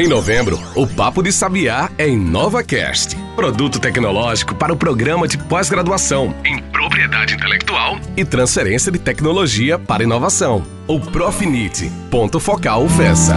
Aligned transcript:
Em 0.00 0.08
novembro, 0.08 0.58
o 0.74 0.86
Papo 0.86 1.22
de 1.22 1.30
Sabiá 1.30 1.90
é 1.98 2.08
InovaCast, 2.08 3.14
produto 3.36 3.78
tecnológico 3.78 4.54
para 4.54 4.72
o 4.72 4.76
programa 4.76 5.28
de 5.28 5.36
pós-graduação 5.36 6.34
em 6.42 6.58
propriedade 6.72 7.34
intelectual 7.34 7.98
e 8.16 8.24
transferência 8.24 8.90
de 8.90 8.98
tecnologia 8.98 9.78
para 9.78 10.02
inovação. 10.02 10.64
O 10.88 10.98
Profinite, 10.98 11.92
ponto 12.10 12.40
focal 12.40 12.88
FESA. 12.88 13.36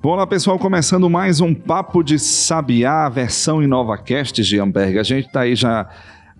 Olá 0.00 0.24
pessoal, 0.24 0.56
começando 0.56 1.10
mais 1.10 1.40
um 1.40 1.52
Papo 1.52 2.04
de 2.04 2.20
Sabiá, 2.20 3.08
versão 3.08 3.60
InovaCast, 3.60 4.40
Gianberg. 4.44 5.00
A 5.00 5.02
gente 5.02 5.26
está 5.26 5.40
aí 5.40 5.56
já 5.56 5.88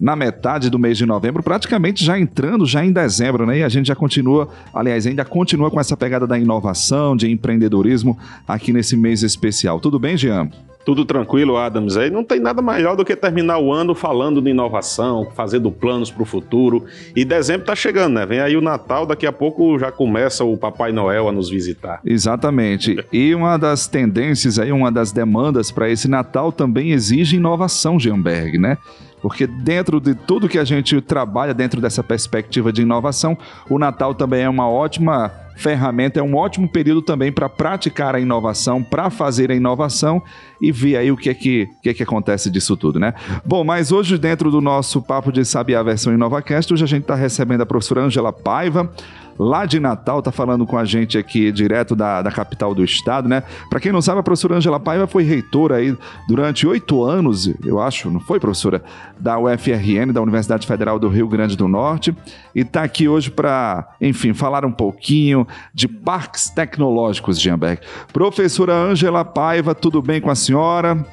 na 0.03 0.17
metade 0.17 0.69
do 0.69 0.81
mês 0.81 0.99
de 0.99 1.07
novembro, 1.07 1.45
praticamente 1.45 2.05
já 2.05 2.19
entrando 2.19 2.67
já 2.67 2.85
em 2.85 2.91
dezembro, 2.91 3.47
né? 3.47 3.59
E 3.59 3.63
a 3.63 3.69
gente 3.69 3.87
já 3.87 3.95
continua, 3.95 4.49
aliás, 4.75 5.07
ainda 5.07 5.25
continua 5.25 5.71
com 5.71 5.79
essa 5.79 5.97
pegada 5.97 6.27
da 6.27 6.37
inovação, 6.37 7.17
de 7.17 7.31
empreendedorismo 7.31 8.19
aqui 8.47 8.73
nesse 8.73 8.97
mês 8.97 9.23
especial. 9.23 9.79
Tudo 9.79 10.01
bem, 10.01 10.17
Jean? 10.17 10.51
Tudo 10.85 11.05
tranquilo, 11.05 11.57
Adams. 11.57 11.97
Aí 11.97 12.11
não 12.11 12.25
tem 12.25 12.41
nada 12.41 12.61
melhor 12.61 12.97
do 12.97 13.05
que 13.05 13.15
terminar 13.15 13.59
o 13.59 13.73
ano 13.73 13.95
falando 13.95 14.43
de 14.43 14.51
inovação, 14.51 15.29
fazendo 15.37 15.71
planos 15.71 16.11
para 16.11 16.25
o 16.25 16.27
futuro. 16.27 16.85
E 17.15 17.25
dezembro 17.25 17.63
está 17.63 17.77
chegando, 17.77 18.15
né? 18.15 18.27
Vem 18.27 18.41
aí 18.41 18.57
o 18.57 18.61
Natal, 18.61 19.07
daqui 19.07 19.25
a 19.25 19.33
pouco 19.33 19.79
já 19.79 19.93
começa 19.93 20.43
o 20.43 20.57
Papai 20.57 20.91
Noel 20.91 21.29
a 21.29 21.33
nos 21.33 21.49
visitar. 21.49 22.01
Exatamente. 22.05 22.97
E 23.13 23.33
uma 23.33 23.57
das 23.57 23.87
tendências 23.87 24.59
aí, 24.59 24.73
uma 24.73 24.91
das 24.91 25.13
demandas 25.13 25.71
para 25.71 25.89
esse 25.89 26.09
Natal 26.09 26.51
também 26.51 26.91
exige 26.91 27.37
inovação, 27.37 28.01
Gianberg, 28.01 28.59
né? 28.59 28.79
Porque 29.23 29.47
dentro 29.47 30.01
de 30.01 30.15
tudo 30.15 30.49
que 30.49 30.59
a 30.59 30.65
gente 30.65 31.01
trabalha 31.01 31.55
dentro 31.55 31.81
dessa 31.81 32.03
perspectiva 32.03 32.73
de 32.73 32.83
inovação, 32.83 33.39
o 33.71 33.79
Natal 33.79 34.15
também 34.15 34.43
é 34.43 34.49
uma 34.49 34.69
ótima 34.69 35.31
ferramenta, 35.55 36.19
é 36.19 36.23
um 36.23 36.35
ótimo 36.37 36.69
período 36.69 37.03
também 37.03 37.31
para 37.31 37.49
praticar 37.49 38.15
a 38.15 38.21
inovação, 38.21 38.83
para 38.83 39.11
fazer 39.11 39.51
a 39.51 39.55
inovação 39.55 40.23
e 40.61 40.73
ver 40.73 40.97
aí 40.97 41.13
o 41.13 41.17
que 41.17 41.31
é 41.31 41.35
que, 41.35 41.69
que, 41.83 41.89
é 41.89 41.95
que 41.95 42.03
acontece 42.03 42.51
disso 42.51 42.77
tudo, 42.77 42.99
né? 42.99 43.15
Bom, 43.45 43.63
mas 43.63 43.93
hoje 43.93 44.19
dentro 44.19 44.51
do 44.51 44.61
nosso 44.61 45.01
Papo 45.01 45.31
de 45.31 45.45
Sabiá 45.45 45.83
versão 45.83 46.13
InovaCast, 46.13 46.73
hoje 46.73 46.85
a 46.85 46.89
gente 46.89 47.03
está 47.03 47.15
recebendo 47.15 47.61
a 47.61 47.67
professora 47.67 48.03
Angela 48.03 48.33
Paiva, 48.33 48.91
lá 49.39 49.67
de 49.67 49.81
Natal, 49.81 50.23
tá 50.23 50.31
falando 50.31 50.67
com 50.67 50.77
a 50.77 50.85
gente 50.85 51.17
aqui 51.19 51.51
direto 51.51 51.95
da, 51.95 52.23
da 52.23 52.31
capital 52.31 52.75
do 52.75 52.85
estado, 52.85 53.29
né? 53.29 53.43
Para 53.69 53.81
quem 53.81 53.93
não 53.93 54.03
sabe, 54.03 54.21
a 54.21 54.23
professora 54.23 54.57
Angela 54.57 54.81
Paiva 54.81 55.07
foi 55.07 55.23
reitora 55.23 55.77
aí 55.77 55.97
durante 56.29 56.67
oito 56.67 57.03
anos, 57.03 57.53
eu 57.65 57.81
acho, 57.81 58.11
não 58.11 58.21
foi, 58.21 58.39
professora? 58.39 58.83
Da 59.19 59.39
UFRN, 59.39 60.13
da 60.13 60.21
Universidade 60.21 60.67
Federal 60.67 60.99
do 60.99 61.09
Rio 61.09 61.29
Grande 61.29 61.57
do 61.57 61.69
Norte, 61.69 62.15
e 62.55 62.65
tá 62.65 62.83
aqui 62.83 63.09
hoje 63.09 63.31
para, 63.31 63.89
enfim, 64.01 64.33
falar 64.33 64.65
um 64.65 64.73
pouquinho 64.73 65.47
de 65.73 65.89
parques 65.89 66.51
tecnológicos, 66.51 67.41
Gianberg. 67.41 67.81
Professora 68.13 68.75
Angela 68.75 69.25
Paiva, 69.25 69.75
tudo 69.75 70.03
bem 70.03 70.21
com 70.21 70.31
a 70.31 70.35
senhora? 70.35 71.05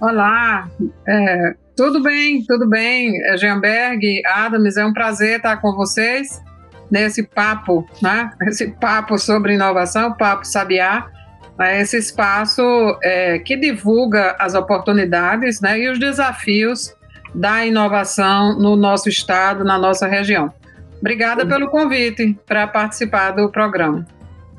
Olá, 0.00 0.68
é, 1.08 1.54
tudo 1.76 2.00
bem, 2.02 2.44
tudo 2.46 2.68
bem, 2.68 3.12
Gianberg, 3.36 4.22
Adams, 4.26 4.76
é 4.76 4.86
um 4.86 4.92
prazer 4.92 5.38
estar 5.38 5.56
com 5.56 5.74
vocês 5.74 6.40
nesse 6.90 7.22
papo, 7.22 7.86
né? 8.02 8.30
Esse 8.42 8.68
papo 8.68 9.18
sobre 9.18 9.54
inovação, 9.54 10.12
papo 10.14 10.46
Sabiá, 10.46 11.06
né? 11.58 11.80
esse 11.80 11.96
espaço 11.96 12.62
é, 13.02 13.38
que 13.38 13.56
divulga 13.56 14.36
as 14.38 14.54
oportunidades 14.54 15.60
né? 15.60 15.78
e 15.78 15.88
os 15.90 15.98
desafios 15.98 16.94
da 17.34 17.66
inovação 17.66 18.58
no 18.58 18.76
nosso 18.76 19.08
estado, 19.08 19.64
na 19.64 19.78
nossa 19.78 20.06
região. 20.06 20.52
Obrigada 21.00 21.46
pelo 21.46 21.68
convite 21.68 22.36
para 22.46 22.66
participar 22.66 23.32
do 23.32 23.50
programa. 23.50 24.06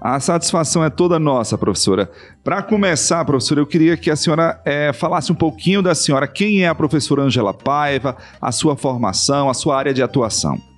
A 0.02 0.18
satisfação 0.20 0.82
é 0.84 0.90
toda 0.90 1.20
nossa, 1.20 1.58
professora. 1.58 2.10
Para 2.42 2.64
começar, 2.64 3.26
professora, 3.26 3.60
eu 3.60 3.68
queria 3.68 3.98
que 3.98 4.10
a 4.10 4.16
senhora 4.16 4.62
é, 4.64 4.94
falasse 4.94 5.30
um 5.30 5.36
pouquinho 5.36 5.82
da 5.82 5.94
senhora. 5.94 6.26
Quem 6.26 6.64
é 6.64 6.70
a 6.70 6.76
professora 6.76 7.24
Angela 7.24 7.54
Paiva, 7.54 8.16
a 8.42 8.52
sua 8.54 8.78
formação, 8.78 9.50
a 9.50 9.54
sua 9.54 9.78
área 9.78 9.94
de 9.94 10.02
atuação? 10.02 10.69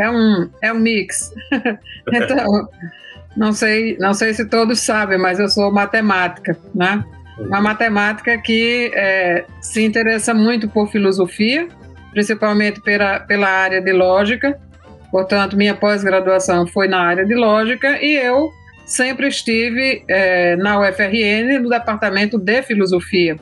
É 0.00 0.10
um, 0.10 0.50
é 0.62 0.72
um 0.72 0.78
mix. 0.78 1.32
então, 2.12 2.68
não 3.36 3.52
sei, 3.52 3.96
não 3.98 4.14
sei 4.14 4.32
se 4.32 4.46
todos 4.46 4.80
sabem, 4.80 5.18
mas 5.18 5.38
eu 5.38 5.48
sou 5.48 5.70
matemática, 5.70 6.56
né? 6.74 7.04
Uma 7.38 7.60
matemática 7.60 8.36
que 8.38 8.90
é, 8.94 9.44
se 9.60 9.84
interessa 9.84 10.32
muito 10.34 10.68
por 10.68 10.90
filosofia, 10.90 11.68
principalmente 12.12 12.80
pela, 12.80 13.20
pela 13.20 13.48
área 13.48 13.80
de 13.80 13.92
lógica. 13.92 14.58
Portanto, 15.10 15.56
minha 15.56 15.74
pós-graduação 15.74 16.66
foi 16.66 16.88
na 16.88 17.00
área 17.00 17.24
de 17.24 17.34
lógica 17.34 18.02
e 18.02 18.16
eu 18.16 18.50
sempre 18.86 19.28
estive 19.28 20.04
é, 20.08 20.56
na 20.56 20.80
UFRN 20.80 21.58
no 21.60 21.68
departamento 21.68 22.38
de 22.38 22.62
filosofia. 22.62 23.36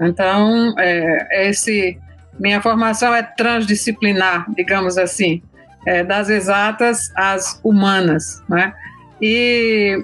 Então, 0.00 0.74
é, 0.78 1.48
esse 1.48 1.98
minha 2.38 2.60
formação 2.60 3.14
é 3.14 3.22
transdisciplinar, 3.22 4.44
digamos 4.56 4.98
assim 4.98 5.40
é, 5.86 6.02
das 6.02 6.28
exatas 6.28 7.12
às 7.14 7.60
humanas, 7.62 8.42
né? 8.48 8.72
E 9.20 10.02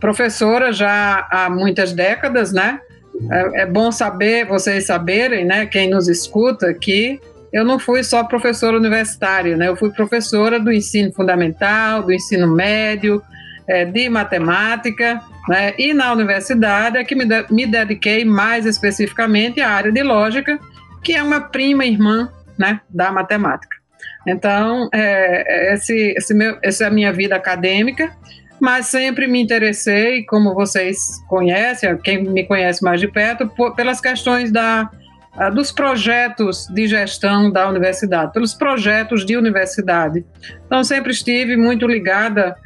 professora 0.00 0.72
já 0.72 1.26
há 1.30 1.48
muitas 1.50 1.92
décadas, 1.92 2.52
né? 2.52 2.80
É, 3.30 3.62
é, 3.62 3.66
bom 3.66 3.90
saber, 3.90 4.46
vocês 4.46 4.86
saberem, 4.86 5.44
né? 5.44 5.66
Quem 5.66 5.90
nos 5.90 6.08
escuta, 6.08 6.72
que 6.72 7.20
eu 7.52 7.64
não 7.64 7.78
fui 7.78 8.04
só 8.04 8.24
professora 8.24 8.76
universitária, 8.76 9.56
né? 9.56 9.68
Eu 9.68 9.76
fui 9.76 9.90
professora 9.90 10.60
do 10.60 10.72
ensino 10.72 11.12
fundamental, 11.12 12.02
do 12.02 12.12
ensino 12.12 12.46
médio, 12.46 13.22
é, 13.66 13.84
de 13.84 14.08
matemática, 14.08 15.20
né? 15.48 15.74
E 15.78 15.92
na 15.92 16.12
universidade 16.12 16.98
é 16.98 17.04
que 17.04 17.14
me, 17.14 17.24
de, 17.24 17.44
me 17.50 17.66
dediquei 17.66 18.24
mais 18.24 18.66
especificamente 18.66 19.60
à 19.60 19.70
área 19.70 19.90
de 19.90 20.02
lógica, 20.02 20.58
que 21.02 21.14
é 21.14 21.22
uma 21.22 21.40
prima 21.40 21.84
irmã, 21.84 22.30
né? 22.58 22.80
Da 22.88 23.10
matemática. 23.10 23.77
Então, 24.26 24.88
é, 24.92 25.70
é, 25.70 25.74
esse, 25.74 26.14
esse 26.16 26.34
meu, 26.34 26.58
essa 26.62 26.84
é 26.84 26.86
a 26.86 26.90
minha 26.90 27.12
vida 27.12 27.36
acadêmica, 27.36 28.12
mas 28.60 28.86
sempre 28.86 29.26
me 29.26 29.40
interessei, 29.40 30.24
como 30.24 30.54
vocês 30.54 30.98
conhecem, 31.28 31.96
quem 31.98 32.22
me 32.24 32.44
conhece 32.44 32.82
mais 32.82 33.00
de 33.00 33.08
perto, 33.08 33.48
por, 33.48 33.74
pelas 33.74 34.00
questões 34.00 34.50
da, 34.50 34.90
dos 35.54 35.70
projetos 35.70 36.66
de 36.66 36.88
gestão 36.88 37.50
da 37.50 37.68
universidade, 37.68 38.32
pelos 38.32 38.54
projetos 38.54 39.24
de 39.24 39.36
universidade. 39.36 40.24
Então, 40.66 40.82
sempre 40.82 41.12
estive 41.12 41.56
muito 41.56 41.86
ligada, 41.86 42.56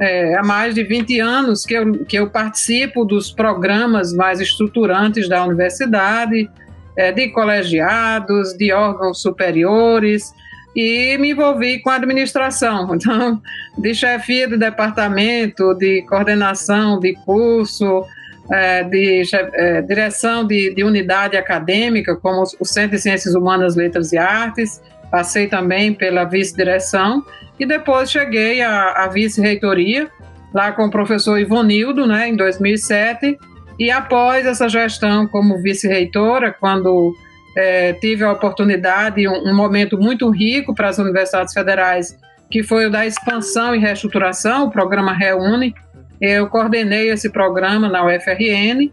é, 0.00 0.34
há 0.36 0.42
mais 0.42 0.74
de 0.74 0.82
20 0.82 1.20
anos 1.20 1.66
que 1.66 1.74
eu, 1.74 2.04
que 2.06 2.16
eu 2.18 2.30
participo 2.30 3.04
dos 3.04 3.30
programas 3.30 4.14
mais 4.14 4.40
estruturantes 4.40 5.28
da 5.28 5.44
universidade, 5.44 6.48
é, 6.96 7.12
de 7.12 7.28
colegiados, 7.28 8.54
de 8.54 8.72
órgãos 8.72 9.20
superiores, 9.20 10.32
e 10.74 11.16
me 11.18 11.30
envolvi 11.32 11.80
com 11.80 11.90
a 11.90 11.96
administração, 11.96 12.92
então, 12.96 13.40
de 13.76 13.94
chefia 13.94 14.48
do 14.48 14.58
departamento, 14.58 15.74
de 15.74 16.02
coordenação 16.02 16.98
de 16.98 17.14
curso, 17.24 18.04
é, 18.50 18.82
de 18.84 19.22
é, 19.32 19.82
direção 19.82 20.46
de, 20.46 20.74
de, 20.74 20.82
unidade 20.82 21.36
acadêmica, 21.36 22.16
como 22.16 22.42
o 22.58 22.64
Centro 22.64 22.96
de 22.96 23.02
Ciências 23.02 23.34
Humanas, 23.34 23.76
Letras 23.76 24.12
e 24.12 24.18
Artes, 24.18 24.82
passei 25.10 25.46
também 25.46 25.92
pela 25.92 26.24
vice-direção, 26.24 27.24
e 27.58 27.66
depois 27.66 28.10
cheguei 28.10 28.62
à, 28.62 29.04
à 29.04 29.08
vice-reitoria, 29.08 30.10
lá 30.52 30.72
com 30.72 30.86
o 30.86 30.90
professor 30.90 31.38
Ivonildo, 31.38 32.06
né, 32.06 32.28
em 32.28 32.36
2007, 32.36 33.38
e 33.78 33.90
após 33.90 34.44
essa 34.46 34.68
gestão 34.68 35.26
como 35.26 35.60
vice-reitora, 35.62 36.54
quando 36.58 37.14
é, 37.56 37.92
tive 37.94 38.24
a 38.24 38.32
oportunidade, 38.32 39.26
um, 39.28 39.50
um 39.50 39.54
momento 39.54 39.98
muito 39.98 40.30
rico 40.30 40.74
para 40.74 40.88
as 40.88 40.98
universidades 40.98 41.52
federais, 41.52 42.18
que 42.50 42.62
foi 42.62 42.86
o 42.86 42.90
da 42.90 43.06
expansão 43.06 43.74
e 43.74 43.78
reestruturação, 43.78 44.66
o 44.66 44.70
programa 44.70 45.12
Reúne. 45.12 45.74
Eu 46.20 46.48
coordenei 46.48 47.10
esse 47.10 47.30
programa 47.30 47.88
na 47.88 48.04
UFRN. 48.04 48.90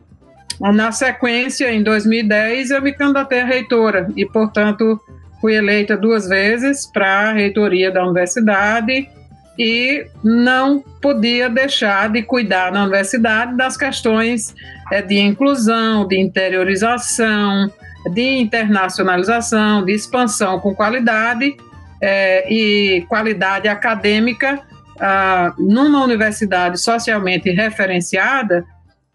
Na 0.59 0.91
sequência, 0.91 1.71
em 1.71 1.81
2010, 1.83 2.71
eu 2.71 2.81
me 2.81 2.91
candidatei 2.91 3.41
a 3.41 3.45
reitora 3.45 4.09
e, 4.15 4.25
portanto, 4.25 4.99
fui 5.39 5.55
eleita 5.55 5.95
duas 5.95 6.27
vezes 6.27 6.85
para 6.85 7.29
a 7.29 7.33
reitoria 7.33 7.91
da 7.91 8.03
universidade 8.03 9.09
e 9.57 10.05
não 10.23 10.79
podia 11.01 11.49
deixar 11.49 12.09
de 12.09 12.23
cuidar 12.23 12.71
na 12.71 12.83
universidade 12.83 13.55
das 13.55 13.75
questões 13.75 14.55
é, 14.91 15.01
de 15.01 15.19
inclusão, 15.19 16.07
de 16.07 16.17
interiorização, 16.19 17.69
de 18.07 18.39
internacionalização, 18.39 19.83
de 19.83 19.93
expansão 19.93 20.59
com 20.59 20.73
qualidade 20.73 21.55
é, 22.01 22.51
e 22.51 23.01
qualidade 23.07 23.67
acadêmica 23.67 24.61
ah, 24.99 25.53
numa 25.57 26.03
universidade 26.03 26.79
socialmente 26.79 27.49
referenciada 27.51 28.65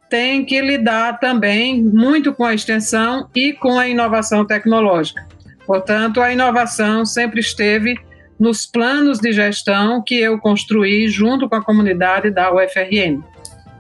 tem 0.09 0.45
que 0.45 0.61
lidar 0.61 1.19
também 1.19 1.83
muito 1.83 2.33
com 2.33 2.45
a 2.45 2.55
extensão 2.55 3.29
e 3.35 3.53
com 3.53 3.79
a 3.79 3.89
inovação 3.89 4.45
tecnológica. 4.45 5.27
Portanto, 5.67 6.21
a 6.21 6.33
inovação 6.33 7.05
sempre 7.05 7.41
esteve 7.41 7.99
nos 8.39 8.67
planos 8.67 9.19
de 9.19 9.33
gestão 9.33 10.03
que 10.03 10.15
eu 10.15 10.39
construí 10.39 11.09
junto 11.09 11.49
com 11.49 11.57
a 11.57 11.65
comunidade 11.65 12.31
da 12.31 12.53
UFRN. 12.53 13.23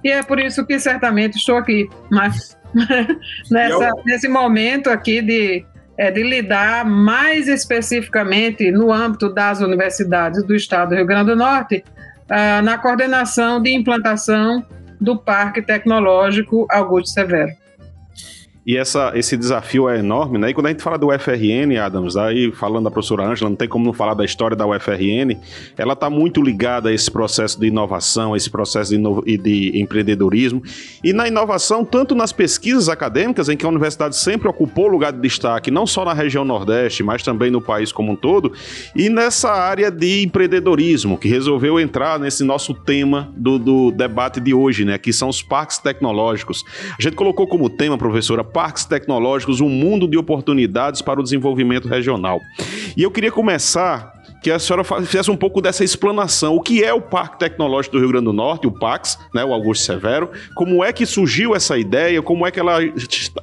E 0.02 0.10
é 0.10 0.22
por 0.22 0.38
isso 0.38 0.66
que 0.66 0.78
certamente 0.78 1.36
estou 1.36 1.56
aqui, 1.56 1.88
mas 2.10 2.58
nessa, 3.50 3.90
nesse 4.04 4.28
momento 4.28 4.90
aqui 4.90 5.22
de, 5.22 5.64
é, 5.96 6.10
de 6.10 6.22
lidar 6.22 6.84
mais 6.84 7.48
especificamente 7.48 8.70
no 8.70 8.92
âmbito 8.92 9.32
das 9.32 9.60
universidades 9.60 10.42
do 10.44 10.54
estado 10.54 10.90
do 10.90 10.96
Rio 10.96 11.06
Grande 11.06 11.30
do 11.30 11.36
Norte, 11.36 11.84
ah, 12.28 12.62
na 12.62 12.78
coordenação 12.78 13.60
de 13.60 13.70
implantação 13.72 14.64
do 15.00 15.16
Parque 15.16 15.62
Tecnológico 15.62 16.66
Augusto 16.70 17.10
Severo. 17.10 17.52
E 18.66 18.78
essa, 18.78 19.12
esse 19.14 19.37
desafio 19.37 19.88
é 19.90 19.99
enorme, 19.99 20.38
né? 20.38 20.49
E 20.49 20.55
quando 20.55 20.66
a 20.66 20.70
gente 20.70 20.82
fala 20.82 20.96
do 20.96 21.08
UFRN, 21.08 21.76
Adams, 21.78 22.16
aí 22.16 22.50
falando 22.50 22.84
da 22.84 22.90
professora 22.90 23.26
Ângela, 23.26 23.50
não 23.50 23.56
tem 23.56 23.69
como 23.69 23.84
não 23.84 23.93
falar 23.93 24.14
da 24.14 24.25
história 24.25 24.56
da 24.56 24.66
UFRN, 24.66 25.37
ela 25.76 25.93
está 25.93 26.08
muito 26.08 26.40
ligada 26.40 26.88
a 26.88 26.93
esse 26.93 27.11
processo 27.11 27.61
de 27.61 27.66
inovação, 27.66 28.32
a 28.32 28.37
esse 28.38 28.49
processo 28.49 28.96
de, 28.96 29.37
de 29.37 29.78
empreendedorismo. 29.78 30.62
E 31.02 31.12
na 31.12 31.28
inovação, 31.28 31.84
tanto 31.84 32.14
nas 32.14 32.32
pesquisas 32.32 32.88
acadêmicas, 32.88 33.50
em 33.50 33.56
que 33.56 33.66
a 33.66 33.69
universidade 33.69 34.16
sempre 34.16 34.49
ocupou 34.49 34.87
lugar 34.87 35.12
de 35.12 35.20
destaque, 35.20 35.70
não 35.70 35.87
só 35.87 36.02
na 36.05 36.14
região 36.14 36.44
Nordeste, 36.44 37.02
mas 37.02 37.22
também 37.22 37.50
no 37.50 37.60
país 37.60 37.93
como 37.93 38.12
um 38.12 38.17
todo, 38.17 38.52
e 38.96 39.10
nessa 39.10 39.50
área 39.50 39.90
de 39.90 40.25
empreendedorismo, 40.25 41.19
que 41.19 41.28
resolveu 41.28 41.78
entrar 41.78 42.19
nesse 42.19 42.43
nosso 42.43 42.72
tema 42.72 43.31
do, 43.37 43.58
do 43.58 43.90
debate 43.90 44.40
de 44.40 44.55
hoje, 44.55 44.87
né? 44.87 44.96
Que 44.96 45.12
são 45.12 45.28
os 45.28 45.43
parques 45.43 45.76
tecnológicos. 45.76 46.64
A 46.99 47.02
gente 47.02 47.14
colocou 47.14 47.46
como 47.46 47.69
tema, 47.69 47.99
professora, 47.99 48.43
parques 48.54 48.84
tecnológicos, 48.84 49.60
um 49.60 49.68
mundo 49.68 50.06
de 50.06 50.16
oportunidades 50.16 51.02
para 51.02 51.18
o 51.18 51.22
desenvolvimento 51.22 51.88
regional. 51.88 52.40
E 52.96 53.02
eu 53.02 53.10
queria 53.10 53.32
começar 53.32 54.14
que 54.40 54.50
a 54.50 54.58
senhora 54.58 54.84
fizesse 54.84 55.30
um 55.30 55.36
pouco 55.36 55.60
dessa 55.60 55.82
explanação. 55.82 56.54
O 56.54 56.60
que 56.60 56.84
é 56.84 56.92
o 56.92 57.00
Parque 57.00 57.38
Tecnológico 57.38 57.96
do 57.96 57.98
Rio 57.98 58.10
Grande 58.10 58.26
do 58.26 58.32
Norte, 58.32 58.66
o 58.66 58.70
PAX, 58.70 59.18
né, 59.34 59.42
o 59.42 59.54
Augusto 59.54 59.84
Severo? 59.84 60.30
Como 60.54 60.84
é 60.84 60.92
que 60.92 61.06
surgiu 61.06 61.54
essa 61.54 61.78
ideia? 61.78 62.22
Como 62.22 62.46
é 62.46 62.50
que 62.50 62.60
ela 62.60 62.78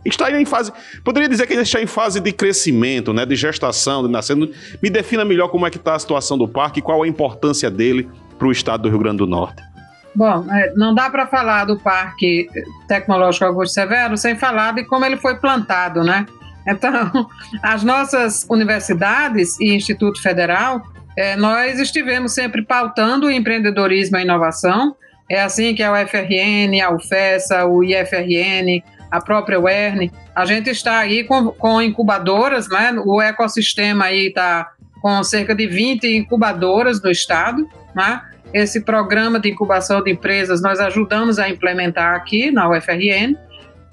está 0.06 0.32
em 0.32 0.46
fase... 0.46 0.72
Poderia 1.04 1.28
dizer 1.28 1.48
que 1.48 1.56
está 1.56 1.82
em 1.82 1.88
fase 1.88 2.20
de 2.20 2.32
crescimento, 2.32 3.14
né, 3.14 3.26
de 3.26 3.36
gestação, 3.36 4.04
de 4.04 4.12
nascendo. 4.12 4.52
Me 4.82 4.92
defina 4.92 5.26
melhor 5.26 5.50
como 5.50 5.66
é 5.66 5.72
que 5.72 5.78
está 5.78 5.96
a 5.96 6.00
situação 6.00 6.38
do 6.38 6.48
parque 6.48 6.80
e 6.80 6.82
qual 6.84 7.02
a 7.02 7.08
importância 7.08 7.70
dele 7.70 8.08
para 8.38 8.48
o 8.48 8.52
estado 8.52 8.84
do 8.84 8.90
Rio 8.90 9.00
Grande 9.00 9.18
do 9.18 9.28
Norte. 9.28 9.71
Bom, 10.14 10.46
é, 10.52 10.74
não 10.76 10.94
dá 10.94 11.10
para 11.10 11.26
falar 11.26 11.66
do 11.66 11.80
Parque 11.80 12.50
Tecnológico 12.88 13.46
Augusto 13.46 13.74
Severo 13.74 14.18
sem 14.18 14.36
falar 14.36 14.74
de 14.74 14.84
como 14.84 15.06
ele 15.06 15.18
foi 15.18 15.36
plantado, 15.36 16.04
né? 16.04 16.26
Então, 16.68 17.30
as 17.64 17.84
nossas 17.84 18.46
universidades 18.50 19.60
e 19.60 19.74
Instituto 19.74 20.22
Federal, 20.22 20.82
é, 21.18 21.36
nós 21.36 21.80
estivemos 21.80 22.34
sempre 22.34 22.62
pautando 22.62 23.28
o 23.28 23.32
empreendedorismo 23.32 24.18
e 24.18 24.20
a 24.20 24.24
inovação. 24.24 24.96
É 25.30 25.42
assim 25.42 25.74
que 25.74 25.82
a 25.82 25.94
UFRN, 25.94 26.82
a 26.84 26.94
UFESA, 26.94 27.66
o 27.66 27.84
IFRN, 27.84 28.84
a 29.10 29.22
própria 29.22 29.60
UERN, 29.60 30.12
a 30.36 30.46
gente 30.46 30.70
está 30.70 31.00
aí 31.00 31.24
com, 31.24 31.52
com 31.52 31.82
incubadoras, 31.82 32.68
né? 32.68 32.94
O 33.06 33.22
ecossistema 33.22 34.06
aí 34.06 34.28
está 34.28 34.72
com 35.02 35.24
cerca 35.24 35.56
de 35.56 35.68
20 35.68 36.18
incubadoras 36.18 37.02
no 37.02 37.10
estado, 37.10 37.68
né? 37.96 38.22
Esse 38.54 38.82
programa 38.82 39.40
de 39.40 39.50
incubação 39.50 40.04
de 40.04 40.12
empresas 40.12 40.62
nós 40.62 40.80
ajudamos 40.80 41.40
a 41.40 41.50
implementar 41.50 42.16
aqui 42.16 42.52
na 42.52 42.70
UFRN. 42.70 43.36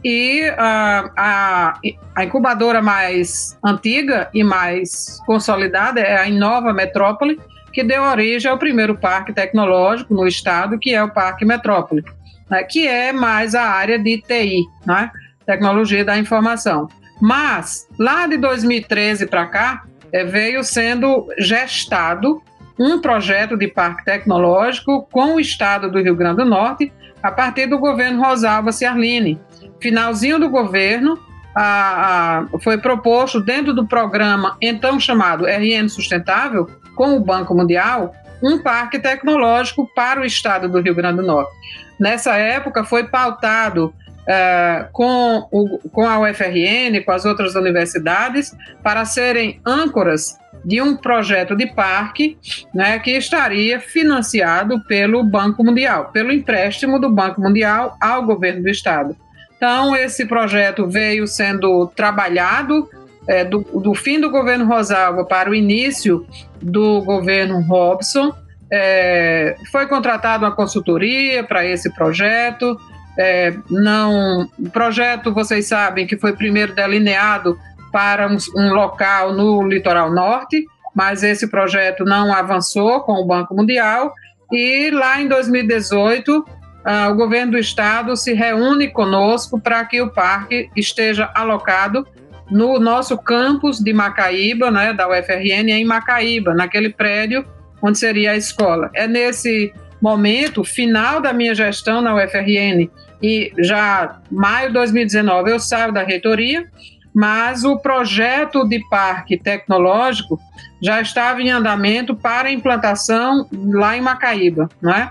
E 0.05 0.45
a, 0.57 1.11
a, 1.17 1.81
a 2.15 2.25
incubadora 2.25 2.81
mais 2.81 3.59
antiga 3.65 4.29
e 4.33 4.45
mais 4.45 5.19
consolidada 5.27 6.01
é 6.01 6.17
a 6.17 6.29
Inova 6.29 6.73
Metrópole, 6.73 7.41
que 7.73 7.83
deu 7.83 8.03
origem 8.03 8.51
ao 8.51 8.59
primeiro 8.59 8.97
parque 8.97 9.33
tecnológico 9.33 10.15
no 10.15 10.27
estado, 10.27 10.79
que 10.79 10.95
é 10.95 11.03
o 11.03 11.11
Parque 11.11 11.45
Metrópole, 11.45 12.05
né, 12.49 12.63
que 12.63 12.87
é 12.87 13.13
mais 13.13 13.55
a 13.57 13.63
área 13.63 13.99
de 13.99 14.23
TI, 14.23 14.65
né, 14.87 15.11
Tecnologia 15.45 16.05
da 16.05 16.17
Informação. 16.17 16.89
Mas, 17.21 17.87
lá 17.99 18.27
de 18.27 18.37
2013 18.37 19.27
para 19.27 19.47
cá, 19.47 19.85
é, 20.13 20.25
veio 20.25 20.63
sendo 20.63 21.27
gestado 21.39 22.41
um 22.79 23.01
projeto 23.01 23.57
de 23.57 23.67
parque 23.67 24.05
tecnológico 24.05 25.09
com 25.11 25.35
o 25.35 25.41
estado 25.41 25.91
do 25.91 26.01
Rio 26.01 26.15
Grande 26.15 26.37
do 26.37 26.45
Norte, 26.45 26.93
a 27.23 27.33
partir 27.33 27.67
do 27.67 27.79
governo 27.79 28.23
Rosalba 28.23 28.71
Ciarline. 28.71 29.41
Finalzinho 29.81 30.39
do 30.39 30.49
governo, 30.49 31.19
a, 31.55 32.45
a, 32.55 32.59
foi 32.61 32.79
proposto 32.79 33.41
dentro 33.41 33.75
do 33.75 33.87
programa 33.87 34.57
então 34.63 35.01
chamado 35.01 35.45
RN 35.45 35.89
Sustentável, 35.89 36.69
com 36.95 37.17
o 37.17 37.21
Banco 37.21 37.55
Mundial, 37.55 38.15
um 38.43 38.59
parque 38.59 38.99
tecnológico 38.99 39.89
para 39.95 40.21
o 40.21 40.25
estado 40.25 40.69
do 40.69 40.81
Rio 40.81 40.95
Grande 40.95 41.17
do 41.17 41.27
Norte. 41.27 41.51
Nessa 41.99 42.37
época 42.37 42.85
foi 42.85 43.05
pautado 43.05 43.87
uh, 43.87 44.89
com, 44.93 45.49
o, 45.51 45.79
com 45.91 46.09
a 46.09 46.21
UFRN, 46.21 47.03
com 47.05 47.11
as 47.11 47.25
outras 47.25 47.55
universidades, 47.57 48.57
para 48.83 49.05
serem 49.05 49.61
âncoras 49.67 50.39
de 50.69 50.83
um 50.83 50.95
projeto 50.95 51.57
de 51.57 51.67
parque 51.67 52.37
né, 52.75 52.99
que 52.99 53.13
estaria 53.13 53.81
financiado 53.81 54.79
pelo 54.85 55.25
Banco 55.25 55.65
Mundial, 55.65 56.11
pelo 56.13 56.31
empréstimo 56.31 57.01
do 57.01 57.09
Banco 57.09 57.41
Mundial 57.41 57.97
ao 57.99 58.23
governo 58.23 58.63
do 58.63 58.69
Estado. 58.69 59.17
Então, 59.57 59.97
esse 59.97 60.27
projeto 60.27 60.87
veio 60.87 61.27
sendo 61.27 61.87
trabalhado 61.97 62.87
é, 63.27 63.47
do, 63.47 63.61
do, 63.61 63.95
fim 63.95 64.21
do 64.21 64.31
governo 64.31 64.67
Rosalva 64.67 65.25
para 65.25 65.49
o 65.49 65.55
início 65.55 66.27
do 66.61 67.01
governo 67.01 67.63
Robson. 67.63 68.31
É, 68.71 69.57
foi 69.73 69.87
contratada 69.87 70.45
uma 70.45 70.55
consultoria 70.55 71.43
para 71.43 71.65
esse 71.65 71.91
projeto. 71.95 72.79
É, 73.19 73.55
não, 73.71 74.47
o 74.59 74.69
projeto, 74.69 75.33
vocês 75.33 75.67
sabem 75.67 76.07
que 76.07 76.19
foi 76.19 76.35
primeiro 76.35 76.75
delineado 76.75 77.59
para 77.91 78.29
um, 78.29 78.37
um 78.57 78.73
local 78.73 79.33
no 79.33 79.63
litoral 79.67 80.13
norte, 80.13 80.65
mas 80.95 81.23
esse 81.23 81.49
projeto 81.49 82.05
não 82.05 82.33
avançou 82.33 83.01
com 83.01 83.15
o 83.15 83.27
Banco 83.27 83.55
Mundial. 83.55 84.13
E 84.53 84.91
lá 84.91 85.21
em 85.21 85.29
2018, 85.29 86.45
Uh, 86.79 87.11
o 87.11 87.17
governo 87.17 87.53
do 87.53 87.59
estado 87.59 88.17
se 88.17 88.33
reúne 88.33 88.89
conosco 88.89 89.61
para 89.61 89.85
que 89.85 90.01
o 90.01 90.09
parque 90.09 90.71
esteja 90.75 91.31
alocado 91.35 92.07
no 92.51 92.79
nosso 92.79 93.19
campus 93.19 93.79
de 93.79 93.93
Macaíba, 93.93 94.71
né, 94.71 94.93
da 94.95 95.07
UFRN, 95.07 95.71
em 95.71 95.85
Macaíba, 95.85 96.55
naquele 96.55 96.89
prédio 96.89 97.45
onde 97.83 97.99
seria 97.99 98.31
a 98.31 98.37
escola. 98.37 98.91
É 98.95 99.07
nesse 99.07 99.73
momento, 100.01 100.65
final 100.65 101.21
da 101.21 101.33
minha 101.33 101.55
gestão 101.55 102.01
na 102.01 102.15
UFRN, 102.15 102.89
e 103.23 103.53
já 103.59 104.21
maio 104.31 104.69
de 104.69 104.75
2019 104.75 105.51
eu 105.51 105.61
saio 105.61 105.93
da 105.93 106.03
reitoria, 106.03 106.67
mas 107.15 107.65
o 107.65 107.79
projeto 107.79 108.67
de 108.69 108.81
parque 108.89 109.37
tecnológico 109.37 110.39
já 110.83 111.01
estava 111.01 111.41
em 111.43 111.51
andamento 111.51 112.15
para 112.15 112.51
implantação 112.51 113.49
lá 113.53 113.97
em 113.97 114.01
Macaíba, 114.01 114.69
não 114.81 114.93
é? 114.93 115.11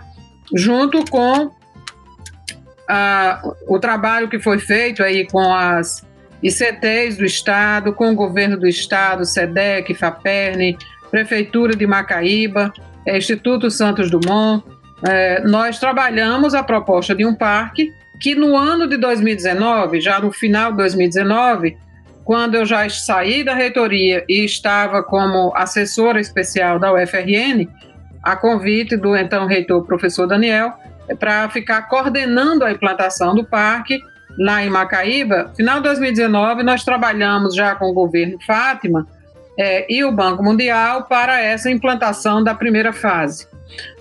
junto 0.56 1.04
com 1.10 1.52
ah, 2.88 3.42
o 3.68 3.80
trabalho 3.80 4.30
que 4.30 4.40
foi 4.40 4.60
feito 4.60 5.04
aí 5.04 5.28
com 5.28 5.54
as 5.54 6.06
ICTs 6.42 7.18
do 7.18 7.26
Estado, 7.26 7.94
com 7.94 8.12
o 8.12 8.16
governo 8.16 8.58
do 8.58 8.68
Estado, 8.68 9.26
SEDEC, 9.26 9.94
FAPERN, 9.94 10.78
Prefeitura 11.10 11.76
de 11.76 11.88
Macaíba, 11.88 12.72
é, 13.06 13.18
Instituto 13.18 13.72
Santos 13.72 14.12
Dumont, 14.12 14.64
é, 15.08 15.42
nós 15.42 15.80
trabalhamos 15.80 16.54
a 16.54 16.64
proposta 16.64 17.16
de 17.16 17.26
um 17.26 17.34
parque 17.34 17.94
que 18.20 18.36
no 18.36 18.58
ano 18.58 18.88
de 18.88 18.98
2019, 18.98 20.02
já 20.02 20.20
no 20.20 20.32
final 20.32 20.72
de 20.72 20.78
2019, 20.78 21.78
quando 22.28 22.56
eu 22.56 22.66
já 22.66 22.90
saí 22.90 23.42
da 23.42 23.54
reitoria 23.54 24.26
e 24.28 24.44
estava 24.44 25.02
como 25.02 25.56
assessora 25.56 26.20
especial 26.20 26.78
da 26.78 26.92
UFRN, 26.92 27.70
a 28.22 28.36
convite 28.36 28.98
do 28.98 29.16
então 29.16 29.48
reitor 29.48 29.86
professor 29.86 30.28
Daniel, 30.28 30.74
para 31.18 31.48
ficar 31.50 31.84
coordenando 31.84 32.66
a 32.66 32.72
implantação 32.74 33.34
do 33.34 33.46
parque 33.46 34.02
lá 34.38 34.62
em 34.62 34.70
Macaíba. 34.70 35.54
Final 35.56 35.78
de 35.78 35.84
2019, 35.84 36.64
nós 36.64 36.84
trabalhamos 36.84 37.56
já 37.56 37.76
com 37.76 37.86
o 37.86 37.94
governo 37.94 38.38
Fátima 38.46 39.08
é, 39.58 39.86
e 39.90 40.04
o 40.04 40.12
Banco 40.12 40.44
Mundial 40.44 41.06
para 41.06 41.40
essa 41.40 41.72
implantação 41.72 42.44
da 42.44 42.54
primeira 42.54 42.92
fase. 42.92 43.48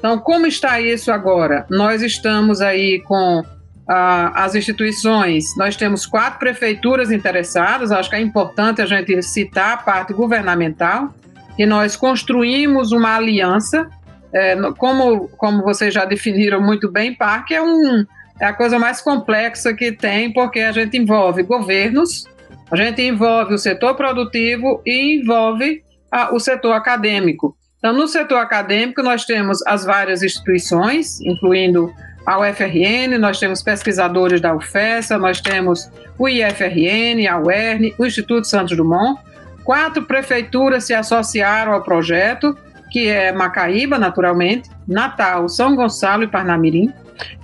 Então, 0.00 0.18
como 0.18 0.48
está 0.48 0.80
isso 0.80 1.12
agora? 1.12 1.64
Nós 1.70 2.02
estamos 2.02 2.60
aí 2.60 3.00
com 3.02 3.44
as 3.88 4.54
instituições, 4.54 5.56
nós 5.56 5.76
temos 5.76 6.06
quatro 6.06 6.40
prefeituras 6.40 7.12
interessadas, 7.12 7.92
acho 7.92 8.10
que 8.10 8.16
é 8.16 8.20
importante 8.20 8.82
a 8.82 8.86
gente 8.86 9.22
citar 9.22 9.74
a 9.74 9.76
parte 9.76 10.12
governamental, 10.12 11.14
e 11.56 11.64
nós 11.64 11.94
construímos 11.94 12.90
uma 12.90 13.14
aliança, 13.14 13.88
é, 14.32 14.56
como, 14.76 15.28
como 15.28 15.62
vocês 15.62 15.94
já 15.94 16.04
definiram 16.04 16.60
muito 16.60 16.90
bem, 16.90 17.14
parque 17.14 17.54
é, 17.54 17.62
um, 17.62 18.04
é 18.40 18.46
a 18.46 18.52
coisa 18.52 18.78
mais 18.78 19.00
complexa 19.00 19.72
que 19.72 19.92
tem, 19.92 20.32
porque 20.32 20.60
a 20.60 20.72
gente 20.72 20.96
envolve 20.96 21.42
governos, 21.44 22.26
a 22.70 22.76
gente 22.76 23.00
envolve 23.00 23.54
o 23.54 23.58
setor 23.58 23.94
produtivo 23.94 24.82
e 24.84 25.20
envolve 25.20 25.82
a, 26.10 26.34
o 26.34 26.40
setor 26.40 26.72
acadêmico. 26.72 27.56
Então, 27.78 27.92
no 27.92 28.08
setor 28.08 28.38
acadêmico, 28.38 29.00
nós 29.02 29.24
temos 29.24 29.64
as 29.66 29.84
várias 29.84 30.22
instituições, 30.22 31.20
incluindo 31.20 31.92
a 32.26 32.40
UFRN, 32.40 33.16
nós 33.18 33.38
temos 33.38 33.62
pesquisadores 33.62 34.40
da 34.40 34.52
UFESA, 34.52 35.16
nós 35.16 35.40
temos 35.40 35.88
o 36.18 36.28
IFRN, 36.28 37.24
a 37.30 37.38
UERN, 37.38 37.94
o 37.96 38.04
Instituto 38.04 38.48
Santos 38.48 38.76
Dumont. 38.76 39.20
Quatro 39.62 40.02
prefeituras 40.02 40.84
se 40.84 40.92
associaram 40.92 41.72
ao 41.72 41.82
projeto, 41.82 42.58
que 42.90 43.06
é 43.08 43.30
Macaíba, 43.30 43.96
naturalmente, 43.96 44.68
Natal, 44.88 45.48
São 45.48 45.76
Gonçalo 45.76 46.24
e 46.24 46.26
Parnamirim. 46.26 46.92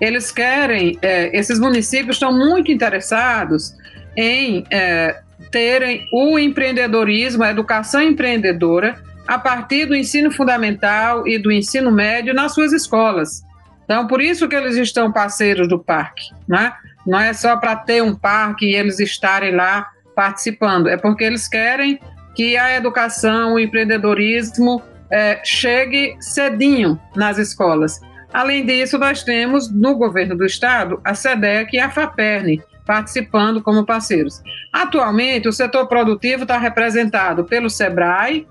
Eles 0.01 0.33
querem, 0.33 0.99
é, 1.01 1.37
esses 1.37 1.61
municípios 1.61 2.17
estão 2.17 2.37
muito 2.37 2.73
interessados 2.73 3.75
em 4.17 4.65
é, 4.69 5.21
terem 5.53 6.07
o 6.13 6.39
empreendedorismo, 6.39 7.45
a 7.45 7.51
educação 7.51 8.03
empreendedora, 8.03 9.01
a 9.29 9.39
partir 9.39 9.87
do 9.87 9.95
ensino 9.95 10.33
fundamental 10.33 11.27
e 11.27 11.39
do 11.39 11.53
ensino 11.53 11.93
médio 11.93 12.35
nas 12.35 12.53
suas 12.53 12.73
escolas. 12.73 13.45
Então, 13.93 14.07
por 14.07 14.23
isso 14.23 14.49
que 14.49 14.57
eles 14.57 14.75
estão 14.77 15.13
parceiros 15.13 15.69
do 15.69 15.79
parque, 15.79 16.31
né? 16.49 16.73
Não 17.07 17.21
é 17.21 17.35
só 17.35 17.59
para 17.59 17.77
ter 17.77 18.03
um 18.03 18.15
parque 18.15 18.65
e 18.65 18.75
eles 18.75 18.99
estarem 18.99 19.55
lá 19.55 19.87
participando, 20.17 20.89
é 20.89 20.97
porque 20.97 21.23
eles 21.23 21.47
querem 21.47 22.01
que 22.35 22.57
a 22.57 22.75
educação, 22.75 23.53
o 23.53 23.61
empreendedorismo 23.61 24.81
é, 25.11 25.43
chegue 25.45 26.17
cedinho 26.21 26.99
nas 27.15 27.37
escolas. 27.37 28.01
Além 28.33 28.65
disso, 28.65 28.97
nós 28.97 29.23
temos 29.23 29.71
no 29.71 29.95
governo 29.95 30.35
do 30.35 30.47
estado 30.47 30.99
a 31.05 31.15
SEDEC 31.15 31.77
e 31.77 31.79
a 31.79 31.91
FAPERN 31.91 32.63
participando 32.87 33.63
como 33.63 33.85
parceiros. 33.85 34.43
Atualmente, 34.73 35.49
o 35.49 35.53
setor 35.53 35.87
produtivo 35.87 36.45
está 36.45 36.57
representado 36.57 37.45
pelo 37.45 37.69
SEBRAE, 37.69 38.47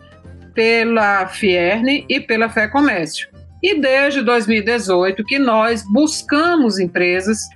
pela 0.53 1.25
Fierne 1.25 2.05
e 2.07 2.19
pela 2.19 2.47
Fé 2.47 2.67
Comércio. 2.67 3.30
E 3.61 3.79
desde 3.79 4.21
2018 4.21 5.23
que 5.23 5.37
nós 5.37 5.83
buscamos 5.91 6.79
empresas, 6.79 7.47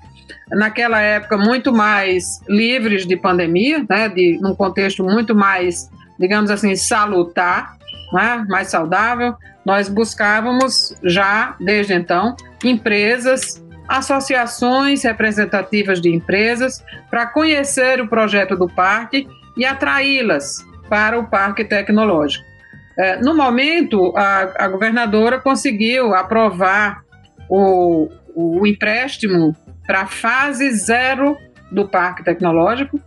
naquela 0.50 1.02
época 1.02 1.38
muito 1.38 1.74
mais 1.74 2.42
livres 2.48 3.06
de 3.06 3.16
pandemia, 3.16 3.86
né, 3.90 4.08
de 4.10 4.38
num 4.42 4.56
contexto 4.56 5.04
muito 5.04 5.36
mais, 5.36 5.90
digamos 6.20 6.52
assim, 6.52 6.76
salutar, 6.76 7.76
né, 8.14 8.46
mais 8.48 8.68
saudável, 8.70 9.36
nós 9.66 9.90
buscávamos 9.90 10.96
já 11.04 11.56
desde 11.60 11.94
então 11.94 12.36
empresas, 12.64 13.64
associações 13.88 15.04
representativas 15.04 16.00
de 16.00 16.10
empresas 16.10 16.84
para 17.10 17.26
conhecer 17.26 18.00
o 18.00 18.08
projeto 18.08 18.56
do 18.56 18.68
parque 18.68 19.28
e 19.58 19.66
atraí-las 19.66 20.58
para 20.88 21.18
o 21.18 21.28
parque 21.28 21.64
tecnológico. 21.64 22.55
É, 22.98 23.18
no 23.18 23.36
momento, 23.36 24.14
a, 24.16 24.66
a, 24.66 24.68
governadora 24.68 25.40
conseguiu 25.40 26.16
aprovar 26.16 27.04
o, 27.50 28.10
o 28.34 28.66
empréstimo 28.66 29.56
para 29.86 30.02
a 30.02 30.06
fase 30.06 30.72
zero 30.72 31.38
do 31.72 31.88
Parque 31.88 32.24
Tecnológico. 32.24 33.00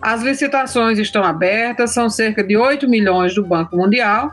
As 0.00 0.22
licitações 0.22 0.98
estão 0.98 1.22
abertas, 1.22 1.92
são 1.92 2.08
cerca 2.08 2.42
de 2.42 2.56
8 2.56 2.88
milhões 2.88 3.34
do 3.34 3.44
Banco 3.44 3.76
Mundial 3.76 4.30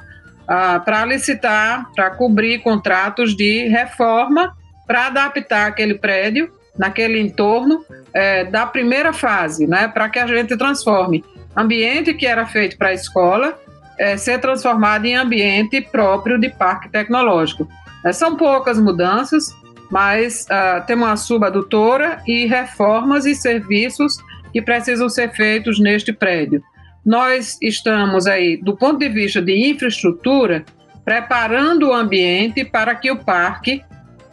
ah, 0.47 0.79
para 0.79 1.05
licitar, 1.05 1.89
para 1.95 2.11
cobrir 2.11 2.59
contratos 2.59 3.35
de 3.35 3.67
reforma, 3.67 4.55
para 4.85 5.07
adaptar 5.07 5.67
aquele 5.67 5.95
prédio 5.95 6.51
naquele 6.77 7.19
entorno 7.19 7.85
é, 8.13 8.45
da 8.45 8.65
primeira 8.65 9.13
fase, 9.13 9.67
né, 9.67 9.87
para 9.87 10.09
que 10.09 10.19
a 10.19 10.25
gente 10.27 10.57
transforme 10.57 11.23
ambiente 11.55 12.13
que 12.13 12.25
era 12.25 12.45
feito 12.45 12.77
para 12.77 12.89
a 12.89 12.93
escola 12.93 13.57
é, 14.03 14.17
ser 14.17 14.39
transformado 14.39 15.05
em 15.05 15.15
ambiente 15.15 15.79
próprio 15.79 16.37
de 16.37 16.49
parque 16.49 16.89
tecnológico. 16.89 17.69
É, 18.05 18.11
são 18.11 18.35
poucas 18.35 18.77
mudanças, 18.77 19.55
mas 19.89 20.45
uh, 20.45 20.85
temos 20.85 21.07
uma 21.07 21.15
subadutora 21.15 22.21
e 22.27 22.45
reformas 22.45 23.25
e 23.25 23.33
serviços 23.33 24.17
que 24.51 24.61
precisam 24.61 25.07
ser 25.07 25.31
feitos 25.31 25.79
neste 25.79 26.11
prédio. 26.11 26.61
Nós 27.05 27.57
estamos 27.61 28.27
aí, 28.27 28.57
do 28.57 28.75
ponto 28.75 28.99
de 28.99 29.07
vista 29.07 29.41
de 29.41 29.69
infraestrutura, 29.69 30.65
preparando 31.05 31.89
o 31.89 31.93
ambiente 31.93 32.65
para 32.65 32.95
que 32.95 33.09
o 33.09 33.23
parque 33.23 33.81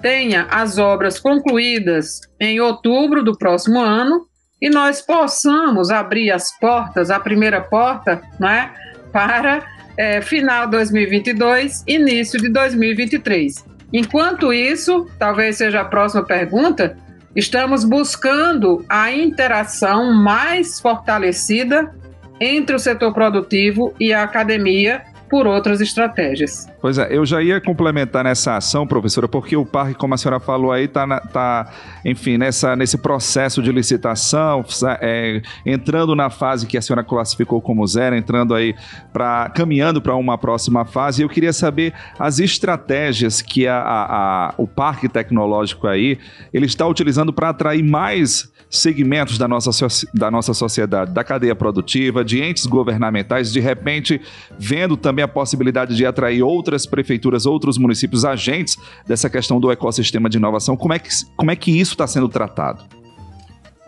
tenha 0.02 0.46
as 0.50 0.78
obras 0.78 1.20
concluídas 1.20 2.20
em 2.40 2.60
outubro 2.60 3.22
do 3.22 3.36
próximo 3.38 3.78
ano 3.78 4.26
e 4.60 4.68
nós 4.68 5.00
possamos 5.00 5.90
abrir 5.90 6.30
as 6.30 6.56
portas, 6.58 7.10
a 7.10 7.20
primeira 7.20 7.60
porta, 7.60 8.20
né, 8.38 8.72
para 9.12 9.64
é, 9.96 10.20
final 10.20 10.66
de 10.66 10.72
2022, 10.72 11.84
início 11.86 12.40
de 12.40 12.48
2023. 12.48 13.64
Enquanto 13.92 14.52
isso, 14.52 15.06
talvez 15.18 15.56
seja 15.56 15.80
a 15.80 15.84
próxima 15.84 16.24
pergunta, 16.24 16.96
estamos 17.34 17.84
buscando 17.84 18.84
a 18.88 19.12
interação 19.12 20.12
mais 20.12 20.80
fortalecida 20.80 21.94
entre 22.40 22.74
o 22.74 22.78
setor 22.78 23.12
produtivo 23.12 23.92
e 24.00 24.12
a 24.12 24.22
academia 24.22 25.02
por 25.28 25.46
outras 25.46 25.80
estratégias. 25.80 26.66
Pois 26.80 26.96
é, 26.96 27.14
eu 27.14 27.26
já 27.26 27.42
ia 27.42 27.60
complementar 27.60 28.24
nessa 28.24 28.56
ação, 28.56 28.86
professora, 28.86 29.28
porque 29.28 29.54
o 29.54 29.66
parque, 29.66 29.94
como 29.94 30.14
a 30.14 30.16
senhora 30.16 30.40
falou 30.40 30.72
aí, 30.72 30.84
está, 30.84 31.20
tá, 31.20 31.70
enfim, 32.04 32.38
nessa, 32.38 32.74
nesse 32.74 32.96
processo 32.96 33.62
de 33.62 33.70
licitação, 33.70 34.64
é, 35.00 35.42
entrando 35.66 36.16
na 36.16 36.30
fase 36.30 36.66
que 36.66 36.78
a 36.78 36.82
senhora 36.82 37.04
classificou 37.04 37.60
como 37.60 37.86
zero, 37.86 38.16
entrando 38.16 38.54
aí 38.54 38.74
para 39.12 39.50
caminhando 39.50 40.00
para 40.00 40.14
uma 40.14 40.38
próxima 40.38 40.86
fase. 40.86 41.22
Eu 41.22 41.28
queria 41.28 41.52
saber 41.52 41.92
as 42.18 42.38
estratégias 42.38 43.42
que 43.42 43.66
a, 43.66 43.76
a, 43.76 44.04
a, 44.48 44.54
o 44.56 44.66
parque 44.66 45.08
tecnológico 45.08 45.86
aí 45.86 46.18
ele 46.52 46.64
está 46.64 46.86
utilizando 46.86 47.32
para 47.32 47.50
atrair 47.50 47.82
mais 47.82 48.50
segmentos 48.70 49.36
da 49.36 49.48
nossa, 49.48 49.70
da 50.14 50.30
nossa 50.30 50.54
sociedade, 50.54 51.12
da 51.12 51.24
cadeia 51.24 51.56
produtiva, 51.56 52.24
de 52.24 52.40
entes 52.40 52.66
governamentais, 52.66 53.52
de 53.52 53.58
repente 53.58 54.20
vendo 54.56 54.96
também 54.96 55.24
a 55.24 55.28
possibilidade 55.28 55.96
de 55.96 56.06
atrair 56.06 56.42
outras 56.42 56.69
prefeituras, 56.86 57.46
outros 57.46 57.78
municípios, 57.78 58.24
agentes 58.24 58.76
dessa 59.06 59.28
questão 59.28 59.60
do 59.60 59.70
ecossistema 59.70 60.28
de 60.28 60.38
inovação. 60.38 60.76
Como 60.76 60.94
é 60.94 60.98
que, 60.98 61.08
como 61.36 61.50
é 61.50 61.56
que 61.56 61.78
isso 61.78 61.92
está 61.92 62.06
sendo 62.06 62.28
tratado? 62.28 62.84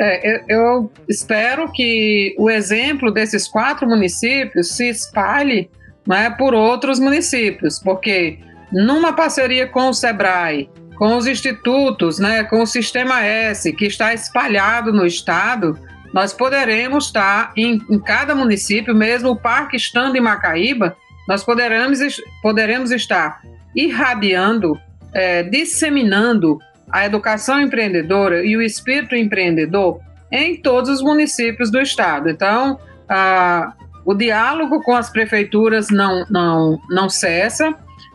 É, 0.01 0.43
eu 0.49 0.91
espero 1.09 1.71
que 1.71 2.35
o 2.39 2.51
exemplo 2.51 3.12
desses 3.12 3.47
quatro 3.47 3.87
municípios 3.87 4.73
se 4.73 4.89
espalhe 4.89 5.71
né, 6.07 6.31
por 6.31 6.55
outros 6.55 6.99
municípios, 6.99 7.79
porque 7.79 8.39
numa 8.73 9.12
parceria 9.12 9.67
com 9.67 9.89
o 9.89 9.95
SEBRAE, 9.95 10.69
com 10.97 11.17
os 11.17 11.27
institutos, 11.27 12.19
né, 12.19 12.43
com 12.45 12.62
o 12.62 12.67
Sistema 12.67 13.23
S, 13.23 13.73
que 13.73 13.87
está 13.87 14.12
espalhado 14.15 14.93
no 14.93 15.07
estado, 15.07 15.79
nós 16.12 16.33
poderemos 16.33 17.07
estar 17.07 17.53
em, 17.57 17.81
em 17.89 17.99
cada 17.99 18.35
município, 18.35 18.95
mesmo 18.95 19.31
o 19.31 19.37
parque 19.37 19.77
estando 19.77 20.17
em 20.17 20.21
Macaíba, 20.21 20.97
nós 21.29 21.45
poderemos, 21.45 22.00
poderemos 22.43 22.91
estar 22.91 23.41
irradiando, 23.75 24.79
é, 25.14 25.43
disseminando 25.43 26.59
a 26.91 27.07
educação 27.07 27.61
empreendedora 27.61 28.45
e 28.45 28.57
o 28.57 28.62
espírito 28.62 29.17
empreendedor 29.17 30.00
em 30.31 30.57
todos 30.57 30.91
os 30.91 31.02
municípios 31.02 31.71
do 31.71 31.81
estado. 31.81 32.29
Então, 32.29 32.79
a, 33.09 33.73
o 34.05 34.14
diálogo 34.14 34.83
com 34.83 34.95
as 34.95 35.11
prefeituras 35.11 35.88
não, 35.91 36.25
não, 36.29 36.79
não 36.91 37.09
cessa. 37.09 37.75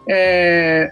É, 0.10 0.92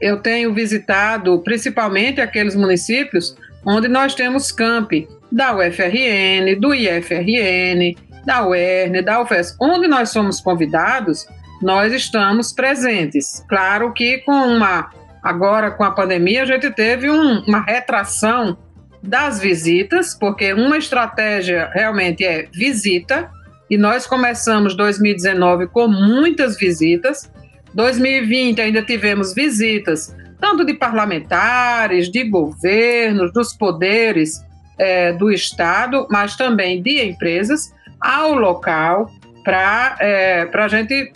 eu 0.00 0.18
tenho 0.18 0.52
visitado 0.52 1.38
principalmente 1.40 2.20
aqueles 2.20 2.54
municípios 2.54 3.36
onde 3.64 3.88
nós 3.88 4.14
temos 4.14 4.50
campi 4.50 5.06
da 5.30 5.54
UFRN, 5.54 6.58
do 6.58 6.74
IFRN, 6.74 7.94
da 8.24 8.46
UERN, 8.46 9.02
da 9.02 9.20
UFES, 9.20 9.56
onde 9.60 9.88
nós 9.88 10.10
somos 10.10 10.40
convidados, 10.40 11.26
nós 11.62 11.92
estamos 11.92 12.52
presentes. 12.52 13.44
Claro 13.48 13.92
que 13.92 14.18
com 14.18 14.32
uma 14.32 14.90
agora 15.22 15.70
com 15.70 15.84
a 15.84 15.90
pandemia 15.90 16.42
a 16.42 16.46
gente 16.46 16.70
teve 16.70 17.10
um, 17.10 17.40
uma 17.40 17.60
retração 17.60 18.56
das 19.02 19.38
visitas, 19.38 20.14
porque 20.14 20.52
uma 20.52 20.78
estratégia 20.78 21.70
realmente 21.72 22.24
é 22.24 22.48
visita, 22.52 23.30
e 23.68 23.78
nós 23.78 24.06
começamos 24.06 24.76
2019 24.76 25.68
com 25.68 25.86
muitas 25.86 26.56
visitas, 26.56 27.30
2020 27.72 28.60
ainda 28.60 28.82
tivemos 28.82 29.32
visitas, 29.32 30.14
tanto 30.40 30.64
de 30.64 30.74
parlamentares, 30.74 32.10
de 32.10 32.24
governos, 32.24 33.32
dos 33.32 33.54
poderes 33.54 34.44
é, 34.78 35.12
do 35.12 35.30
Estado, 35.30 36.06
mas 36.10 36.36
também 36.36 36.82
de 36.82 37.02
empresas, 37.02 37.72
ao 38.00 38.34
local 38.34 39.10
para 39.44 39.96
é, 40.00 40.48
a 40.52 40.68
gente 40.68 41.12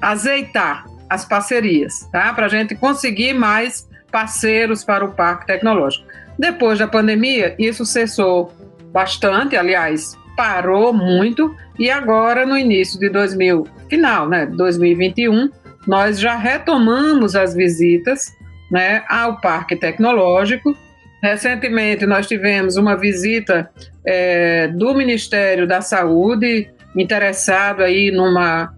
azeitar 0.00 0.84
as 1.08 1.24
parcerias, 1.24 2.08
tá? 2.12 2.32
para 2.32 2.46
a 2.46 2.48
gente 2.48 2.74
conseguir 2.74 3.32
mais 3.34 3.88
parceiros 4.10 4.84
para 4.84 5.04
o 5.04 5.12
Parque 5.12 5.46
Tecnológico. 5.46 6.06
Depois 6.38 6.78
da 6.78 6.88
pandemia, 6.88 7.54
isso 7.58 7.84
cessou 7.84 8.52
bastante, 8.92 9.56
aliás, 9.56 10.16
parou 10.36 10.92
muito, 10.92 11.54
e 11.78 11.90
agora, 11.90 12.46
no 12.46 12.56
início 12.56 12.98
de 12.98 13.08
2000, 13.08 13.66
final, 13.88 14.28
né, 14.28 14.46
2021, 14.46 15.50
nós 15.86 16.18
já 16.18 16.36
retomamos 16.36 17.34
as 17.36 17.54
visitas 17.54 18.32
né, 18.70 19.04
ao 19.08 19.40
Parque 19.40 19.76
Tecnológico. 19.76 20.76
Recentemente, 21.24 22.04
nós 22.04 22.26
tivemos 22.26 22.76
uma 22.76 22.96
visita 22.96 23.70
é, 24.04 24.68
do 24.68 24.94
Ministério 24.94 25.66
da 25.66 25.80
Saúde, 25.80 26.70
interessado 26.94 27.82
aí 27.82 28.10
numa 28.10 28.74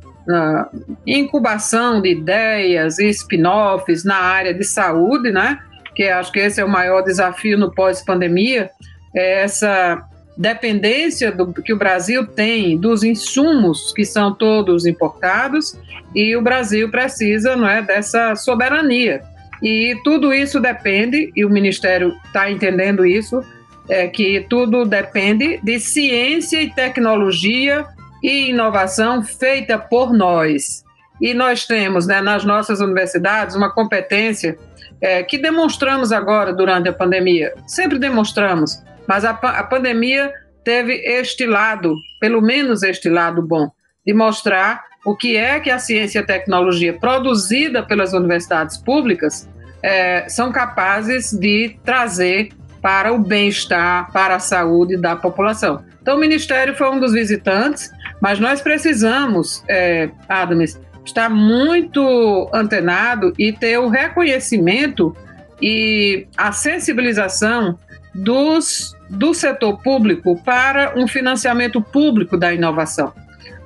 incubação 1.05 2.01
de 2.01 2.11
ideias 2.11 3.01
e 3.01 3.09
spin-offs 3.09 4.05
na 4.05 4.19
área 4.19 4.55
de 4.55 4.63
saúde, 4.63 5.33
né? 5.33 5.59
Que 5.93 6.05
acho 6.05 6.31
que 6.31 6.39
esse 6.39 6.61
é 6.61 6.65
o 6.65 6.69
maior 6.69 7.03
desafio 7.03 7.59
no 7.59 7.75
pós-pandemia, 7.75 8.71
é 9.13 9.43
essa 9.43 10.05
dependência 10.39 11.33
do, 11.33 11.53
que 11.53 11.73
o 11.73 11.77
Brasil 11.77 12.29
tem 12.29 12.79
dos 12.79 13.03
insumos 13.03 13.93
que 13.93 14.05
são 14.05 14.33
todos 14.33 14.87
importados 14.87 15.77
e 16.15 16.37
o 16.37 16.43
Brasil 16.43 16.93
precisa 16.93 17.57
não 17.57 17.69
é, 17.69 17.83
dessa 17.83 18.37
soberania. 18.37 19.21
E 19.63 19.99
tudo 20.05 20.33
isso 20.33 20.61
depende, 20.61 21.33
e 21.35 21.45
o 21.45 21.51
Ministério 21.51 22.15
está 22.27 22.51
entendendo 22.51 23.05
isso, 23.05 23.43
é 23.89 24.09
que 24.09 24.45
tudo 24.49 24.85
depende 24.85 25.61
de 25.63 25.79
ciência 25.79 26.61
e 26.61 26.71
tecnologia 26.71 27.87
e 28.23 28.51
inovação 28.51 29.23
feita 29.23 29.79
por 29.79 30.13
nós. 30.13 30.85
E 31.21 31.33
nós 31.33 31.67
temos 31.67 32.07
né, 32.07 32.21
nas 32.21 32.45
nossas 32.45 32.81
universidades 32.81 33.55
uma 33.55 33.73
competência 33.73 34.59
é, 35.01 35.23
que 35.23 35.39
demonstramos 35.39 36.13
agora 36.13 36.53
durante 36.53 36.89
a 36.89 36.93
pandemia. 36.93 37.55
Sempre 37.67 37.99
demonstramos 37.99 38.85
mas 39.07 39.25
a, 39.25 39.31
a 39.31 39.63
pandemia 39.63 40.33
teve 40.65 40.95
este 40.95 41.47
lado, 41.47 41.97
pelo 42.21 42.43
menos 42.43 42.83
este 42.83 43.09
lado 43.09 43.41
bom, 43.41 43.71
de 44.05 44.13
mostrar 44.13 44.85
o 45.07 45.15
que 45.15 45.37
é 45.37 45.61
que 45.61 45.71
a 45.71 45.79
ciência 45.79 46.19
e 46.19 46.23
a 46.23 46.27
tecnologia 46.27 46.93
produzida 46.93 47.81
pelas 47.81 48.13
universidades 48.13 48.77
públicas 48.77 49.49
é, 49.81 50.29
são 50.29 50.51
capazes 50.51 51.31
de 51.31 51.79
trazer 51.85 52.49
para 52.83 53.13
o 53.13 53.19
bem-estar, 53.19 54.11
para 54.13 54.35
a 54.35 54.41
saúde 54.41 54.97
da 54.97 55.15
população. 55.15 55.85
Então, 56.03 56.17
o 56.17 56.19
Ministério 56.19 56.75
foi 56.75 56.91
um 56.91 56.99
dos 56.99 57.13
visitantes, 57.13 57.89
mas 58.21 58.41
nós 58.41 58.61
precisamos, 58.61 59.63
é, 59.69 60.11
Adams, 60.29 60.81
estar 61.05 61.31
muito 61.31 62.51
antenado 62.53 63.33
e 63.39 63.53
ter 63.53 63.79
o 63.79 63.89
reconhecimento 63.89 65.17
e 65.63 66.27
a 66.37 66.51
sensibilização 66.51 67.79
dos 68.13 68.93
do 69.09 69.33
setor 69.33 69.81
público 69.83 70.43
para 70.43 70.99
um 70.99 71.07
financiamento 71.07 71.81
público 71.81 72.37
da 72.37 72.53
inovação. 72.53 73.13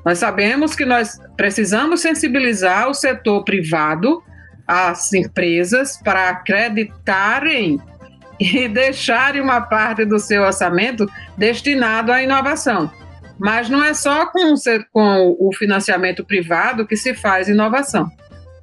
Nós 0.05 0.19
sabemos 0.19 0.75
que 0.75 0.85
nós 0.85 1.19
precisamos 1.37 2.01
sensibilizar 2.01 2.89
o 2.89 2.95
setor 2.95 3.45
privado, 3.45 4.23
as 4.67 5.13
empresas, 5.13 5.99
para 6.03 6.31
acreditarem 6.31 7.81
e 8.41 8.67
deixarem 8.69 9.41
uma 9.41 9.61
parte 9.61 10.05
do 10.05 10.19
seu 10.19 10.43
orçamento 10.43 11.07
destinado 11.37 12.11
à 12.11 12.23
inovação. 12.23 12.91
Mas 13.39 13.69
não 13.69 13.85
é 13.85 13.93
só 13.93 14.27
com, 14.27 14.55
com 14.93 15.37
o 15.39 15.51
financiamento 15.55 16.25
privado 16.25 16.87
que 16.87 16.97
se 16.97 17.15
faz 17.15 17.49
inovação. 17.49 18.09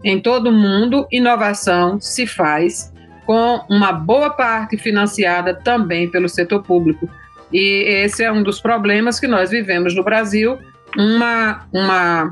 Em 0.04 0.20
todo 0.20 0.52
mundo, 0.52 1.08
inovação 1.12 2.00
se 2.00 2.26
faz 2.26 2.92
com 3.26 3.62
uma 3.70 3.92
boa 3.92 4.30
parte 4.30 4.78
financiada 4.78 5.54
também 5.54 6.10
pelo 6.10 6.30
setor 6.30 6.64
público. 6.64 7.10
E 7.52 7.84
esse 8.04 8.24
é 8.24 8.32
um 8.32 8.44
dos 8.44 8.60
problemas 8.60 9.20
que 9.20 9.28
nós 9.28 9.50
vivemos 9.50 9.96
no 9.96 10.04
Brasil, 10.04 10.58
uma, 10.96 11.68
uma 11.74 12.32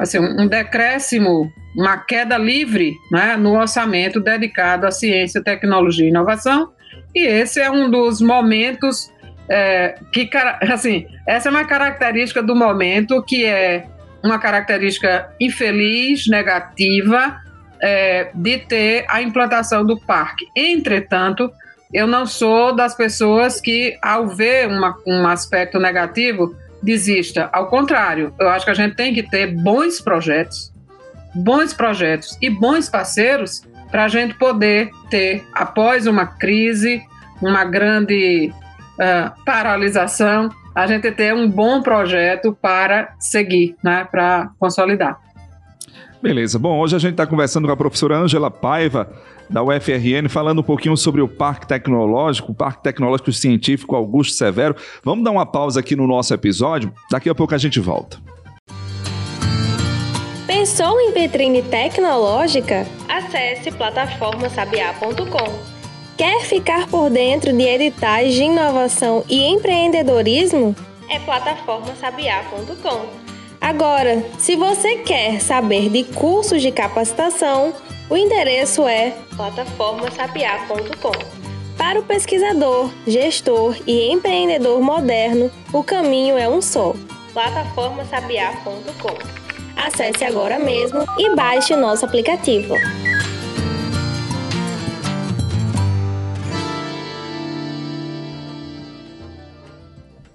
assim, 0.00 0.18
um 0.18 0.46
decréscimo, 0.46 1.50
uma 1.76 1.96
queda 1.98 2.36
livre 2.36 2.94
né, 3.10 3.36
no 3.36 3.58
orçamento 3.58 4.20
dedicado 4.20 4.86
à 4.86 4.90
ciência, 4.90 5.42
tecnologia 5.42 6.06
e 6.06 6.10
inovação. 6.10 6.70
E 7.14 7.26
esse 7.26 7.60
é 7.60 7.70
um 7.70 7.90
dos 7.90 8.20
momentos 8.20 9.10
é, 9.48 9.94
que, 10.12 10.28
assim, 10.70 11.06
essa 11.26 11.48
é 11.48 11.50
uma 11.50 11.64
característica 11.64 12.42
do 12.42 12.54
momento 12.54 13.22
que 13.22 13.44
é 13.44 13.86
uma 14.22 14.38
característica 14.38 15.30
infeliz, 15.40 16.28
negativa, 16.28 17.40
é, 17.82 18.30
de 18.32 18.58
ter 18.58 19.04
a 19.08 19.20
implantação 19.20 19.84
do 19.84 19.98
parque. 20.00 20.46
Entretanto, 20.56 21.50
eu 21.92 22.06
não 22.06 22.24
sou 22.24 22.74
das 22.74 22.94
pessoas 22.94 23.60
que, 23.60 23.98
ao 24.00 24.28
ver 24.28 24.68
uma, 24.68 24.96
um 25.06 25.26
aspecto 25.26 25.78
negativo, 25.78 26.54
desista. 26.82 27.48
Ao 27.52 27.68
contrário, 27.68 28.34
eu 28.38 28.48
acho 28.48 28.64
que 28.64 28.70
a 28.70 28.74
gente 28.74 28.96
tem 28.96 29.14
que 29.14 29.22
ter 29.22 29.54
bons 29.54 30.00
projetos, 30.00 30.72
bons 31.34 31.72
projetos 31.72 32.36
e 32.40 32.50
bons 32.50 32.88
parceiros 32.88 33.62
para 33.90 34.04
a 34.04 34.08
gente 34.08 34.34
poder 34.34 34.90
ter, 35.10 35.44
após 35.54 36.06
uma 36.06 36.26
crise, 36.26 37.02
uma 37.40 37.64
grande 37.64 38.52
uh, 38.94 39.44
paralisação, 39.44 40.48
a 40.74 40.86
gente 40.86 41.12
ter 41.12 41.34
um 41.34 41.48
bom 41.48 41.82
projeto 41.82 42.56
para 42.60 43.14
seguir, 43.18 43.76
né, 43.84 44.06
para 44.10 44.50
consolidar. 44.58 45.20
Beleza. 46.22 46.58
Bom, 46.58 46.78
hoje 46.78 46.94
a 46.94 46.98
gente 47.00 47.12
está 47.12 47.26
conversando 47.26 47.66
com 47.66 47.72
a 47.72 47.76
professora 47.76 48.16
Ângela 48.16 48.48
Paiva, 48.48 49.12
da 49.50 49.60
UFRN, 49.62 50.28
falando 50.28 50.60
um 50.60 50.62
pouquinho 50.62 50.96
sobre 50.96 51.20
o 51.20 51.26
Parque 51.26 51.66
Tecnológico, 51.66 52.52
o 52.52 52.54
Parque 52.54 52.84
Tecnológico 52.84 53.32
Científico 53.32 53.96
Augusto 53.96 54.34
Severo. 54.34 54.76
Vamos 55.02 55.24
dar 55.24 55.32
uma 55.32 55.44
pausa 55.44 55.80
aqui 55.80 55.96
no 55.96 56.06
nosso 56.06 56.32
episódio, 56.32 56.92
daqui 57.10 57.28
a 57.28 57.34
pouco 57.34 57.54
a 57.54 57.58
gente 57.58 57.80
volta. 57.80 58.18
Pensou 60.46 61.00
em 61.00 61.12
vitrine 61.12 61.60
tecnológica? 61.62 62.86
Acesse 63.08 63.72
plataformasabiá.com. 63.72 65.72
Quer 66.16 66.42
ficar 66.42 66.86
por 66.86 67.10
dentro 67.10 67.52
de 67.52 67.64
editais 67.64 68.34
de 68.34 68.44
inovação 68.44 69.24
e 69.28 69.44
empreendedorismo? 69.44 70.76
É 71.10 71.18
plataformasabiá.com. 71.18 73.21
Agora, 73.62 74.24
se 74.38 74.56
você 74.56 74.96
quer 74.96 75.40
saber 75.40 75.88
de 75.88 76.02
cursos 76.02 76.60
de 76.60 76.72
capacitação, 76.72 77.72
o 78.10 78.16
endereço 78.16 78.88
é 78.88 79.14
plataformasapiar.com. 79.36 81.12
Para 81.78 82.00
o 82.00 82.02
pesquisador, 82.02 82.90
gestor 83.06 83.76
e 83.86 84.10
empreendedor 84.10 84.80
moderno, 84.80 85.48
o 85.72 85.84
caminho 85.84 86.36
é 86.36 86.48
um 86.48 86.60
só: 86.60 86.92
plataformasapiar.com. 87.32 89.16
Acesse 89.76 90.24
agora 90.24 90.58
mesmo 90.58 91.04
e 91.16 91.32
baixe 91.36 91.72
o 91.72 91.80
nosso 91.80 92.04
aplicativo. 92.04 92.74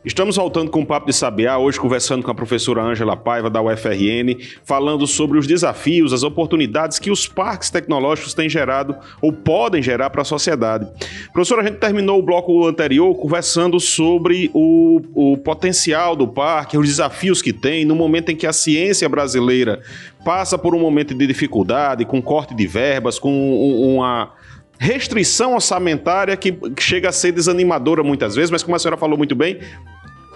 Estamos 0.08 0.38
voltando 0.38 0.72
com 0.72 0.80
o 0.80 0.86
Papo 0.86 1.06
de 1.06 1.12
Sabiá, 1.12 1.58
hoje 1.58 1.78
conversando 1.78 2.24
com 2.24 2.32
a 2.32 2.34
professora 2.34 2.82
Ângela 2.82 3.18
Paiva, 3.18 3.50
da 3.50 3.62
UFRN, 3.62 4.38
falando 4.64 5.06
sobre 5.06 5.38
os 5.38 5.46
desafios, 5.46 6.14
as 6.14 6.24
oportunidades 6.24 6.98
que 6.98 7.12
os 7.12 7.28
parques 7.28 7.70
tecnológicos 7.70 8.34
têm 8.34 8.48
gerado 8.48 8.96
ou 9.22 9.34
podem 9.34 9.84
gerar 9.84 10.10
para 10.10 10.22
a 10.22 10.26
sociedade. 10.26 10.88
Professora, 11.34 11.62
a 11.62 11.66
gente 11.66 11.80
terminou 11.80 12.20
o 12.20 12.24
bloco 12.24 12.66
anterior 12.66 13.14
conversando 13.16 13.82
sobre 13.82 14.50
o, 14.54 15.02
o 15.14 15.38
potencial 15.40 16.16
do 16.16 16.26
parque, 16.26 16.78
os 16.78 16.88
desafios 16.88 17.42
que 17.42 17.52
tem, 17.52 17.84
no 17.84 17.94
momento 17.94 18.32
em 18.32 18.36
que 18.38 18.48
a 18.48 18.54
ciência 18.54 19.10
brasileira 19.10 19.82
passa 20.24 20.58
por 20.58 20.74
um 20.74 20.80
momento 20.80 21.14
de 21.14 21.28
dificuldade, 21.28 22.06
com 22.06 22.22
corte 22.22 22.56
de 22.56 22.66
verbas, 22.66 23.20
com 23.20 23.94
uma 23.94 24.32
restrição 24.80 25.56
orçamentária 25.56 26.38
que 26.38 26.58
chega 26.80 27.10
a 27.10 27.12
ser 27.12 27.32
desanimadora 27.32 28.04
muitas 28.04 28.36
vezes, 28.36 28.52
mas 28.52 28.64
como 28.64 28.76
a 28.76 28.80
senhora 28.80 28.98
falou 28.98 29.18
muito 29.18 29.36
bem, 29.36 29.60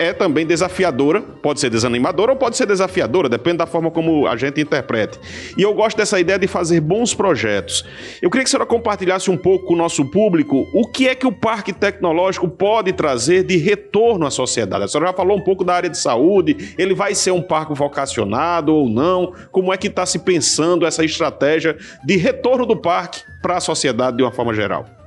é 0.02 0.14
também 0.14 0.46
desafiadora, 0.46 1.22
pode 1.22 1.60
ser 1.60 1.70
desanimadora 1.70 2.32
ou 2.32 2.38
pode 2.38 2.58
ser 2.58 2.66
desafiadora, 2.66 3.30
depende 3.30 3.58
da 3.58 3.68
forma 3.68 3.92
como 3.92 4.28
a 4.28 4.36
gente 4.36 4.60
interprete. 4.60 5.20
E 5.58 5.62
eu 5.62 5.74
gosto 5.74 5.98
dessa 5.98 6.20
ideia 6.20 6.40
de 6.40 6.48
fazer 6.48 6.82
bons 6.82 7.14
projetos. 7.14 7.86
Eu 8.22 8.30
queria 8.30 8.44
que 8.44 8.50
a 8.50 8.52
senhora 8.52 8.66
compartilhasse 8.66 9.30
um 9.30 9.38
pouco 9.38 9.68
com 9.68 9.74
o 9.74 9.78
nosso 9.78 10.04
público 10.06 10.68
o 10.74 10.88
que 10.88 11.08
é 11.08 11.14
que 11.14 11.28
o 11.28 11.32
parque 11.32 11.72
tecnológico 11.72 12.48
pode 12.48 12.94
trazer 12.94 13.44
de 13.44 13.58
retorno 13.58 14.26
à 14.26 14.32
sociedade. 14.32 14.84
A 14.84 14.88
senhora 14.88 15.12
já 15.12 15.14
falou 15.14 15.38
um 15.38 15.44
pouco 15.44 15.64
da 15.64 15.76
área 15.76 15.90
de 15.90 15.98
saúde, 15.98 16.74
ele 16.78 16.96
vai 16.96 17.14
ser 17.14 17.32
um 17.32 17.42
parque 17.42 17.74
vocacionado 17.74 18.74
ou 18.74 18.90
não? 18.90 19.34
Como 19.52 19.72
é 19.72 19.78
que 19.78 19.88
está 19.88 20.06
se 20.06 20.20
pensando 20.20 20.86
essa 20.86 21.06
estratégia 21.06 21.78
de 22.04 22.18
retorno 22.18 22.66
do 22.66 22.76
parque 22.76 23.22
para 23.42 23.58
a 23.58 23.62
sociedade 23.62 24.18
de 24.18 24.24
uma 24.24 24.32
forma 24.32 24.54
geral? 24.54 25.01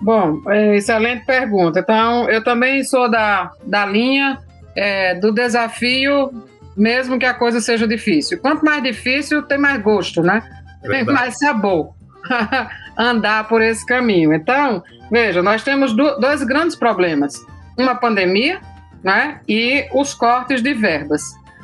Bom, 0.00 0.40
é, 0.48 0.76
excelente 0.76 1.24
pergunta. 1.24 1.80
Então, 1.80 2.28
eu 2.28 2.42
também 2.42 2.82
sou 2.84 3.10
da, 3.10 3.50
da 3.64 3.86
linha 3.86 4.38
é, 4.76 5.14
do 5.14 5.32
desafio, 5.32 6.30
mesmo 6.76 7.18
que 7.18 7.26
a 7.26 7.34
coisa 7.34 7.60
seja 7.60 7.86
difícil. 7.86 8.38
Quanto 8.38 8.64
mais 8.64 8.82
difícil, 8.82 9.42
tem 9.42 9.58
mais 9.58 9.80
gosto, 9.80 10.22
né? 10.22 10.42
Tem 10.82 11.04
mais 11.04 11.38
sabor 11.38 11.94
andar 12.98 13.48
por 13.48 13.62
esse 13.62 13.84
caminho. 13.86 14.34
Então, 14.34 14.82
veja, 15.10 15.42
nós 15.42 15.62
temos 15.62 15.94
do, 15.94 16.18
dois 16.18 16.42
grandes 16.42 16.76
problemas: 16.76 17.34
uma 17.78 17.94
pandemia 17.94 18.60
né, 19.02 19.40
e 19.48 19.86
os 19.92 20.14
cortes 20.14 20.62
de 20.62 20.74
verbas. 20.74 21.22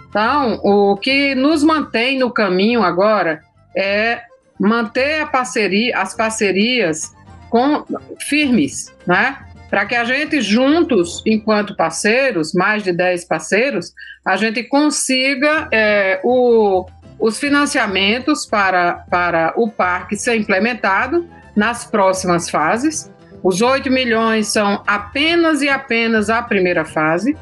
Então, 0.09 0.61
o 0.65 0.97
que 0.97 1.35
nos 1.35 1.63
mantém 1.63 2.19
no 2.19 2.31
caminho 2.31 2.83
agora 2.83 3.41
é 3.77 4.23
manter 4.59 5.27
parceria, 5.31 5.97
as 5.99 6.15
parcerias 6.15 7.15
com, 7.51 7.85
firmes, 8.21 8.95
né? 9.07 9.39
Para 9.69 9.85
que 9.85 9.95
a 9.95 10.05
gente 10.05 10.41
juntos, 10.41 11.23
enquanto 11.27 11.77
parceiros, 11.77 12.53
mais 12.55 12.83
de 12.83 12.93
10 12.93 13.25
parceiros, 13.27 13.93
a 14.25 14.37
gente 14.37 14.63
consiga 14.65 15.69
é, 15.71 16.21
o, 16.25 16.87
os 17.19 17.39
financiamentos 17.39 18.47
para, 18.47 19.05
para 19.11 19.53
o 19.57 19.71
parque 19.71 20.17
ser 20.17 20.37
implementado 20.37 21.29
nas 21.55 21.85
próximas 21.85 22.49
fases. 22.49 23.13
Os 23.43 23.63
8 23.63 23.91
milhões 23.91 24.49
são 24.49 24.83
apenas 24.87 25.63
e 25.63 25.69
apenas 25.69 26.31
a 26.31 26.43
primeira 26.43 26.85
fase. 26.85 27.37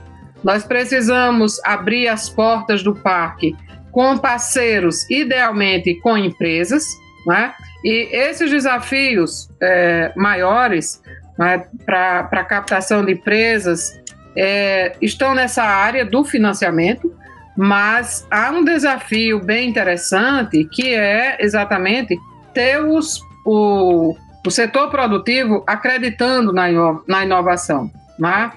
Nós 0.45 0.65
precisamos 0.65 1.59
abrir 1.65 2.09
as 2.09 2.29
portas 2.29 2.83
do 2.83 2.95
parque 2.95 3.57
com 3.91 4.17
parceiros, 4.17 5.09
idealmente 5.11 5.95
com 6.01 6.17
empresas, 6.17 6.85
né? 7.27 7.53
E 7.85 8.09
esses 8.13 8.51
desafios 8.51 9.49
é, 9.61 10.13
maiores 10.17 11.03
né, 11.39 11.65
para 11.87 12.29
a 12.31 12.45
captação 12.45 13.05
de 13.05 13.13
empresas 13.13 13.99
é, 14.37 14.97
estão 15.01 15.35
nessa 15.35 15.63
área 15.63 16.05
do 16.05 16.25
financiamento, 16.25 17.15
mas 17.57 18.27
há 18.31 18.51
um 18.51 18.65
desafio 18.65 19.41
bem 19.41 19.69
interessante 19.69 20.65
que 20.65 20.95
é 20.95 21.37
exatamente 21.41 22.17
ter 22.53 22.83
os, 22.83 23.21
o, 23.45 24.15
o 24.47 24.51
setor 24.51 24.91
produtivo 24.91 25.63
acreditando 25.67 26.53
na, 26.53 26.69
na 27.07 27.25
inovação. 27.25 27.91
Né? 28.19 28.51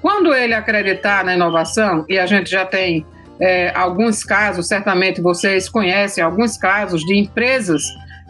Quando 0.00 0.32
ele 0.32 0.54
acreditar 0.54 1.24
na 1.24 1.34
inovação, 1.34 2.04
e 2.08 2.18
a 2.18 2.26
gente 2.26 2.50
já 2.50 2.64
tem 2.64 3.04
é, 3.40 3.72
alguns 3.74 4.24
casos, 4.24 4.68
certamente 4.68 5.20
vocês 5.20 5.68
conhecem 5.68 6.22
alguns 6.22 6.56
casos 6.56 7.02
de 7.02 7.16
empresas, 7.16 7.82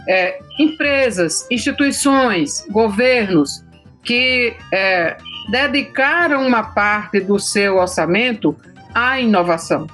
é, 0.09 0.38
empresas, 0.59 1.47
instituições, 1.51 2.66
governos 2.71 3.62
que 4.03 4.57
é, 4.73 5.18
dedicaram 5.51 6.47
uma 6.47 6.62
parte 6.62 7.21
do 7.21 7.38
seu 7.38 7.77
orçamento 7.77 8.57
à 8.94 9.21
inovação. 9.21 9.87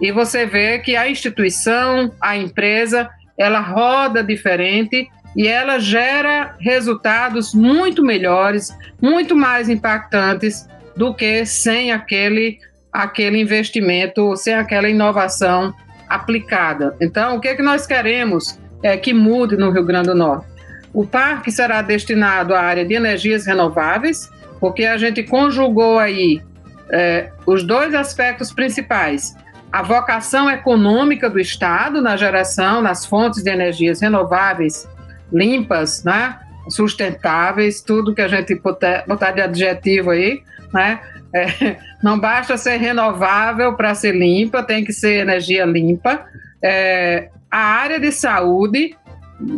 E 0.00 0.12
você 0.12 0.44
vê 0.44 0.78
que 0.78 0.94
a 0.94 1.08
instituição, 1.08 2.12
a 2.20 2.36
empresa, 2.36 3.08
ela 3.38 3.60
roda 3.60 4.22
diferente 4.22 5.08
e 5.34 5.48
ela 5.48 5.78
gera 5.78 6.54
resultados 6.60 7.54
muito 7.54 8.02
melhores, 8.02 8.76
muito 9.00 9.34
mais 9.34 9.70
impactantes 9.70 10.68
do 10.94 11.14
que 11.14 11.44
sem 11.46 11.92
aquele 11.92 12.58
aquele 12.92 13.38
investimento, 13.38 14.34
sem 14.36 14.54
aquela 14.54 14.88
inovação 14.88 15.74
aplicada. 16.08 16.96
Então, 16.98 17.36
o 17.36 17.40
que 17.40 17.48
é 17.48 17.54
que 17.54 17.62
nós 17.62 17.86
queremos 17.86 18.58
é 18.86 18.96
que 18.96 19.12
mude 19.12 19.56
no 19.56 19.70
Rio 19.70 19.84
Grande 19.84 20.08
do 20.08 20.14
Norte? 20.14 20.46
O 20.92 21.06
parque 21.06 21.50
será 21.50 21.82
destinado 21.82 22.54
à 22.54 22.60
área 22.60 22.84
de 22.84 22.94
energias 22.94 23.46
renováveis, 23.46 24.30
porque 24.60 24.84
a 24.84 24.96
gente 24.96 25.22
conjugou 25.22 25.98
aí 25.98 26.40
é, 26.90 27.30
os 27.44 27.62
dois 27.62 27.94
aspectos 27.94 28.52
principais: 28.52 29.36
a 29.70 29.82
vocação 29.82 30.48
econômica 30.48 31.28
do 31.28 31.38
Estado 31.38 32.00
na 32.00 32.16
geração 32.16 32.80
nas 32.80 33.04
fontes 33.04 33.42
de 33.42 33.50
energias 33.50 34.00
renováveis 34.00 34.88
limpas, 35.32 36.04
né? 36.04 36.38
sustentáveis, 36.68 37.80
tudo 37.80 38.14
que 38.14 38.22
a 38.22 38.28
gente 38.28 38.54
botar, 38.56 39.30
de 39.32 39.40
adjetivo 39.40 40.10
aí, 40.10 40.42
né? 40.72 41.00
É, 41.34 41.76
não 42.02 42.18
basta 42.18 42.56
ser 42.56 42.76
renovável 42.76 43.74
para 43.74 43.94
ser 43.94 44.12
limpa, 44.12 44.62
tem 44.62 44.84
que 44.84 44.92
ser 44.92 45.20
energia 45.20 45.64
limpa. 45.64 46.24
É, 46.62 47.28
a 47.56 47.58
área 47.58 47.98
de 47.98 48.12
saúde, 48.12 48.94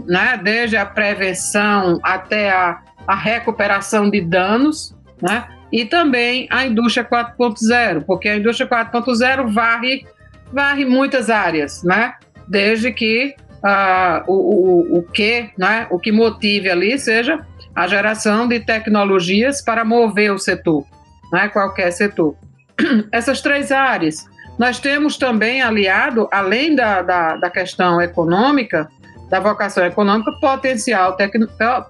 né, 0.06 0.38
desde 0.40 0.76
a 0.76 0.86
prevenção 0.86 1.98
até 2.02 2.50
a, 2.50 2.80
a 3.06 3.16
recuperação 3.16 4.08
de 4.08 4.20
danos, 4.20 4.94
né, 5.20 5.48
e 5.72 5.84
também 5.84 6.46
a 6.50 6.64
indústria 6.64 7.04
4.0, 7.04 8.04
porque 8.06 8.28
a 8.28 8.36
indústria 8.36 8.68
4.0 8.68 9.52
varre, 9.52 10.06
varre 10.52 10.84
muitas 10.84 11.28
áreas, 11.28 11.82
né, 11.82 12.14
desde 12.46 12.92
que 12.92 13.34
uh, 13.64 14.22
o, 14.28 14.34
o, 14.34 14.98
o 14.98 15.02
que, 15.02 15.50
né, 15.58 15.88
o 15.90 15.98
que 15.98 16.12
motive 16.12 16.70
ali 16.70 16.98
seja 16.98 17.44
a 17.74 17.88
geração 17.88 18.46
de 18.46 18.60
tecnologias 18.60 19.60
para 19.60 19.84
mover 19.84 20.32
o 20.32 20.38
setor 20.38 20.86
né, 21.32 21.48
qualquer 21.48 21.90
setor. 21.90 22.36
Essas 23.12 23.40
três 23.40 23.72
áreas. 23.72 24.24
Nós 24.58 24.80
temos 24.80 25.16
também 25.16 25.62
aliado, 25.62 26.28
além 26.32 26.74
da, 26.74 27.02
da, 27.02 27.36
da 27.36 27.50
questão 27.50 28.00
econômica, 28.02 28.88
da 29.30 29.38
vocação 29.38 29.84
econômica, 29.84 30.32
potencial, 30.40 31.14
tec, 31.14 31.32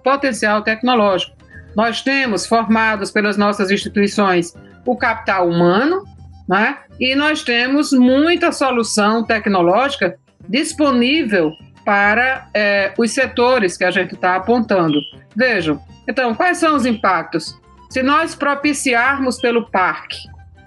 potencial 0.05 0.63
tecnológico. 0.63 1.37
Nós 1.75 2.03
temos 2.03 2.47
formados 2.47 3.11
pelas 3.11 3.37
nossas 3.37 3.71
instituições 3.71 4.55
o 4.85 4.97
capital 4.97 5.49
humano, 5.49 6.05
né? 6.49 6.79
e 6.99 7.15
nós 7.15 7.43
temos 7.43 7.93
muita 7.93 8.53
solução 8.53 9.25
tecnológica 9.25 10.17
disponível 10.49 11.53
para 11.85 12.49
é, 12.53 12.93
os 12.99 13.13
setores 13.13 13.77
que 13.77 13.85
a 13.85 13.91
gente 13.91 14.15
está 14.15 14.37
apontando. 14.37 14.99
Vejam, 15.37 15.81
então, 16.09 16.35
quais 16.35 16.59
são 16.59 16.75
os 16.75 16.85
impactos? 16.85 17.59
Se 17.91 18.03
nós 18.03 18.35
propiciarmos 18.35 19.41
pelo 19.41 19.71
parque 19.71 20.19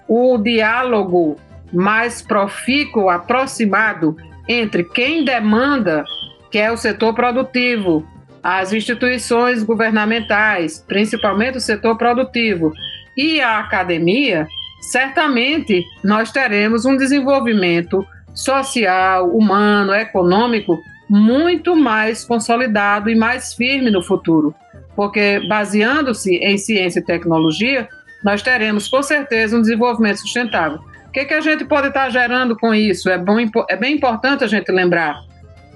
o 0.08 0.38
diálogo 0.38 1.36
mais 1.72 2.22
profícuo, 2.22 3.08
aproximado 3.08 4.16
entre 4.48 4.84
quem 4.84 5.24
demanda, 5.24 6.04
que 6.50 6.58
é 6.58 6.70
o 6.70 6.76
setor 6.76 7.14
produtivo, 7.14 8.06
as 8.42 8.72
instituições 8.72 9.62
governamentais, 9.62 10.84
principalmente 10.86 11.58
o 11.58 11.60
setor 11.60 11.96
produtivo, 11.96 12.72
e 13.16 13.40
a 13.40 13.58
academia, 13.60 14.46
certamente 14.80 15.84
nós 16.02 16.32
teremos 16.32 16.84
um 16.84 16.96
desenvolvimento 16.96 18.04
social, 18.34 19.28
humano, 19.28 19.94
econômico 19.94 20.82
muito 21.08 21.76
mais 21.76 22.24
consolidado 22.24 23.10
e 23.10 23.14
mais 23.14 23.54
firme 23.54 23.90
no 23.90 24.02
futuro 24.02 24.54
porque 24.94 25.40
baseando-se 25.48 26.36
em 26.36 26.58
ciência 26.58 27.00
e 27.00 27.04
tecnologia, 27.04 27.88
nós 28.22 28.42
teremos 28.42 28.88
com 28.88 29.02
certeza 29.02 29.56
um 29.56 29.60
desenvolvimento 29.60 30.18
sustentável. 30.18 30.80
Que, 31.12 31.24
que 31.24 31.34
a 31.34 31.40
gente 31.40 31.64
pode 31.64 31.88
estar 31.88 32.08
gerando 32.10 32.56
com 32.56 32.74
isso? 32.74 33.10
É, 33.10 33.18
bom, 33.18 33.36
é 33.68 33.76
bem 33.76 33.94
importante 33.94 34.44
a 34.44 34.46
gente 34.46 34.70
lembrar. 34.72 35.20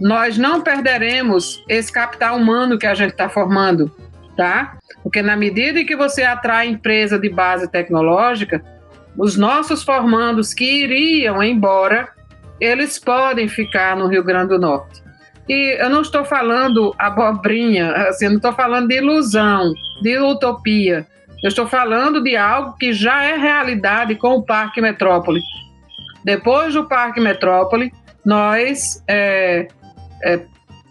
Nós 0.01 0.37
não 0.39 0.61
perderemos 0.61 1.63
esse 1.69 1.93
capital 1.93 2.37
humano 2.37 2.79
que 2.79 2.87
a 2.87 2.95
gente 2.95 3.13
está 3.13 3.29
formando, 3.29 3.91
tá? 4.37 4.77
Porque 5.03 5.23
na 5.23 5.37
medida 5.37 5.81
em 5.81 5.87
que 5.87 5.97
você 5.97 6.23
atrai 6.23 6.69
empresa 6.69 7.19
de 7.19 7.29
base 7.29 7.71
tecnológica, 7.71 8.63
os 9.17 9.37
nossos 9.37 9.83
formandos 9.83 10.53
que 10.53 10.65
iriam 10.65 11.43
embora, 11.43 12.09
eles 12.61 12.99
podem 12.99 13.49
ficar 13.49 13.97
no 13.97 14.07
Rio 14.07 14.25
Grande 14.25 14.49
do 14.49 14.59
Norte. 14.59 15.03
E 15.49 15.81
eu 15.81 15.89
não 15.89 16.03
estou 16.03 16.25
falando 16.25 16.95
abobrinha, 16.99 17.93
assim, 18.09 18.29
não 18.29 18.37
estou 18.37 18.53
falando 18.53 18.89
de 18.89 18.97
ilusão, 18.97 19.73
de 20.03 20.19
utopia. 20.19 21.07
Eu 21.43 21.49
estou 21.49 21.67
falando 21.67 22.23
de 22.23 22.37
algo 22.37 22.77
que 22.79 22.93
já 22.93 23.25
é 23.25 23.37
realidade 23.37 24.15
com 24.15 24.37
o 24.37 24.43
Parque 24.43 24.81
Metrópole. 24.81 25.41
Depois 26.25 26.75
do 26.75 26.89
Parque 26.89 27.21
Metrópole, 27.21 27.93
nós, 28.25 29.03
é, 29.07 29.69
é, 30.25 30.41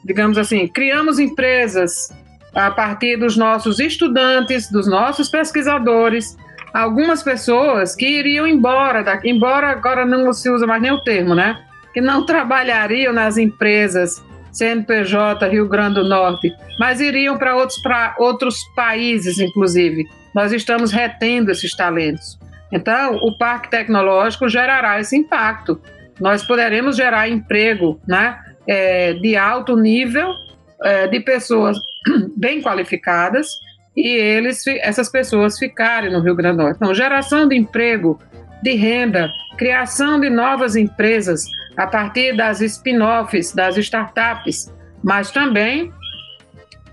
digamos 0.04 0.38
assim, 0.38 0.68
criamos 0.68 1.20
empresas 1.20 2.14
a 2.54 2.72
partir 2.72 3.18
dos 3.18 3.36
nossos 3.36 3.80
estudantes, 3.80 4.72
dos 4.72 4.88
nossos 4.88 5.28
pesquisadores, 5.28 6.38
algumas 6.74 7.22
pessoas 7.22 7.96
que 7.96 8.08
iriam 8.08 8.48
embora, 8.48 9.04
daqui, 9.04 9.30
embora 9.30 9.70
agora 9.72 10.06
não 10.06 10.32
se 10.32 10.50
usa 10.50 10.66
mais 10.66 10.82
nem 10.82 10.92
o 10.92 11.04
termo, 11.04 11.36
né? 11.36 11.58
Que 11.94 12.00
não 12.00 12.24
trabalhariam 12.28 13.12
nas 13.12 13.38
empresas 13.38 14.24
CNPJ 14.54 15.46
Rio 15.50 15.68
Grande 15.68 15.96
do 15.96 16.08
Norte, 16.08 16.50
mas 16.80 17.02
iriam 17.02 17.38
para 17.38 17.58
outros, 17.58 17.82
outros 18.18 18.64
países, 18.74 19.38
inclusive. 19.38 20.06
Nós 20.36 20.52
estamos 20.52 20.92
retendo 20.92 21.50
esses 21.50 21.74
talentos. 21.74 22.38
Então, 22.70 23.16
o 23.16 23.38
parque 23.38 23.72
tecnológico 23.72 24.50
gerará 24.50 25.00
esse 25.00 25.16
impacto. 25.16 25.82
Nós 26.20 26.44
poderemos 26.44 26.98
gerar 26.98 27.30
emprego 27.30 28.02
né, 28.06 28.38
é, 28.68 29.14
de 29.14 29.38
alto 29.38 29.78
nível, 29.78 30.30
é, 30.84 31.08
de 31.08 31.22
pessoas 31.22 31.78
bem 32.36 32.62
qualificadas, 32.62 33.48
e 33.96 34.10
eles, 34.10 34.68
essas 34.68 35.10
pessoas 35.10 35.58
ficarem 35.58 36.12
no 36.12 36.20
Rio 36.20 36.36
Grande 36.36 36.58
do 36.58 36.64
Norte. 36.64 36.76
Então, 36.76 36.94
geração 36.94 37.48
de 37.48 37.56
emprego, 37.56 38.20
de 38.62 38.74
renda, 38.74 39.30
criação 39.58 40.20
de 40.20 40.30
novas 40.30 40.76
empresas, 40.76 41.46
a 41.78 41.88
partir 41.88 42.36
das 42.36 42.60
spin-offs, 42.60 43.54
das 43.54 43.78
startups, 43.78 44.74
mas 45.02 45.32
também 45.32 45.94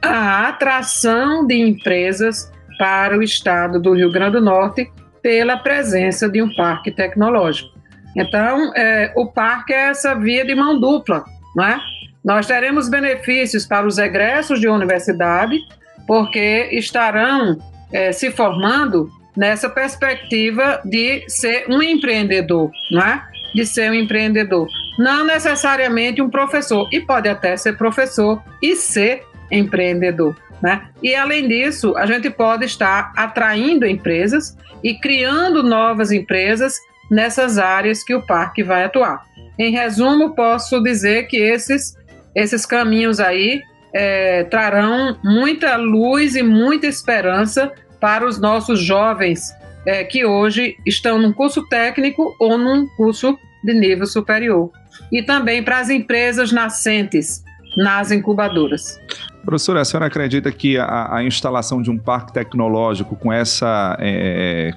a 0.01 0.49
atração 0.49 1.45
de 1.45 1.55
empresas 1.57 2.53
para 2.83 3.17
o 3.17 3.23
estado 3.23 3.79
do 3.79 3.93
Rio 3.93 4.11
Grande 4.11 4.33
do 4.33 4.41
Norte 4.41 4.91
pela 5.23 5.57
presença 5.57 6.29
de 6.29 6.43
um 6.43 6.53
parque 6.53 6.91
tecnológico. 6.91 7.71
Então, 8.17 8.75
é, 8.75 9.13
o 9.15 9.31
parque 9.31 9.73
é 9.73 9.91
essa 9.91 10.17
via 10.17 10.45
de 10.45 10.53
mão 10.53 10.81
dupla, 10.81 11.25
não 11.55 11.65
é? 11.65 11.81
Nós 12.25 12.45
teremos 12.45 12.89
benefícios 12.89 13.65
para 13.65 13.87
os 13.87 13.99
egressos 13.99 14.59
de 14.59 14.67
universidade, 14.67 15.61
porque 16.09 16.71
estarão 16.73 17.57
é, 17.93 18.11
se 18.11 18.33
formando 18.33 19.09
nessa 19.37 19.71
perspectiva 19.71 20.81
de 20.85 21.23
ser 21.29 21.67
um 21.69 21.81
empreendedor, 21.81 22.69
não 22.91 23.01
é? 23.01 23.23
De 23.55 23.65
ser 23.65 23.93
um 23.93 23.95
empreendedor. 23.95 24.67
Não 24.99 25.25
necessariamente 25.25 26.21
um 26.21 26.29
professor, 26.29 26.89
e 26.91 27.01
pode 27.01 27.29
até 27.29 27.57
ser 27.57 27.79
professor 27.79 28.43
e 28.61 28.75
ser 28.75 29.23
empreendedor. 29.53 30.35
Né? 30.63 30.89
E 31.03 31.15
além 31.15 31.49
disso, 31.49 31.97
a 31.97 32.07
gente 32.07 32.31
pode 32.31 32.65
estar 32.65 33.13
atraindo 33.17 33.87
empresas 33.87 34.57
e 34.83 34.95
criando 34.95 35.63
novas 35.63 36.13
empresas 36.13 36.79
nessas 37.11 37.59
áreas 37.59 38.05
que 38.05 38.15
o 38.15 38.25
parque 38.25 38.63
vai 38.63 38.85
atuar. 38.85 39.25
Em 39.59 39.73
resumo, 39.73 40.35
posso 40.35 40.81
dizer 40.83 41.27
que 41.27 41.37
esses 41.37 42.01
esses 42.35 42.65
caminhos 42.65 43.21
aí 43.21 43.61
é, 43.93 44.45
trarão 44.45 45.19
muita 45.23 45.77
luz 45.77 46.35
e 46.35 46.43
muita 46.43 46.87
esperança 46.87 47.71
para 48.01 48.27
os 48.27 48.41
nossos 48.41 48.81
jovens 48.81 49.53
é, 49.85 50.03
que 50.03 50.25
hoje 50.25 50.77
estão 50.87 51.19
num 51.19 51.33
curso 51.33 51.69
técnico 51.69 52.35
ou 52.39 52.57
num 52.57 52.87
curso 52.97 53.39
de 53.63 53.75
nível 53.75 54.07
superior. 54.07 54.71
E 55.11 55.23
também 55.23 55.63
para 55.63 55.79
as 55.79 55.91
empresas 55.91 56.53
nascentes 56.53 57.45
nas 57.77 58.11
incubadoras. 58.11 58.99
Professora, 59.45 59.81
a 59.81 59.85
senhora 59.85 60.07
acredita 60.07 60.53
que 60.53 60.79
a, 60.79 61.17
a 61.17 61.25
instalação 61.25 61.83
de 61.83 61.91
um 61.91 61.99
parque 61.99 62.33
tecnológico 62.33 63.17
com 63.17 63.33
essa 63.33 63.97
é, 64.01 64.71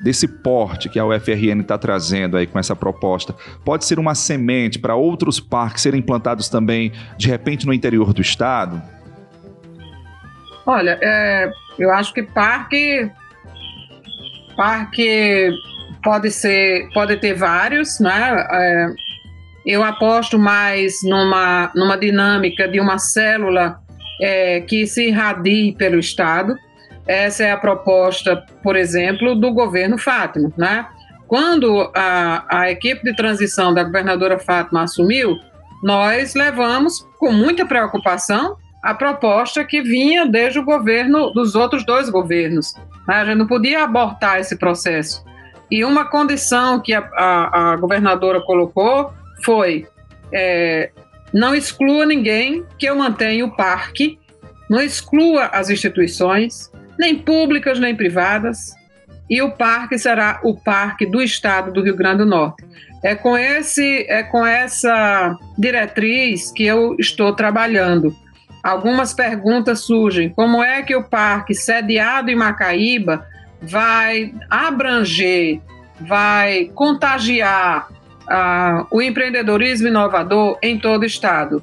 desse 0.00 0.26
porte 0.26 0.88
que 0.88 0.98
a 0.98 1.04
UFRN 1.04 1.60
está 1.60 1.76
trazendo 1.76 2.36
aí 2.36 2.46
com 2.46 2.58
essa 2.58 2.74
proposta, 2.74 3.34
pode 3.64 3.84
ser 3.84 3.98
uma 3.98 4.14
semente 4.14 4.78
para 4.78 4.94
outros 4.94 5.40
parques 5.40 5.82
serem 5.82 6.00
implantados 6.00 6.48
também, 6.48 6.92
de 7.16 7.28
repente, 7.28 7.66
no 7.66 7.72
interior 7.72 8.12
do 8.12 8.22
estado? 8.22 8.80
Olha, 10.64 10.98
é, 11.02 11.50
eu 11.78 11.90
acho 11.92 12.12
que 12.14 12.22
parque, 12.22 13.10
parque 14.56 15.50
pode 16.02 16.30
ser, 16.30 16.88
pode 16.94 17.16
ter 17.16 17.34
vários, 17.34 17.98
né? 18.00 18.46
É, 18.50 18.86
eu 19.66 19.82
aposto 19.82 20.38
mais 20.38 21.02
numa, 21.02 21.70
numa 21.74 21.96
dinâmica 21.96 22.68
de 22.68 22.80
uma 22.80 22.98
célula 22.98 23.80
é, 24.20 24.60
que 24.60 24.86
se 24.86 25.08
irradie 25.08 25.74
pelo 25.76 25.98
estado. 25.98 26.56
Essa 27.06 27.44
é 27.44 27.50
a 27.50 27.56
proposta, 27.56 28.44
por 28.62 28.76
exemplo, 28.76 29.34
do 29.34 29.52
governo 29.52 29.96
Fátima. 29.96 30.52
Né? 30.56 30.86
Quando 31.26 31.90
a, 31.94 32.44
a 32.48 32.70
equipe 32.70 33.02
de 33.02 33.14
transição 33.16 33.72
da 33.72 33.84
governadora 33.84 34.38
Fátima 34.38 34.82
assumiu, 34.82 35.36
nós 35.82 36.34
levamos 36.34 37.06
com 37.18 37.32
muita 37.32 37.64
preocupação 37.64 38.56
a 38.82 38.94
proposta 38.94 39.64
que 39.64 39.82
vinha 39.82 40.26
desde 40.26 40.58
o 40.58 40.64
governo 40.64 41.30
dos 41.32 41.54
outros 41.54 41.84
dois 41.84 42.08
governos. 42.08 42.74
Né? 43.06 43.14
A 43.14 43.24
gente 43.24 43.38
não 43.38 43.46
podia 43.46 43.84
abortar 43.84 44.38
esse 44.38 44.56
processo. 44.56 45.24
E 45.70 45.84
uma 45.84 46.06
condição 46.06 46.80
que 46.80 46.94
a, 46.94 47.00
a, 47.14 47.72
a 47.72 47.76
governadora 47.76 48.40
colocou 48.40 49.12
foi: 49.44 49.86
é, 50.32 50.90
não 51.38 51.54
exclua 51.54 52.04
ninguém 52.04 52.64
que 52.76 52.86
eu 52.86 52.96
mantenha 52.96 53.44
o 53.44 53.54
parque, 53.54 54.18
não 54.68 54.82
exclua 54.82 55.44
as 55.46 55.70
instituições, 55.70 56.68
nem 56.98 57.16
públicas 57.16 57.78
nem 57.78 57.94
privadas, 57.94 58.74
e 59.30 59.40
o 59.40 59.52
parque 59.52 59.96
será 59.96 60.40
o 60.42 60.56
parque 60.56 61.06
do 61.06 61.22
estado 61.22 61.72
do 61.72 61.80
Rio 61.80 61.96
Grande 61.96 62.18
do 62.18 62.26
Norte. 62.26 62.64
É 63.04 63.14
com, 63.14 63.38
esse, 63.38 64.04
é 64.08 64.24
com 64.24 64.44
essa 64.44 65.36
diretriz 65.56 66.50
que 66.50 66.64
eu 66.64 66.96
estou 66.98 67.32
trabalhando. 67.32 68.12
Algumas 68.64 69.14
perguntas 69.14 69.80
surgem. 69.80 70.30
Como 70.30 70.60
é 70.60 70.82
que 70.82 70.96
o 70.96 71.04
parque 71.04 71.54
sediado 71.54 72.30
em 72.30 72.34
Macaíba 72.34 73.24
vai 73.62 74.34
abranger, 74.50 75.60
vai 76.00 76.64
contagiar 76.74 77.88
uh, 78.28 78.86
o 78.90 79.02
empreendedorismo 79.02 79.88
inovador 79.88 80.58
em 80.62 80.78
todo 80.78 81.02
o 81.02 81.06
estado? 81.06 81.62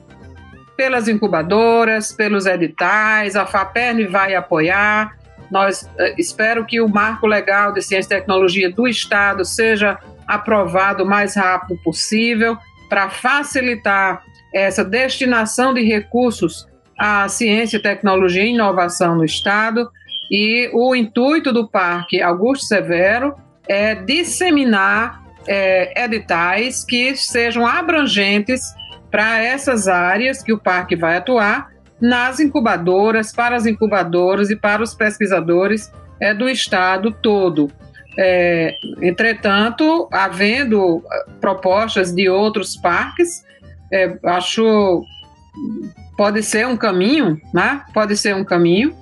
Pelas 0.76 1.08
incubadoras, 1.08 2.12
pelos 2.12 2.46
editais, 2.46 3.36
a 3.36 3.46
FAPERN 3.46 4.08
vai 4.08 4.36
apoiar, 4.36 5.16
nós 5.50 5.84
uh, 5.84 6.16
espero 6.18 6.66
que 6.66 6.82
o 6.82 6.90
marco 6.90 7.28
legal 7.28 7.72
de 7.72 7.82
ciência 7.82 8.16
e 8.16 8.20
tecnologia 8.20 8.70
do 8.70 8.88
Estado 8.88 9.46
seja 9.46 9.98
aprovado 10.28 11.04
o 11.04 11.08
mais 11.08 11.36
rápido 11.36 11.80
possível 11.84 12.58
para 12.90 13.10
facilitar 13.10 14.24
essa 14.54 14.84
destinação 14.84 15.74
de 15.74 15.82
recursos 15.82 16.68
à 16.98 17.28
ciência, 17.28 17.82
tecnologia 17.82 18.44
e 18.44 18.54
inovação 18.54 19.16
no 19.16 19.26
Estado. 19.26 19.90
E 20.32 20.70
o 20.74 20.96
intuito 20.96 21.52
do 21.52 21.68
Parque 21.68 22.22
Augusto 22.22 22.66
Severo 22.66 23.36
é 23.68 23.94
disseminar 23.94 25.25
é, 25.48 26.04
editais 26.04 26.84
que 26.84 27.16
sejam 27.16 27.66
abrangentes 27.66 28.62
para 29.12 29.40
essas 29.44 29.88
áreas 29.88 30.44
que 30.44 30.52
o 30.52 30.58
parque 30.58 30.96
vai 30.96 31.18
atuar 31.18 31.70
nas 32.02 32.40
incubadoras, 32.40 33.32
para 33.32 33.56
as 33.56 33.66
incubadoras 33.66 34.50
e 34.50 34.56
para 34.56 34.84
os 34.84 34.94
pesquisadores 34.94 35.92
é, 36.20 36.34
do 36.34 36.50
estado 36.50 37.12
todo. 37.12 37.72
É, 38.18 38.74
entretanto, 39.02 40.08
havendo 40.12 41.04
ah, 41.10 41.26
propostas 41.42 42.14
de 42.14 42.30
outros 42.30 42.76
parques, 42.78 43.44
é, 43.92 44.18
acho 44.24 45.04
pode 46.18 46.42
ser 46.44 46.66
um 46.68 46.78
caminho, 46.78 47.40
né? 47.54 47.82
Pode 47.94 48.16
ser 48.16 48.36
um 48.36 48.44
caminho, 48.44 48.96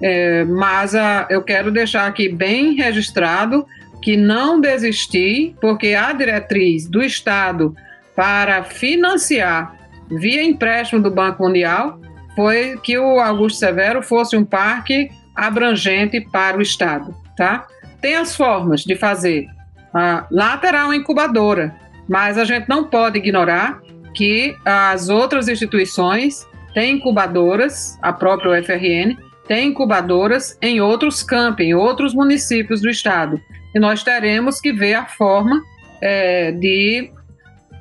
é, 0.00 0.44
mas 0.44 0.94
a, 0.94 1.26
eu 1.28 1.42
quero 1.42 1.70
deixar 1.70 2.06
aqui 2.06 2.28
bem 2.28 2.74
registrado 2.74 3.66
que 4.02 4.16
não 4.16 4.60
desisti, 4.60 5.54
porque 5.60 5.94
a 5.94 6.12
diretriz 6.12 6.88
do 6.88 7.02
Estado 7.02 7.74
para 8.14 8.64
financiar 8.64 9.76
via 10.10 10.42
empréstimo 10.42 11.00
do 11.00 11.10
Banco 11.10 11.44
Mundial 11.44 12.00
foi 12.34 12.78
que 12.82 12.98
o 12.98 13.20
Augusto 13.20 13.58
Severo 13.58 14.02
fosse 14.02 14.36
um 14.36 14.44
parque 14.44 15.10
abrangente 15.34 16.20
para 16.20 16.58
o 16.58 16.62
Estado, 16.62 17.14
tá? 17.36 17.66
Tem 18.00 18.16
as 18.16 18.36
formas 18.36 18.82
de 18.82 18.96
fazer. 18.96 19.46
Uma 19.94 20.96
incubadora, 20.96 21.74
mas 22.08 22.36
a 22.36 22.44
gente 22.44 22.68
não 22.68 22.84
pode 22.84 23.18
ignorar 23.18 23.80
que 24.14 24.56
as 24.64 25.08
outras 25.08 25.48
instituições 25.48 26.46
têm 26.74 26.96
incubadoras, 26.96 27.98
a 28.02 28.12
própria 28.12 28.60
UFRN 28.60 29.16
tem 29.46 29.68
incubadoras 29.68 30.56
em 30.62 30.80
outros 30.80 31.22
campos, 31.22 31.64
em 31.64 31.74
outros 31.74 32.14
municípios 32.14 32.80
do 32.80 32.88
estado. 32.88 33.40
E 33.74 33.78
nós 33.78 34.02
teremos 34.02 34.60
que 34.60 34.72
ver 34.72 34.94
a 34.94 35.06
forma 35.06 35.62
é, 36.00 36.52
de 36.52 37.10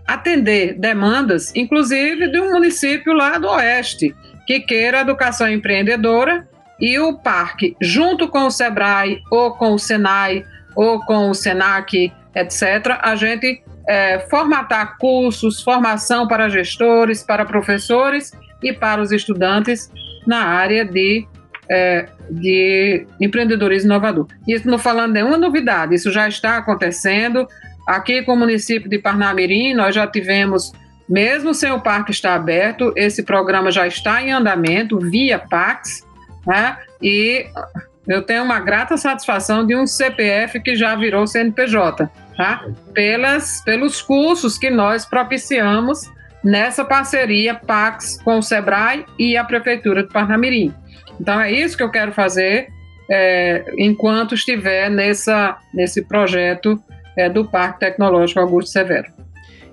atender 0.07 0.77
demandas, 0.77 1.55
inclusive 1.55 2.27
de 2.27 2.39
um 2.39 2.51
município 2.51 3.13
lá 3.13 3.37
do 3.37 3.47
oeste, 3.49 4.15
que 4.45 4.59
queira 4.59 5.01
educação 5.01 5.49
empreendedora 5.49 6.47
e 6.79 6.99
o 6.99 7.13
parque, 7.13 7.75
junto 7.79 8.27
com 8.27 8.45
o 8.45 8.51
SEBRAE, 8.51 9.21
ou 9.31 9.51
com 9.51 9.73
o 9.73 9.79
SENAI, 9.79 10.43
ou 10.75 10.99
com 11.05 11.29
o 11.29 11.33
SENAC, 11.33 12.11
etc., 12.35 12.99
a 13.01 13.15
gente 13.15 13.63
é, 13.87 14.19
formatar 14.29 14.97
cursos, 14.97 15.61
formação 15.61 16.27
para 16.27 16.49
gestores, 16.49 17.23
para 17.23 17.45
professores 17.45 18.31
e 18.63 18.73
para 18.73 19.01
os 19.01 19.11
estudantes 19.11 19.91
na 20.25 20.43
área 20.43 20.83
de, 20.83 21.27
é, 21.69 22.07
de 22.29 23.05
empreendedorismo 23.19 23.87
inovador. 23.87 24.27
Isso 24.47 24.67
não 24.67 24.79
falando 24.79 25.13
nenhuma 25.13 25.37
novidade, 25.37 25.95
isso 25.95 26.11
já 26.11 26.27
está 26.27 26.57
acontecendo. 26.57 27.47
Aqui 27.87 28.21
com 28.23 28.33
o 28.33 28.37
município 28.37 28.89
de 28.89 28.99
Parnamirim, 28.99 29.73
nós 29.73 29.95
já 29.95 30.05
tivemos 30.07 30.71
mesmo 31.11 31.53
sem 31.53 31.69
o 31.71 31.81
parque 31.81 32.11
estar 32.11 32.35
aberto, 32.35 32.93
esse 32.95 33.23
programa 33.23 33.69
já 33.69 33.85
está 33.85 34.21
em 34.21 34.31
andamento 34.31 34.97
via 34.97 35.37
Pax, 35.37 36.07
né? 36.47 36.77
E 37.01 37.47
eu 38.07 38.21
tenho 38.21 38.43
uma 38.43 38.61
grata 38.61 38.95
satisfação 38.95 39.65
de 39.65 39.75
um 39.75 39.85
CPF 39.85 40.61
que 40.61 40.73
já 40.73 40.95
virou 40.95 41.27
CNPJ, 41.27 42.09
tá? 42.37 42.65
Pelas, 42.93 43.61
pelos 43.65 44.01
cursos 44.01 44.57
que 44.57 44.69
nós 44.69 45.05
propiciamos 45.05 46.09
nessa 46.41 46.85
parceria 46.85 47.53
Pax 47.55 48.19
com 48.23 48.37
o 48.37 48.41
Sebrae 48.41 49.05
e 49.19 49.35
a 49.35 49.43
Prefeitura 49.43 50.03
de 50.03 50.09
Parnamirim. 50.13 50.73
Então 51.21 51.39
é 51.39 51.51
isso 51.51 51.77
que 51.77 51.83
eu 51.83 51.91
quero 51.91 52.11
fazer 52.11 52.69
é, 53.07 53.63
enquanto 53.77 54.33
estiver 54.33 54.89
nessa, 54.89 55.59
nesse 55.71 56.01
projeto 56.01 56.81
é, 57.15 57.29
do 57.29 57.45
Parque 57.45 57.79
Tecnológico 57.79 58.39
Augusto 58.39 58.71
Severo. 58.71 59.11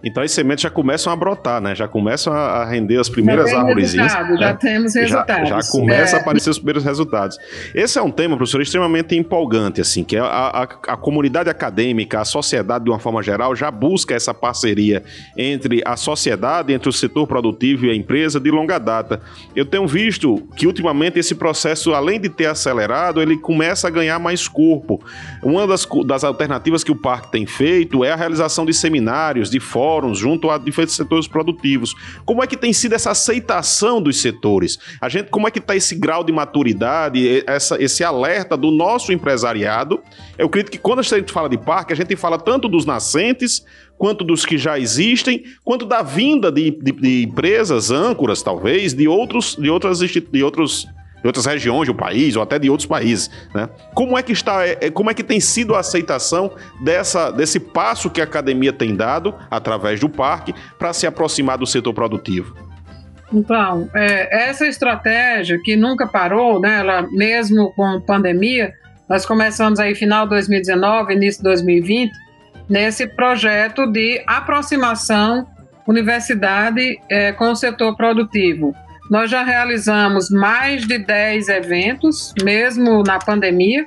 Então 0.03 0.23
as 0.23 0.31
sementes 0.33 0.63
já 0.63 0.71
começam 0.71 1.13
a 1.13 1.17
brotar, 1.17 1.61
né? 1.61 1.75
Já 1.75 1.89
começam 1.89 2.33
a 2.33 2.65
render 2.65 2.99
as 2.99 3.09
primeiras 3.09 3.53
árvores. 3.53 3.95
Né? 3.95 4.09
Já 4.09 4.55
temos 4.55 4.95
resultados. 4.95 5.49
Já, 5.49 5.61
já 5.61 5.71
começa 5.71 6.17
é. 6.17 6.19
a 6.19 6.23
aparecer 6.23 6.51
os 6.51 6.59
primeiros 6.59 6.85
resultados. 6.85 7.39
Esse 7.75 7.99
é 7.99 8.03
um 8.03 8.11
tema, 8.11 8.37
professor, 8.37 8.61
extremamente 8.61 9.17
empolgante, 9.17 9.81
assim, 9.81 10.05
que 10.05 10.17
a, 10.17 10.25
a, 10.25 10.63
a 10.63 10.97
comunidade 10.97 11.51
acadêmica, 11.51 12.21
a 12.21 12.25
sociedade 12.25 12.85
de 12.85 12.91
uma 12.91 12.99
forma 12.99 13.23
geral, 13.23 13.55
já 13.57 13.71
busca 13.71 14.15
essa 14.15 14.33
parceria 14.33 15.03
entre 15.37 15.83
a 15.85 15.97
sociedade, 15.97 16.73
entre 16.73 16.89
o 16.89 16.93
setor 16.93 17.27
produtivo 17.27 17.87
e 17.87 17.91
a 17.91 17.95
empresa 17.95 18.39
de 18.39 18.51
longa 18.51 18.79
data. 18.79 19.21
Eu 19.55 19.67
tenho 19.67 19.87
visto 19.87 20.47
que 20.57 20.67
ultimamente 20.67 21.19
esse 21.19 21.35
processo, 21.35 21.95
além 21.95 22.21
de 22.21 22.29
ter 22.29 22.47
acelerado, 22.47 23.21
ele 23.21 23.37
começa 23.37 23.89
a 23.89 23.91
ganhar 23.91 24.19
mais 24.19 24.47
corpo. 24.47 25.03
Uma 25.43 25.67
das, 25.67 25.87
das 26.07 26.25
alternativas 26.25 26.85
que 26.85 26.93
o 26.93 26.97
parque 26.97 27.31
tem 27.31 27.47
feito 27.47 28.05
é 28.05 28.13
a 28.13 28.17
realização 28.17 28.65
de 28.65 28.73
seminários, 28.73 29.51
de 29.51 29.61
fóruns, 29.61 29.88
fóruns 29.89 30.19
junto 30.19 30.51
a 30.51 30.59
diferentes 30.59 30.95
setores 30.95 31.27
produtivos. 31.27 31.95
Como 32.27 32.45
é 32.45 32.47
que 32.47 32.59
tem 32.59 32.75
sido 32.75 32.95
essa 32.95 33.13
aceitação 33.13 34.03
dos 34.03 34.21
setores? 34.21 34.79
A 35.01 35.09
gente, 35.09 35.31
como 35.31 35.49
é 35.49 35.51
que 35.51 35.59
está 35.59 35.75
esse 35.75 35.95
grau 35.95 36.23
de 36.23 36.31
maturidade, 36.31 37.43
essa, 37.47 37.83
esse 37.83 38.05
alerta 38.05 38.55
do 38.55 38.71
nosso 38.71 39.15
empresariado? 39.15 40.03
Eu 40.37 40.47
acredito 40.47 40.71
que 40.71 40.77
quando 40.77 40.99
a 40.99 41.03
gente 41.03 41.33
fala 41.33 41.49
de 41.49 41.57
parque, 41.57 41.95
a 41.95 41.97
gente 41.97 42.15
fala 42.17 42.39
tanto 42.39 42.69
dos 42.69 42.85
nascentes 42.85 43.65
quanto 43.97 44.25
dos 44.25 44.45
que 44.45 44.59
já 44.59 44.79
existem, 44.79 45.43
quanto 45.65 45.87
da 45.87 46.03
vinda 46.03 46.53
de, 46.53 46.71
de, 46.71 46.93
de 46.93 47.23
empresas 47.23 47.91
âncoras, 47.91 48.43
talvez, 48.43 48.93
de 48.93 49.09
outros, 49.09 49.57
de 49.57 49.71
outras, 49.71 50.01
de 50.01 50.45
outros 50.45 50.87
de 51.21 51.27
outras 51.27 51.47
regiões 51.47 51.89
do 51.89 51.95
país 51.95 52.37
ou 52.37 52.43
até 52.43 52.59
de 52.59 52.71
outros 52.71 52.87
países, 52.87 53.31
né? 53.55 53.69
Como 53.95 54.17
é 54.17 54.23
que 54.23 54.33
está, 54.33 54.67
é, 54.67 54.79
é, 54.81 54.91
como 54.91 55.11
é 55.11 55.15
que 55.15 55.25
tem 55.25 55.41
sido 55.41 55.75
a 55.75 55.81
aceitação 55.81 56.53
dessa, 56.81 57.31
desse 57.31 57.59
passo 57.59 58.11
que 58.11 58.21
a 58.21 58.25
academia 58.25 58.73
tem 58.73 58.95
dado 58.95 59.35
através 59.51 60.01
do 60.01 60.09
parque 60.09 60.55
para 60.79 60.93
se 60.93 61.07
aproximar 61.07 61.59
do 61.59 61.67
setor 61.67 61.93
produtivo? 61.93 62.55
Então, 63.33 63.91
é, 63.95 64.49
essa 64.49 64.67
estratégia 64.67 65.59
que 65.63 65.77
nunca 65.77 66.07
parou, 66.07 66.61
né? 66.61 66.81
Ela 66.81 67.03
mesmo 67.11 67.73
com 67.75 68.01
pandemia, 68.01 68.73
nós 69.09 69.27
começamos 69.27 69.79
aí 69.81 69.95
final 69.95 70.25
de 70.25 70.31
2019, 70.31 71.15
início 71.15 71.41
de 71.41 71.45
2020, 71.45 72.13
nesse 72.69 73.07
projeto 73.07 73.87
de 73.87 74.23
aproximação 74.27 75.47
universidade 75.87 77.01
é, 77.09 77.33
com 77.33 77.51
o 77.51 77.57
setor 77.57 77.97
produtivo. 77.97 78.75
Nós 79.11 79.31
já 79.31 79.43
realizamos 79.43 80.31
mais 80.31 80.87
de 80.87 80.99
10 80.99 81.49
eventos, 81.49 82.35
mesmo 82.43 83.03
na 83.03 83.19
pandemia, 83.19 83.87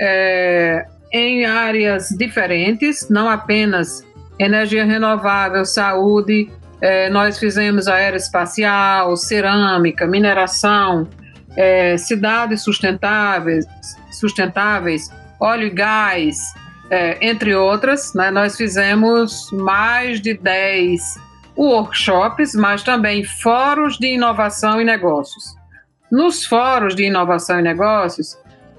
é, 0.00 0.86
em 1.12 1.44
áreas 1.44 2.08
diferentes, 2.10 3.08
não 3.10 3.28
apenas 3.28 4.04
energia 4.38 4.84
renovável, 4.84 5.64
saúde, 5.64 6.50
é, 6.80 7.08
nós 7.08 7.38
fizemos 7.38 7.88
aeroespacial, 7.88 9.16
cerâmica, 9.16 10.06
mineração, 10.06 11.08
é, 11.56 11.96
cidades 11.96 12.62
sustentáveis, 12.62 13.64
sustentáveis, 14.10 15.10
óleo 15.40 15.66
e 15.66 15.70
gás, 15.70 16.38
é, 16.90 17.18
entre 17.26 17.54
outras. 17.54 18.12
Né? 18.14 18.30
Nós 18.30 18.56
fizemos 18.56 19.50
mais 19.52 20.20
de 20.20 20.34
10 20.34 21.00
workshops, 21.56 22.54
mas 22.54 22.82
também 22.82 23.24
fóruns 23.24 23.98
de 23.98 24.14
inovação 24.14 24.80
e 24.80 24.84
negócios. 24.84 25.54
Nos 26.10 26.44
fóruns 26.44 26.94
de 26.94 27.04
inovação 27.04 27.58
e 27.58 27.62
negócios, 27.62 28.38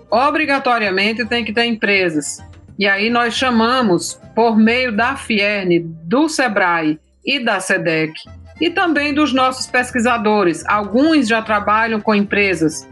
obrigatoriamente 0.09 1.25
tem 1.25 1.43
que 1.43 1.53
ter 1.53 1.65
empresas. 1.65 2.41
E 2.79 2.87
aí 2.87 3.09
nós 3.09 3.33
chamamos, 3.33 4.19
por 4.35 4.55
meio 4.55 4.95
da 4.95 5.15
Fierne, 5.15 5.79
do 5.79 6.29
Sebrae 6.29 6.99
e 7.25 7.43
da 7.43 7.59
SEDEC, 7.59 8.13
e 8.61 8.69
também 8.69 9.13
dos 9.13 9.33
nossos 9.33 9.67
pesquisadores. 9.67 10.63
Alguns 10.67 11.27
já 11.27 11.41
trabalham 11.41 11.99
com 11.99 12.13
empresas, 12.13 12.87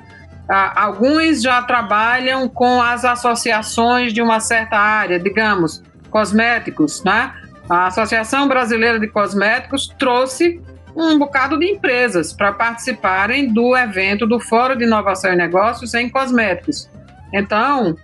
alguns 0.76 1.42
já 1.42 1.62
trabalham 1.62 2.48
com 2.50 2.82
as 2.82 3.06
associações 3.06 4.14
de 4.14 4.22
uma 4.22 4.40
certa 4.40 4.78
área, 4.78 5.20
digamos, 5.20 5.82
cosméticos, 6.10 7.04
né? 7.04 7.34
A 7.70 7.88
Associação 7.88 8.48
Brasileira 8.48 9.00
de 9.00 9.08
Cosméticos 9.08 9.88
trouxe 9.98 10.62
um 10.96 11.18
bocado 11.18 11.58
de 11.60 11.66
empresas 11.66 12.32
para 12.32 12.54
participarem 12.54 13.52
do 13.52 13.76
evento 13.76 14.26
do 14.26 14.40
Fórum 14.40 14.78
de 14.78 14.86
Inovação 14.86 15.34
e 15.34 15.36
Negócios 15.36 15.94
em 15.94 16.08
Cosméticos. 16.10 16.90
Então, 17.34 17.98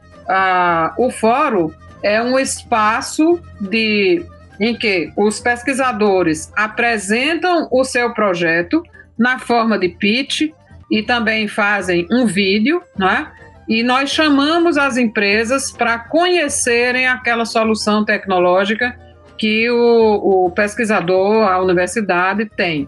o 0.98 1.10
fórum 1.12 1.72
é 2.04 2.22
um 2.22 2.38
espaço 2.40 3.40
de, 3.60 4.26
em 4.60 4.76
que 4.76 5.12
os 5.16 5.40
pesquisadores 5.40 6.52
apresentam 6.56 7.68
o 7.72 7.84
seu 7.84 8.14
projeto 8.14 8.84
na 9.18 9.40
forma 9.40 9.78
de 9.78 9.90
pitch 9.90 10.52
e 10.90 11.04
também 11.04 11.48
fazem 11.48 12.08
um 12.12 12.26
vídeo, 12.26 12.82
né? 12.98 13.32
E 13.70 13.84
nós 13.84 14.10
chamamos 14.10 14.78
as 14.78 14.98
empresas 14.98 15.72
para 15.72 16.00
conhecerem 16.00 17.08
aquela 17.08 17.46
solução 17.46 18.04
tecnológica 18.04 18.98
que 19.42 19.68
o, 19.72 20.46
o 20.46 20.52
pesquisador, 20.52 21.48
a 21.48 21.60
universidade 21.60 22.46
tem. 22.46 22.88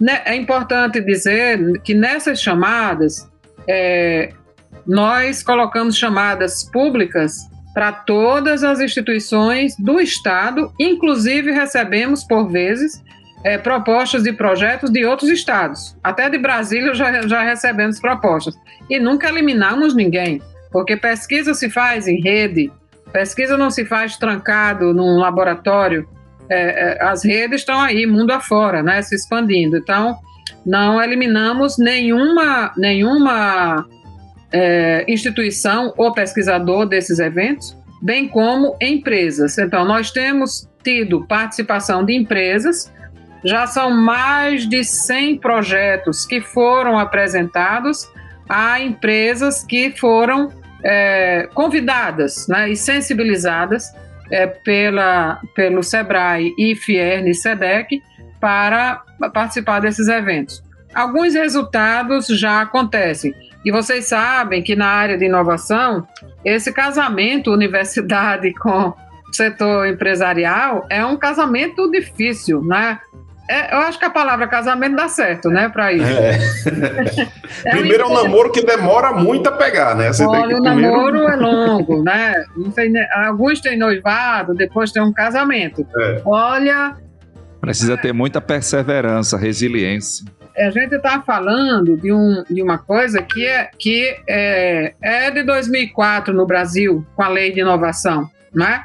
Né, 0.00 0.20
é 0.24 0.34
importante 0.34 1.00
dizer 1.00 1.80
que 1.84 1.94
nessas 1.94 2.42
chamadas, 2.42 3.30
é, 3.68 4.32
nós 4.84 5.44
colocamos 5.44 5.96
chamadas 5.96 6.68
públicas 6.72 7.48
para 7.72 7.92
todas 7.92 8.64
as 8.64 8.80
instituições 8.80 9.76
do 9.78 10.00
Estado, 10.00 10.72
inclusive 10.76 11.52
recebemos, 11.52 12.24
por 12.24 12.50
vezes, 12.50 13.00
é, 13.44 13.56
propostas 13.56 14.24
de 14.24 14.32
projetos 14.32 14.90
de 14.90 15.04
outros 15.04 15.30
estados. 15.30 15.96
Até 16.02 16.28
de 16.28 16.36
Brasília 16.36 16.94
já, 16.94 17.28
já 17.28 17.44
recebemos 17.44 18.00
propostas. 18.00 18.56
E 18.90 18.98
nunca 18.98 19.28
eliminamos 19.28 19.94
ninguém, 19.94 20.42
porque 20.72 20.96
pesquisa 20.96 21.54
se 21.54 21.70
faz 21.70 22.08
em 22.08 22.20
rede, 22.20 22.72
Pesquisa 23.12 23.56
não 23.56 23.70
se 23.70 23.84
faz 23.84 24.16
trancado 24.16 24.94
num 24.94 25.18
laboratório. 25.18 26.08
É, 26.48 26.96
é, 26.98 27.04
as 27.04 27.24
redes 27.24 27.60
estão 27.60 27.80
aí, 27.80 28.06
mundo 28.06 28.30
afora, 28.30 28.82
né, 28.82 29.00
se 29.02 29.14
expandindo. 29.14 29.76
Então, 29.76 30.16
não 30.64 31.02
eliminamos 31.02 31.78
nenhuma, 31.78 32.72
nenhuma 32.76 33.86
é, 34.52 35.04
instituição 35.08 35.92
ou 35.96 36.12
pesquisador 36.12 36.86
desses 36.86 37.18
eventos, 37.18 37.76
bem 38.00 38.28
como 38.28 38.76
empresas. 38.80 39.58
Então, 39.58 39.84
nós 39.84 40.10
temos 40.10 40.68
tido 40.82 41.26
participação 41.26 42.04
de 42.04 42.14
empresas, 42.14 42.92
já 43.44 43.66
são 43.66 43.90
mais 43.90 44.68
de 44.68 44.84
100 44.84 45.38
projetos 45.38 46.24
que 46.24 46.40
foram 46.40 46.98
apresentados 46.98 48.08
a 48.48 48.80
empresas 48.80 49.64
que 49.64 49.90
foram 49.98 50.50
é, 50.82 51.48
convidadas 51.54 52.46
né, 52.48 52.70
e 52.70 52.76
sensibilizadas 52.76 53.92
é, 54.30 54.46
pela, 54.46 55.40
pelo 55.54 55.82
SEBRAE, 55.82 56.54
IFIERN 56.58 57.28
e 57.28 57.34
SEDEC 57.34 58.02
para 58.40 59.02
participar 59.32 59.80
desses 59.80 60.08
eventos. 60.08 60.62
Alguns 60.94 61.34
resultados 61.34 62.26
já 62.26 62.60
acontecem. 62.60 63.34
E 63.64 63.70
vocês 63.70 64.06
sabem 64.06 64.62
que 64.62 64.74
na 64.74 64.88
área 64.88 65.16
de 65.16 65.24
inovação, 65.24 66.06
esse 66.44 66.72
casamento 66.72 67.52
universidade 67.54 68.52
com 68.54 68.92
setor 69.32 69.86
empresarial 69.86 70.86
é 70.90 71.04
um 71.04 71.16
casamento 71.16 71.90
difícil, 71.90 72.62
né? 72.62 73.00
É, 73.48 73.74
eu 73.74 73.78
acho 73.80 73.98
que 73.98 74.04
a 74.04 74.10
palavra 74.10 74.46
casamento 74.46 74.96
dá 74.96 75.08
certo, 75.08 75.48
né, 75.48 75.68
para 75.68 75.92
isso. 75.92 76.06
É. 76.06 76.38
é 77.66 77.70
primeiro 77.70 78.04
é 78.04 78.06
um 78.06 78.14
namoro 78.14 78.52
que 78.52 78.64
demora 78.64 79.12
muito 79.12 79.48
a 79.48 79.52
pegar, 79.52 79.96
né? 79.96 80.12
Você 80.12 80.24
Olha, 80.24 80.56
o 80.56 80.62
primeiro... 80.62 80.92
namoro 80.92 81.28
é 81.28 81.36
longo, 81.36 82.02
né? 82.02 82.34
Tem, 82.74 82.92
alguns 83.14 83.60
têm 83.60 83.76
noivado, 83.76 84.54
depois 84.54 84.92
tem 84.92 85.02
um 85.02 85.12
casamento. 85.12 85.86
É. 85.98 86.22
Olha. 86.24 86.96
Precisa 87.60 87.96
ter 87.96 88.12
muita 88.12 88.40
perseverança, 88.40 89.36
resiliência. 89.36 90.24
A 90.56 90.70
gente 90.70 90.94
está 90.94 91.20
falando 91.22 91.96
de, 91.96 92.12
um, 92.12 92.44
de 92.48 92.62
uma 92.62 92.78
coisa 92.78 93.22
que, 93.22 93.46
é, 93.46 93.70
que 93.78 94.16
é, 94.28 94.94
é 95.00 95.30
de 95.30 95.42
2004 95.42 96.34
no 96.34 96.46
Brasil, 96.46 97.04
com 97.16 97.22
a 97.22 97.28
lei 97.28 97.52
de 97.52 97.60
inovação, 97.60 98.30
né? 98.54 98.84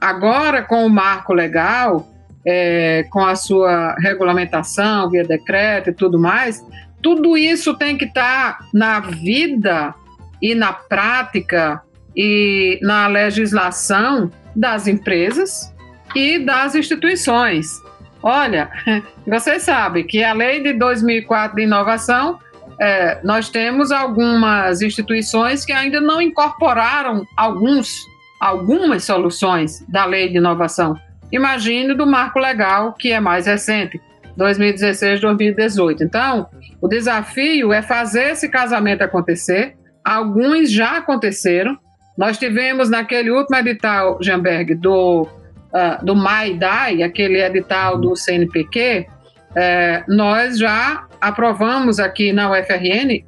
Agora, 0.00 0.62
com 0.62 0.86
o 0.86 0.88
marco 0.88 1.34
legal, 1.34 2.06
é, 2.46 3.04
com 3.10 3.24
a 3.24 3.34
sua 3.34 3.94
regulamentação 3.98 5.10
via 5.10 5.24
decreto 5.24 5.90
e 5.90 5.92
tudo 5.92 6.18
mais, 6.18 6.64
tudo 7.02 7.36
isso 7.36 7.74
tem 7.74 7.96
que 7.96 8.04
estar 8.04 8.58
tá 8.58 8.64
na 8.72 9.00
vida 9.00 9.94
e 10.42 10.54
na 10.54 10.72
prática 10.72 11.82
e 12.16 12.78
na 12.82 13.06
legislação 13.06 14.30
das 14.54 14.86
empresas 14.86 15.72
e 16.14 16.38
das 16.38 16.74
instituições. 16.74 17.80
Olha, 18.22 18.70
vocês 19.26 19.62
sabem 19.62 20.06
que 20.06 20.22
a 20.24 20.32
lei 20.32 20.62
de 20.62 20.72
2004 20.72 21.56
de 21.56 21.62
inovação, 21.62 22.38
é, 22.80 23.20
nós 23.22 23.48
temos 23.48 23.92
algumas 23.92 24.82
instituições 24.82 25.64
que 25.64 25.72
ainda 25.72 26.00
não 26.00 26.20
incorporaram 26.20 27.24
alguns, 27.36 28.04
algumas 28.40 29.04
soluções 29.04 29.84
da 29.88 30.04
lei 30.04 30.28
de 30.28 30.38
inovação 30.38 30.96
imagine 31.30 31.94
do 31.94 32.06
marco 32.06 32.38
legal 32.38 32.92
que 32.92 33.12
é 33.12 33.20
mais 33.20 33.46
recente, 33.46 34.00
2016, 34.36 35.20
2018. 35.20 36.04
Então, 36.04 36.48
o 36.80 36.88
desafio 36.88 37.72
é 37.72 37.82
fazer 37.82 38.30
esse 38.30 38.48
casamento 38.48 39.02
acontecer. 39.02 39.76
Alguns 40.04 40.70
já 40.70 40.98
aconteceram. 40.98 41.76
Nós 42.16 42.38
tivemos 42.38 42.88
naquele 42.88 43.30
último 43.30 43.56
edital, 43.56 44.18
Jamberg, 44.20 44.74
do, 44.74 45.22
uh, 45.22 46.04
do 46.04 46.16
MAIDAI, 46.16 47.02
aquele 47.02 47.40
edital 47.42 47.98
do 47.98 48.16
CNPq, 48.16 49.06
é, 49.54 50.04
nós 50.06 50.58
já 50.58 51.06
aprovamos 51.20 51.98
aqui 51.98 52.32
na 52.32 52.50
UFRN. 52.50 53.24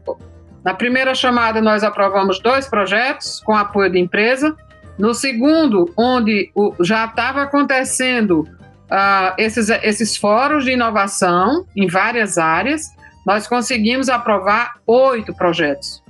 Na 0.65 0.75
primeira 0.75 1.15
chamada, 1.15 1.61
nós 1.61 1.83
aprovamos 1.83 2.41
dois 2.41 2.69
projetos 2.69 3.41
com 3.41 3.57
apoio 3.57 3.91
de 3.91 3.99
empresa. 3.99 4.55
No 5.01 5.15
segundo, 5.15 5.91
onde 5.97 6.51
o, 6.55 6.75
já 6.85 7.07
estava 7.07 7.41
acontecendo 7.41 8.41
uh, 8.41 9.33
esses, 9.39 9.71
esses 9.71 10.15
fóruns 10.15 10.63
de 10.63 10.73
inovação 10.73 11.65
em 11.75 11.87
várias 11.87 12.37
áreas, 12.37 12.95
nós 13.27 13.47
conseguimos 13.47 14.11
aprovar 14.11 14.75
oito 14.87 15.35
projetos. 15.35 16.03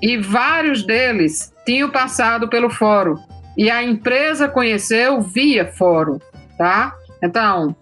E 0.00 0.16
vários 0.16 0.82
deles 0.82 1.52
tinham 1.66 1.90
passado 1.90 2.48
pelo 2.48 2.70
fórum. 2.70 3.16
E 3.58 3.70
a 3.70 3.82
empresa 3.82 4.48
conheceu 4.48 5.20
via 5.20 5.66
fórum, 5.66 6.18
tá? 6.56 6.94
Então, 7.22 7.76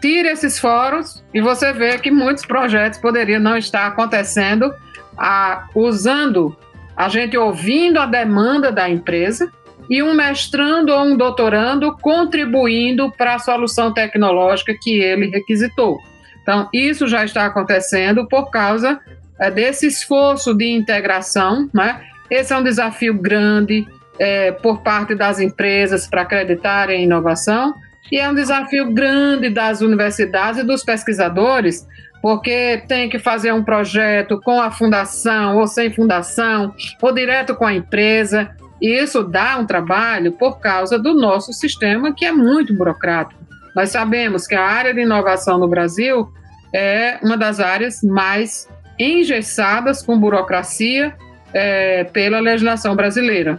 tire 0.00 0.26
esses 0.28 0.58
fóruns 0.58 1.24
e 1.32 1.40
você 1.40 1.72
vê 1.72 1.98
que 1.98 2.10
muitos 2.10 2.44
projetos 2.44 2.98
poderiam 2.98 3.40
não 3.40 3.56
estar 3.56 3.86
acontecendo 3.86 4.74
a, 5.16 5.68
usando 5.72 6.56
a 6.96 7.08
gente 7.08 7.36
ouvindo 7.38 8.00
a 8.00 8.06
demanda 8.06 8.72
da 8.72 8.88
empresa 8.90 9.52
e 9.88 10.02
um 10.02 10.14
mestrando 10.14 10.92
ou 10.92 11.04
um 11.04 11.16
doutorando 11.16 11.96
contribuindo 12.00 13.10
para 13.12 13.34
a 13.34 13.38
solução 13.38 13.92
tecnológica 13.92 14.74
que 14.80 14.98
ele 14.98 15.28
requisitou. 15.28 15.98
Então, 16.42 16.68
isso 16.72 17.06
já 17.06 17.24
está 17.24 17.46
acontecendo 17.46 18.26
por 18.28 18.50
causa 18.50 19.00
é, 19.38 19.50
desse 19.50 19.86
esforço 19.86 20.54
de 20.54 20.70
integração. 20.70 21.68
Né? 21.72 22.00
Esse 22.30 22.52
é 22.52 22.56
um 22.56 22.62
desafio 22.62 23.14
grande 23.14 23.86
é, 24.18 24.52
por 24.52 24.82
parte 24.82 25.14
das 25.14 25.40
empresas 25.40 26.06
para 26.06 26.22
acreditarem 26.22 27.00
em 27.00 27.04
inovação, 27.04 27.74
e 28.12 28.18
é 28.18 28.28
um 28.28 28.34
desafio 28.34 28.92
grande 28.92 29.48
das 29.48 29.80
universidades 29.80 30.60
e 30.60 30.64
dos 30.64 30.84
pesquisadores, 30.84 31.86
porque 32.20 32.82
tem 32.86 33.08
que 33.08 33.18
fazer 33.18 33.52
um 33.52 33.64
projeto 33.64 34.40
com 34.40 34.60
a 34.60 34.70
fundação 34.70 35.58
ou 35.58 35.66
sem 35.66 35.92
fundação, 35.92 36.74
ou 37.00 37.12
direto 37.12 37.54
com 37.54 37.66
a 37.66 37.74
empresa. 37.74 38.50
E 38.84 39.02
isso 39.02 39.22
dá 39.22 39.56
um 39.56 39.64
trabalho 39.64 40.32
por 40.32 40.60
causa 40.60 40.98
do 40.98 41.14
nosso 41.14 41.54
sistema, 41.54 42.12
que 42.12 42.26
é 42.26 42.30
muito 42.30 42.74
burocrático. 42.74 43.42
Nós 43.74 43.88
sabemos 43.88 44.46
que 44.46 44.54
a 44.54 44.62
área 44.62 44.92
de 44.92 45.00
inovação 45.00 45.56
no 45.56 45.66
Brasil 45.66 46.30
é 46.70 47.18
uma 47.22 47.34
das 47.34 47.60
áreas 47.60 48.02
mais 48.02 48.68
engessadas 48.98 50.02
com 50.02 50.20
burocracia 50.20 51.14
é, 51.54 52.04
pela 52.04 52.40
legislação 52.40 52.94
brasileira 52.94 53.58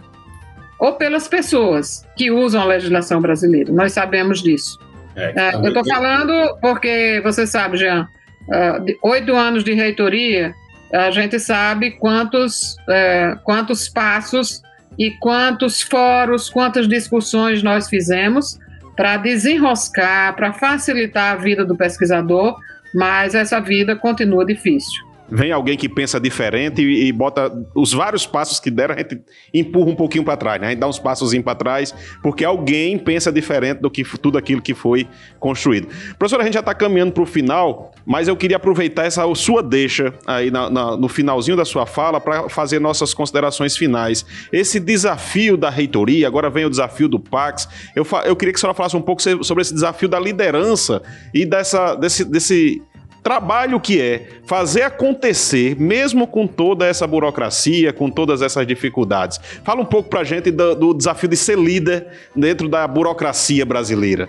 ou 0.78 0.92
pelas 0.92 1.26
pessoas 1.26 2.06
que 2.16 2.30
usam 2.30 2.62
a 2.62 2.64
legislação 2.64 3.20
brasileira. 3.20 3.72
Nós 3.72 3.94
sabemos 3.94 4.40
disso. 4.40 4.78
É, 5.16 5.32
é, 5.34 5.54
eu 5.56 5.66
estou 5.66 5.84
falando 5.84 6.56
porque 6.60 7.20
você 7.24 7.48
sabe, 7.48 7.78
Jean, 7.78 8.06
uh, 8.48 9.08
oito 9.08 9.34
anos 9.34 9.64
de 9.64 9.72
reitoria, 9.74 10.54
a 10.92 11.10
gente 11.10 11.40
sabe 11.40 11.98
quantos, 11.98 12.76
uh, 12.88 13.42
quantos 13.42 13.88
passos 13.88 14.62
e 14.98 15.10
quantos 15.12 15.82
fóruns, 15.82 16.48
quantas 16.48 16.88
discussões 16.88 17.62
nós 17.62 17.88
fizemos 17.88 18.58
para 18.96 19.16
desenroscar, 19.18 20.34
para 20.34 20.52
facilitar 20.52 21.34
a 21.34 21.36
vida 21.36 21.64
do 21.64 21.76
pesquisador, 21.76 22.58
mas 22.94 23.34
essa 23.34 23.60
vida 23.60 23.94
continua 23.94 24.44
difícil 24.44 25.05
vem 25.30 25.52
alguém 25.52 25.76
que 25.76 25.88
pensa 25.88 26.20
diferente 26.20 26.82
e, 26.82 27.06
e, 27.06 27.12
bota 27.12 27.52
os 27.74 27.92
vários 27.92 28.26
passos 28.26 28.60
que 28.60 28.70
deram, 28.70 28.94
a 28.94 28.98
gente 28.98 29.20
empurra 29.52 29.90
um 29.90 29.96
pouquinho 29.96 30.24
para 30.24 30.36
trás, 30.36 30.60
né? 30.60 30.68
A 30.68 30.70
gente 30.70 30.78
dá 30.78 30.88
uns 30.88 30.98
passos 30.98 31.36
para 31.42 31.54
trás, 31.54 31.94
porque 32.22 32.44
alguém 32.44 32.98
pensa 32.98 33.32
diferente 33.32 33.80
do 33.80 33.90
que 33.90 34.04
tudo 34.18 34.38
aquilo 34.38 34.62
que 34.62 34.74
foi 34.74 35.06
construído. 35.38 35.88
Professor, 36.18 36.40
a 36.40 36.44
gente 36.44 36.54
já 36.54 36.60
está 36.60 36.74
caminhando 36.74 37.12
para 37.12 37.22
o 37.22 37.26
final, 37.26 37.92
mas 38.04 38.28
eu 38.28 38.36
queria 38.36 38.56
aproveitar 38.56 39.04
essa 39.04 39.22
sua 39.34 39.62
deixa 39.62 40.14
aí 40.26 40.50
na, 40.50 40.70
na, 40.70 40.96
no 40.96 41.08
finalzinho 41.08 41.56
da 41.56 41.64
sua 41.64 41.86
fala 41.86 42.20
para 42.20 42.48
fazer 42.48 42.80
nossas 42.80 43.12
considerações 43.12 43.76
finais. 43.76 44.24
Esse 44.52 44.80
desafio 44.80 45.56
da 45.56 45.68
reitoria, 45.68 46.26
agora 46.26 46.48
vem 46.48 46.64
o 46.64 46.70
desafio 46.70 47.08
do 47.08 47.18
Pax. 47.18 47.68
Eu, 47.94 48.06
eu 48.24 48.36
queria 48.36 48.52
que 48.52 48.58
a 48.58 48.60
senhora 48.60 48.76
falasse 48.76 48.96
um 48.96 49.02
pouco 49.02 49.22
sobre 49.22 49.62
esse 49.62 49.74
desafio 49.74 50.08
da 50.08 50.18
liderança 50.18 51.02
e 51.34 51.44
dessa, 51.44 51.94
desse, 51.94 52.24
desse 52.24 52.82
trabalho 53.26 53.80
que 53.80 54.00
é 54.00 54.28
fazer 54.44 54.82
acontecer, 54.82 55.74
mesmo 55.80 56.28
com 56.28 56.46
toda 56.46 56.86
essa 56.86 57.08
burocracia, 57.08 57.92
com 57.92 58.08
todas 58.08 58.40
essas 58.40 58.64
dificuldades. 58.64 59.40
Fala 59.64 59.80
um 59.80 59.84
pouco 59.84 60.08
para 60.08 60.20
a 60.20 60.24
gente 60.24 60.52
do, 60.52 60.76
do, 60.76 60.94
desafio 60.94 61.28
de 61.28 61.36
ser 61.36 61.58
líder 61.58 62.06
dentro 62.36 62.68
da 62.68 62.86
burocracia 62.86 63.66
brasileira. 63.66 64.28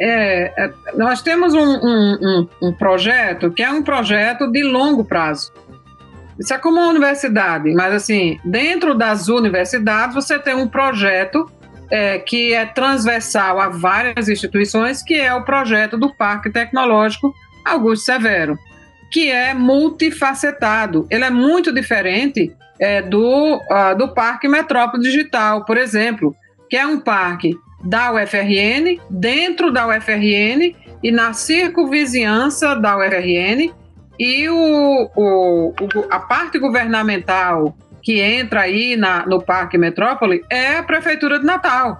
É, 0.00 0.64
é 0.64 0.72
nós 0.96 1.22
temos 1.22 1.54
um, 1.54 1.60
um, 1.60 2.18
um, 2.20 2.48
um 2.60 2.72
projeto 2.72 3.52
que 3.52 3.62
é 3.62 3.70
um 3.70 3.84
projeto 3.84 4.50
de 4.50 4.64
longo 4.64 5.04
prazo. 5.04 5.52
Isso 6.36 6.52
é 6.52 6.58
como 6.58 6.80
uma 6.80 6.88
universidade, 6.88 7.72
mas 7.72 7.94
assim, 7.94 8.40
dentro 8.44 8.96
das 8.96 9.28
universidades 9.28 10.12
você 10.12 10.40
tem 10.40 10.56
um 10.56 10.66
projeto 10.66 11.48
é, 11.92 12.18
que 12.18 12.54
é 12.54 12.64
transversal 12.64 13.60
a 13.60 13.68
várias 13.68 14.26
instituições, 14.26 15.02
que 15.02 15.14
é 15.14 15.34
o 15.34 15.44
projeto 15.44 15.98
do 15.98 16.12
Parque 16.14 16.48
Tecnológico 16.48 17.34
Augusto 17.62 18.06
Severo, 18.06 18.58
que 19.12 19.30
é 19.30 19.52
multifacetado. 19.52 21.06
Ele 21.10 21.24
é 21.24 21.30
muito 21.30 21.70
diferente 21.70 22.50
é, 22.80 23.02
do, 23.02 23.56
uh, 23.56 23.96
do 23.98 24.08
Parque 24.08 24.48
Metrópole 24.48 25.02
Digital, 25.02 25.66
por 25.66 25.76
exemplo, 25.76 26.34
que 26.70 26.78
é 26.78 26.86
um 26.86 26.98
parque 26.98 27.54
da 27.84 28.10
UFRN, 28.10 28.98
dentro 29.10 29.70
da 29.70 29.86
UFRN 29.86 30.74
e 31.02 31.10
na 31.10 31.34
circunvizinhança 31.34 32.74
da 32.74 32.96
UFRN, 32.96 33.70
e 34.18 34.48
o, 34.48 35.10
o, 35.14 35.74
a 36.08 36.20
parte 36.20 36.58
governamental 36.58 37.76
que 38.02 38.20
entra 38.20 38.62
aí 38.62 38.96
na, 38.96 39.24
no 39.26 39.40
Parque 39.40 39.78
Metrópole 39.78 40.44
é 40.50 40.76
a 40.76 40.82
Prefeitura 40.82 41.38
de 41.38 41.46
Natal. 41.46 41.98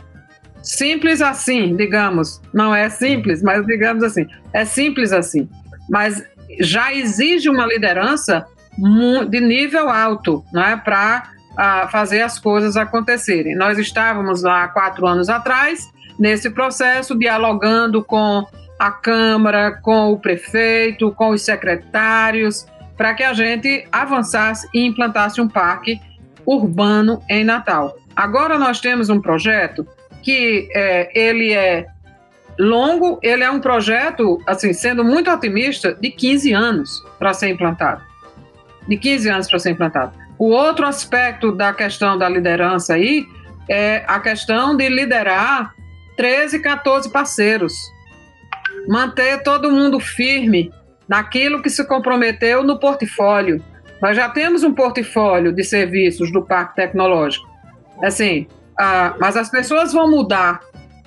Simples 0.62 1.20
assim, 1.20 1.74
digamos. 1.76 2.40
Não 2.52 2.74
é 2.74 2.88
simples, 2.88 3.42
mas 3.42 3.64
digamos 3.66 4.02
assim. 4.02 4.26
É 4.52 4.64
simples 4.64 5.12
assim. 5.12 5.48
Mas 5.88 6.22
já 6.60 6.92
exige 6.92 7.48
uma 7.48 7.66
liderança 7.66 8.46
de 9.28 9.40
nível 9.40 9.88
alto 9.88 10.44
né, 10.52 10.80
para 10.82 11.30
uh, 11.52 11.88
fazer 11.90 12.22
as 12.22 12.38
coisas 12.38 12.76
acontecerem. 12.76 13.56
Nós 13.56 13.78
estávamos 13.78 14.42
lá 14.42 14.68
quatro 14.68 15.06
anos 15.06 15.28
atrás, 15.28 15.88
nesse 16.18 16.50
processo, 16.50 17.18
dialogando 17.18 18.02
com 18.02 18.46
a 18.78 18.90
Câmara, 18.90 19.78
com 19.82 20.12
o 20.12 20.18
prefeito, 20.18 21.12
com 21.12 21.30
os 21.30 21.42
secretários, 21.42 22.66
para 22.96 23.14
que 23.14 23.22
a 23.22 23.32
gente 23.32 23.86
avançasse 23.90 24.68
e 24.74 24.84
implantasse 24.84 25.40
um 25.40 25.48
parque 25.48 26.00
urbano 26.46 27.22
em 27.28 27.44
Natal. 27.44 27.96
Agora 28.14 28.58
nós 28.58 28.80
temos 28.80 29.08
um 29.08 29.20
projeto 29.20 29.86
que 30.22 30.68
é, 30.74 31.10
ele 31.18 31.52
é 31.52 31.86
longo, 32.58 33.18
ele 33.22 33.42
é 33.42 33.50
um 33.50 33.60
projeto, 33.60 34.40
assim, 34.46 34.72
sendo 34.72 35.04
muito 35.04 35.30
otimista, 35.30 35.94
de 35.94 36.10
15 36.10 36.52
anos 36.52 37.04
para 37.18 37.32
ser 37.32 37.48
implantado. 37.48 38.02
De 38.86 38.96
15 38.96 39.28
anos 39.28 39.48
para 39.48 39.58
ser 39.58 39.70
implantado. 39.70 40.12
O 40.38 40.48
outro 40.48 40.86
aspecto 40.86 41.52
da 41.52 41.72
questão 41.72 42.18
da 42.18 42.28
liderança 42.28 42.94
aí 42.94 43.24
é 43.68 44.04
a 44.06 44.18
questão 44.20 44.76
de 44.76 44.88
liderar 44.88 45.74
13, 46.16 46.58
14 46.60 47.10
parceiros. 47.10 47.74
Manter 48.88 49.42
todo 49.42 49.70
mundo 49.70 50.00
firme 50.00 50.70
naquilo 51.08 51.62
que 51.62 51.70
se 51.70 51.86
comprometeu 51.86 52.62
no 52.62 52.78
portfólio. 52.78 53.62
Nós 54.00 54.16
já 54.16 54.28
temos 54.28 54.64
um 54.64 54.74
portfólio 54.74 55.52
de 55.52 55.62
serviços 55.62 56.32
do 56.32 56.42
Parque 56.42 56.76
Tecnológico. 56.76 57.48
Assim, 58.02 58.46
ah, 58.78 59.14
mas 59.20 59.36
as 59.36 59.50
pessoas 59.50 59.92
vão 59.92 60.10
mudar, 60.10 60.60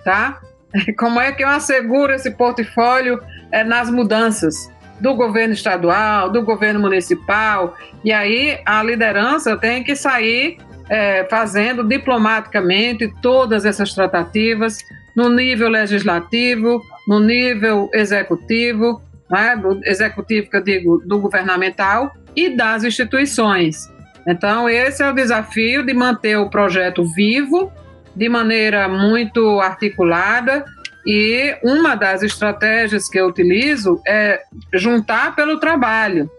tá? 0.04 0.40
Como 0.98 1.20
é 1.20 1.32
que 1.32 1.44
eu 1.44 1.50
asseguro 1.50 2.14
esse 2.14 2.32
portfólio 2.32 3.22
é, 3.52 3.64
nas 3.64 3.90
mudanças 3.90 4.72
do 5.00 5.14
governo 5.14 5.54
estadual, 5.54 6.30
do 6.30 6.42
governo 6.42 6.80
municipal? 6.80 7.76
E 8.04 8.12
aí 8.14 8.60
a 8.66 8.82
liderança 8.84 9.58
tem 9.58 9.84
que 9.84 9.96
sair 9.96 10.58
é, 10.90 11.26
fazendo 11.30 11.84
diplomaticamente 11.84 13.12
todas 13.22 13.66
essas 13.66 13.94
tratativas 13.94 14.78
no 15.16 15.30
nível 15.30 15.70
legislativo, 15.70 16.82
no 17.08 17.20
nível 17.20 17.90
executivo, 17.94 19.02
né, 19.30 19.56
do 19.56 19.80
executivo, 19.84 20.50
que 20.50 20.58
eu 20.58 20.64
digo, 20.64 21.04
do 21.06 21.20
governamental 21.20 22.12
e 22.36 22.50
das 22.50 22.84
instituições. 22.84 23.90
Então, 24.28 24.68
esse 24.68 25.04
é 25.04 25.10
o 25.10 25.14
desafio 25.14 25.86
de 25.86 25.94
manter 25.94 26.38
o 26.38 26.50
projeto 26.50 27.06
vivo 27.14 27.72
de 28.16 28.30
maneira 28.30 28.88
muito 28.88 29.60
articulada 29.60 30.66
e 31.06 31.56
uma 31.64 31.94
das 31.96 32.24
estratégias 32.24 33.08
que 33.08 33.20
eu 33.20 33.28
utilizo 33.28 34.02
é 34.08 34.42
juntar 34.74 35.36
pelo 35.36 35.60
trabalho. 35.60 36.30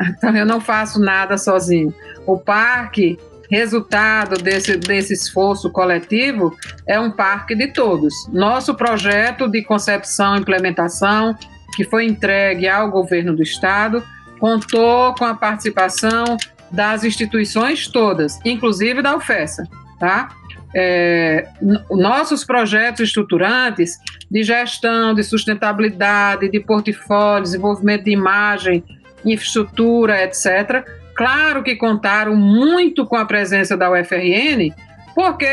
Então, 0.00 0.34
eu 0.34 0.46
não 0.46 0.60
faço 0.60 1.00
nada 1.00 1.36
sozinho. 1.36 1.92
O 2.24 2.38
parque, 2.38 3.18
resultado 3.50 4.40
desse, 4.40 4.76
desse 4.76 5.12
esforço 5.12 5.70
coletivo, 5.70 6.56
é 6.86 6.98
um 6.98 7.10
parque 7.10 7.54
de 7.54 7.66
todos. 7.66 8.14
Nosso 8.32 8.74
projeto 8.74 9.48
de 9.48 9.62
concepção 9.62 10.36
e 10.36 10.40
implementação, 10.40 11.36
que 11.76 11.84
foi 11.84 12.06
entregue 12.06 12.68
ao 12.68 12.90
governo 12.90 13.34
do 13.34 13.42
Estado, 13.42 14.02
contou 14.38 15.14
com 15.14 15.24
a 15.24 15.34
participação 15.34 16.36
das 16.70 17.04
instituições 17.04 17.88
todas, 17.88 18.38
inclusive 18.44 19.02
da 19.02 19.16
UFESA, 19.16 19.68
tá? 19.98 20.28
É, 20.72 21.48
nossos 21.90 22.44
projetos 22.44 23.00
estruturantes 23.00 23.98
de 24.30 24.44
gestão, 24.44 25.12
de 25.12 25.24
sustentabilidade, 25.24 26.48
de 26.48 26.60
portfólio, 26.60 27.42
desenvolvimento 27.42 28.04
de 28.04 28.12
imagem, 28.12 28.84
infraestrutura, 29.24 30.22
etc. 30.22 30.86
Claro 31.16 31.62
que 31.62 31.74
contaram 31.74 32.36
muito 32.36 33.04
com 33.04 33.16
a 33.16 33.24
presença 33.24 33.76
da 33.76 33.90
UFRN, 33.90 34.72
porque 35.14 35.46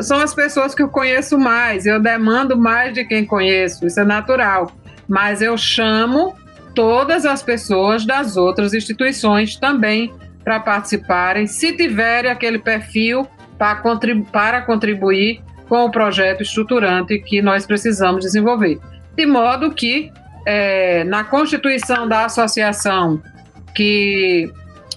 são 0.00 0.18
as 0.18 0.34
pessoas 0.34 0.74
que 0.74 0.82
eu 0.82 0.88
conheço 0.88 1.38
mais, 1.38 1.84
eu 1.84 2.00
demando 2.00 2.56
mais 2.56 2.94
de 2.94 3.04
quem 3.04 3.24
conheço, 3.24 3.86
isso 3.86 4.00
é 4.00 4.04
natural. 4.04 4.72
Mas 5.08 5.42
eu 5.42 5.56
chamo 5.56 6.34
todas 6.74 7.24
as 7.24 7.42
pessoas 7.42 8.04
das 8.04 8.36
outras 8.36 8.74
instituições 8.74 9.56
também 9.56 10.12
para 10.42 10.60
participarem, 10.60 11.46
se 11.46 11.72
tiverem 11.72 12.30
aquele 12.30 12.58
perfil 12.58 13.26
para, 13.58 13.76
contribu 13.76 14.30
para 14.30 14.60
contribuir 14.60 15.42
com 15.68 15.84
o 15.84 15.90
projeto 15.90 16.42
estruturante 16.42 17.18
que 17.18 17.40
nós 17.40 17.66
precisamos 17.66 18.24
desenvolver. 18.24 18.78
De 19.16 19.24
modo 19.24 19.70
que, 19.72 20.12
é, 20.44 21.04
na 21.04 21.24
constituição 21.24 22.06
da 22.06 22.26
associação 22.26 23.22
que, 23.74 24.52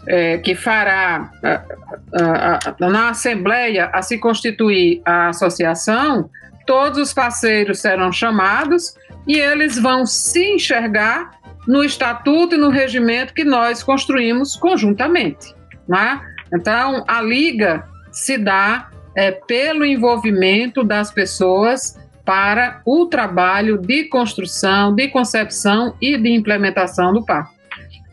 é, 0.08 0.38
que 0.40 0.54
fará 0.54 1.32
a, 1.44 2.60
a, 2.84 2.90
na 2.90 3.10
Assembleia 3.10 3.90
a 3.94 4.02
se 4.02 4.18
constituir 4.18 5.02
a 5.06 5.30
associação, 5.30 6.30
todos 6.66 7.00
os 7.00 7.14
parceiros 7.14 7.80
serão 7.80 8.12
chamados 8.12 8.94
e 9.28 9.38
eles 9.38 9.78
vão 9.78 10.06
se 10.06 10.56
enxergar 10.56 11.32
no 11.68 11.84
estatuto 11.84 12.56
e 12.56 12.58
no 12.58 12.70
regimento 12.70 13.34
que 13.34 13.44
nós 13.44 13.84
construímos 13.84 14.56
conjuntamente. 14.56 15.54
Né? 15.88 16.20
Então, 16.54 17.04
a 17.08 17.22
Liga 17.22 17.84
se 18.12 18.38
dá 18.38 18.90
é, 19.16 19.32
pelo 19.32 19.86
envolvimento 19.86 20.84
das 20.84 21.12
pessoas 21.12 22.00
para 22.24 22.82
o 22.86 23.06
trabalho 23.06 23.78
de 23.78 24.06
construção, 24.06 24.94
de 24.94 25.08
concepção 25.10 25.96
e 26.02 26.18
de 26.18 26.30
implementação 26.30 27.14
do 27.14 27.26
parque. 27.26 27.56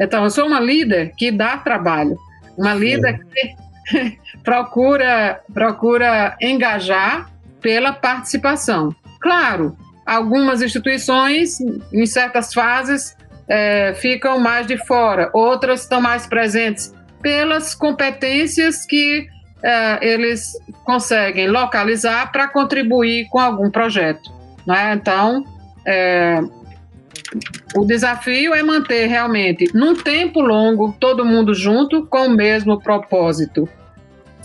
Então, 0.01 0.25
eu 0.25 0.31
sou 0.31 0.47
uma 0.47 0.61
líder 0.61 1.12
que 1.17 1.31
dá 1.31 1.57
trabalho, 1.57 2.17
uma 2.57 2.75
líder 2.75 3.21
que 3.93 4.19
procura, 4.43 5.41
procura 5.53 6.37
engajar 6.41 7.31
pela 7.61 7.93
participação. 7.93 8.95
Claro, 9.21 9.77
algumas 10.05 10.62
instituições, 10.62 11.61
em 11.92 12.07
certas 12.07 12.52
fases, 12.52 13.16
é, 13.48 13.94
ficam 13.94 14.38
mais 14.38 14.66
de 14.66 14.76
fora, 14.86 15.30
outras 15.32 15.82
estão 15.82 16.00
mais 16.00 16.26
presentes 16.26 16.94
pelas 17.22 17.74
competências 17.74 18.84
que 18.86 19.26
é, 19.62 20.07
eles 20.07 20.52
conseguem 20.84 21.48
localizar 21.48 22.30
para 22.30 22.48
contribuir 22.48 23.28
com 23.30 23.38
algum 23.38 23.70
projeto. 23.70 24.30
Né? 24.66 24.94
Então, 24.94 25.42
é, 25.86 26.40
o 27.74 27.84
desafio 27.84 28.55
é 28.55 28.62
manter 28.62 29.07
realmente, 29.07 29.70
num 29.74 29.94
tempo 29.94 30.40
longo, 30.40 30.94
todo 31.00 31.24
mundo 31.24 31.55
junto 31.55 32.07
com 32.07 32.26
o 32.26 32.36
mesmo 32.36 32.80
propósito. 32.80 33.68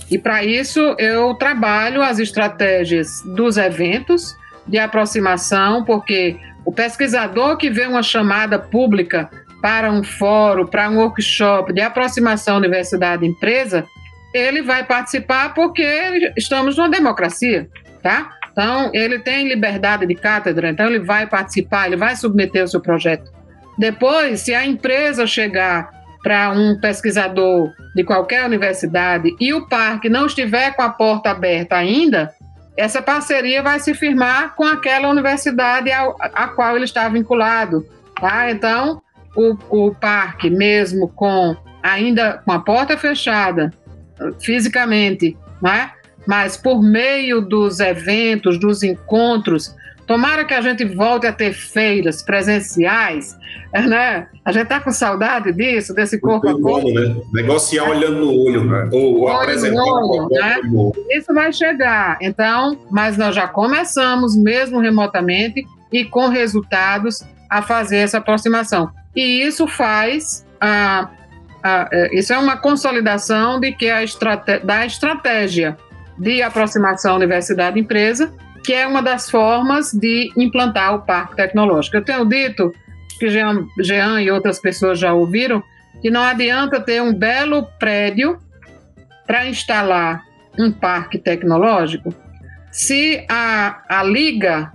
E 0.10 0.18
para 0.18 0.44
isso 0.44 0.80
eu 0.98 1.36
trabalho 1.36 2.02
as 2.02 2.18
estratégias 2.18 3.22
dos 3.36 3.58
eventos 3.58 4.36
de 4.70 4.78
aproximação, 4.78 5.84
porque 5.84 6.38
o 6.66 6.72
pesquisador 6.72 7.58
que 7.58 7.70
vê 7.70 7.86
uma 7.86 8.04
chamada 8.04 8.60
pública 8.60 9.30
para 9.62 9.92
um 9.92 10.04
fórum, 10.04 10.66
para 10.66 10.90
um 10.90 10.98
workshop 11.00 11.74
de 11.74 11.82
aproximação 11.82 12.58
universidade-empresa, 12.58 13.86
ele 14.34 14.62
vai 14.62 14.86
participar 14.86 15.54
porque 15.54 16.34
estamos 16.38 16.78
numa 16.78 16.90
democracia, 16.90 17.68
tá? 18.02 18.30
Então, 18.52 18.92
ele 18.94 19.20
tem 19.20 19.48
liberdade 19.48 20.06
de 20.06 20.16
cátedra, 20.16 20.70
então 20.70 20.88
ele 20.88 21.00
vai 21.00 21.28
participar, 21.28 21.88
ele 21.88 21.98
vai 21.98 22.16
submeter 22.16 22.64
o 22.64 22.68
seu 22.68 22.82
projeto. 22.82 23.32
Depois, 23.78 24.42
se 24.42 24.54
a 24.54 24.66
empresa 24.66 25.26
chegar 25.26 25.90
para 26.22 26.52
um 26.52 26.78
pesquisador 26.80 27.72
de 27.96 28.04
qualquer 28.04 28.46
universidade 28.46 29.34
e 29.40 29.54
o 29.54 29.68
parque 29.68 30.10
não 30.10 30.26
estiver 30.26 30.76
com 30.76 30.82
a 30.82 30.90
porta 30.90 31.32
aberta 31.32 31.78
ainda, 31.78 32.34
essa 32.78 33.02
parceria 33.02 33.62
vai 33.62 33.80
se 33.80 33.94
firmar 33.94 34.56
com 34.56 34.64
aquela 34.64 35.10
universidade 35.10 35.92
a, 35.92 36.14
a 36.34 36.48
qual 36.48 36.76
ele 36.76 36.86
está 36.86 37.08
vinculado. 37.10 37.86
Tá? 38.20 38.50
Então, 38.52 39.02
o, 39.36 39.58
o 39.70 39.96
parque, 39.96 40.50
mesmo 40.50 41.08
com 41.10 41.56
ainda 41.82 42.42
com 42.46 42.52
a 42.52 42.60
porta 42.60 42.98
fechada, 42.98 43.72
fisicamente, 44.40 45.38
né? 45.62 45.92
mas 46.28 46.58
por 46.58 46.82
meio 46.82 47.42
dos 47.42 47.80
eventos, 47.80 48.60
dos 48.60 48.84
encontros, 48.84 49.74
Tomara 50.10 50.44
que 50.44 50.56
a 50.56 50.62
gente 50.62 50.84
volte 50.84 51.28
a 51.28 51.32
ter 51.32 51.54
feiras 51.54 52.24
presenciais, 52.24 53.38
né? 53.72 54.26
A 54.44 54.52
gente 54.52 54.68
tá 54.68 54.80
com 54.80 54.92
saudade 54.92 55.54
disso, 55.54 55.94
desse 55.94 56.20
corpo 56.20 56.50
a 56.50 56.60
corpo. 56.60 56.92
Né? 56.92 57.16
Negociar 57.32 57.88
olhando 57.88 58.22
no 58.22 58.34
olho, 58.34 58.66
né? 58.66 58.90
Ou, 58.92 59.28
apresentar 59.28 59.84
olho, 59.84 60.28
né? 60.32 60.62
Isso 61.12 61.32
vai 61.32 61.54
chegar. 61.54 62.18
Então, 62.22 62.76
mas 62.90 63.20
nós 63.20 63.36
já 63.36 63.48
começamos, 63.48 64.36
mesmo 64.36 64.80
remotamente, 64.80 65.64
e 65.94 66.04
com 66.04 66.28
resultados, 66.28 67.24
a 67.48 67.62
fazer 67.62 67.98
essa 67.98 68.18
aproximação. 68.18 68.90
E 69.16 69.44
isso 69.44 69.68
faz 69.68 70.44
a, 70.60 71.08
a, 71.62 71.88
é, 71.94 72.18
isso 72.18 72.34
é 72.34 72.38
uma 72.40 72.58
consolidação 72.58 73.60
de 73.60 73.74
que 73.74 73.88
a 73.92 74.04
estrate, 74.04 74.66
da 74.66 74.88
estratégia 74.88 75.78
de 76.18 76.42
aproximação 76.42 77.16
universidade-empresa 77.16 78.34
que 78.64 78.74
é 78.74 78.86
uma 78.88 79.02
das 79.02 79.30
formas 79.30 79.92
de 79.92 80.32
implantar 80.38 80.96
o 80.96 81.02
parque 81.02 81.36
tecnológico. 81.36 81.98
Eu 81.98 82.04
tenho 82.04 82.26
dito, 82.26 82.74
que 83.20 83.30
Jean, 83.30 83.68
Jean 83.80 84.22
e 84.22 84.32
outras 84.32 84.60
pessoas 84.60 85.00
já 85.00 85.14
ouviram, 85.14 85.64
que 86.02 86.10
não 86.10 86.22
adianta 86.22 86.80
ter 86.80 87.02
um 87.02 87.14
belo 87.14 87.66
prédio 87.80 88.40
para 89.26 89.46
instalar 89.46 90.24
um 90.58 90.72
parque 90.72 91.18
tecnológico 91.18 92.14
se 92.72 93.26
a, 93.30 93.82
a 93.90 94.04
liga 94.04 94.72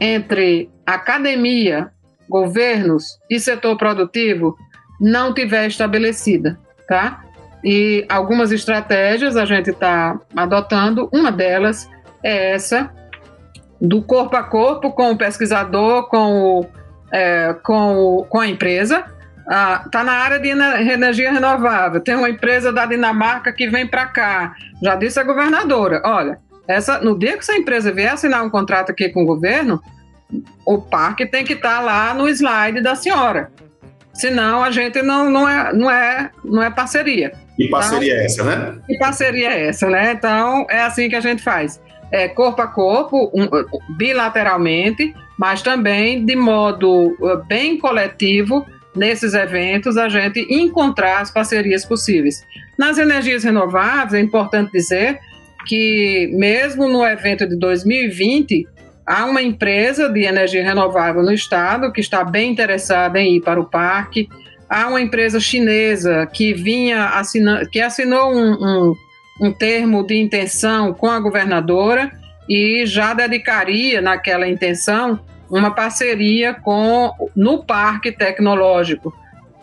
entre 0.00 0.70
academia, 0.86 1.90
governos 2.28 3.18
e 3.28 3.38
setor 3.38 3.76
produtivo 3.76 4.56
não 5.00 5.34
tiver 5.34 5.66
estabelecida, 5.66 6.58
tá? 6.88 7.22
E 7.62 8.04
algumas 8.08 8.52
estratégias 8.52 9.36
a 9.36 9.44
gente 9.44 9.70
está 9.70 10.18
adotando, 10.36 11.08
uma 11.12 11.32
delas 11.32 11.88
é 12.22 12.52
essa 12.52 12.90
do 13.84 14.02
corpo 14.02 14.34
a 14.36 14.42
corpo 14.42 14.92
com 14.92 15.12
o 15.12 15.16
pesquisador, 15.16 16.08
com, 16.08 16.60
o, 16.60 16.66
é, 17.12 17.54
com, 17.62 17.96
o, 17.96 18.24
com 18.24 18.40
a 18.40 18.48
empresa. 18.48 19.04
Está 19.40 19.74
ah, 19.74 19.88
tá 19.90 20.02
na 20.02 20.12
área 20.12 20.38
de 20.38 20.48
energia 20.48 21.30
renovável. 21.30 22.00
Tem 22.00 22.14
uma 22.14 22.30
empresa 22.30 22.72
da 22.72 22.86
Dinamarca 22.86 23.52
que 23.52 23.68
vem 23.68 23.86
para 23.86 24.06
cá. 24.06 24.54
Já 24.82 24.96
disse 24.96 25.20
a 25.20 25.22
governadora: 25.22 26.00
olha, 26.02 26.38
essa, 26.66 26.98
no 27.00 27.18
dia 27.18 27.32
que 27.32 27.40
essa 27.40 27.54
empresa 27.54 27.92
vier 27.92 28.14
assinar 28.14 28.42
um 28.42 28.48
contrato 28.48 28.90
aqui 28.90 29.10
com 29.10 29.22
o 29.22 29.26
governo, 29.26 29.82
o 30.66 30.78
parque 30.78 31.26
tem 31.26 31.44
que 31.44 31.52
estar 31.52 31.76
tá 31.76 31.80
lá 31.80 32.14
no 32.14 32.26
slide 32.26 32.80
da 32.80 32.94
senhora. 32.94 33.52
Senão 34.14 34.64
a 34.64 34.70
gente 34.70 35.02
não, 35.02 35.28
não, 35.28 35.46
é, 35.46 35.72
não, 35.74 35.90
é, 35.90 36.30
não 36.42 36.62
é 36.62 36.70
parceria. 36.70 37.32
E 37.58 37.68
parceria 37.68 38.14
então, 38.14 38.22
é 38.22 38.24
essa, 38.24 38.44
né? 38.44 38.78
E 38.88 38.98
parceria 38.98 39.50
é 39.50 39.66
essa, 39.66 39.90
né? 39.90 40.12
Então 40.12 40.66
é 40.70 40.80
assim 40.80 41.10
que 41.10 41.16
a 41.16 41.20
gente 41.20 41.42
faz 41.42 41.78
é, 42.14 42.28
corpo 42.28 42.62
a 42.62 42.68
corpo, 42.68 43.28
um, 43.34 43.48
bilateralmente, 43.96 45.12
mas 45.36 45.62
também 45.62 46.24
de 46.24 46.36
modo 46.36 47.08
uh, 47.18 47.44
bem 47.48 47.76
coletivo, 47.76 48.64
nesses 48.94 49.34
eventos, 49.34 49.96
a 49.96 50.08
gente 50.08 50.46
encontrar 50.48 51.20
as 51.20 51.32
parcerias 51.32 51.84
possíveis. 51.84 52.46
Nas 52.78 52.98
energias 52.98 53.42
renováveis, 53.42 54.14
é 54.14 54.20
importante 54.20 54.70
dizer 54.70 55.18
que, 55.66 56.30
mesmo 56.34 56.88
no 56.88 57.04
evento 57.04 57.48
de 57.48 57.56
2020, 57.56 58.64
há 59.04 59.24
uma 59.24 59.42
empresa 59.42 60.08
de 60.08 60.22
energia 60.22 60.62
renovável 60.62 61.20
no 61.20 61.32
estado 61.32 61.92
que 61.92 62.00
está 62.00 62.22
bem 62.22 62.52
interessada 62.52 63.18
em 63.18 63.38
ir 63.38 63.40
para 63.40 63.60
o 63.60 63.64
parque. 63.64 64.28
Há 64.68 64.86
uma 64.86 65.00
empresa 65.00 65.40
chinesa 65.40 66.28
que 66.32 66.54
vinha 66.54 67.06
assinando, 67.06 67.68
que 67.68 67.80
assinou 67.80 68.32
um, 68.32 68.52
um 68.52 68.94
um 69.40 69.52
termo 69.52 70.06
de 70.06 70.16
intenção 70.16 70.92
com 70.92 71.08
a 71.08 71.18
governadora 71.20 72.10
e 72.48 72.84
já 72.86 73.14
dedicaria 73.14 74.00
naquela 74.00 74.48
intenção 74.48 75.20
uma 75.50 75.70
parceria 75.70 76.54
com 76.54 77.12
no 77.34 77.64
parque 77.64 78.10
tecnológico, 78.10 79.14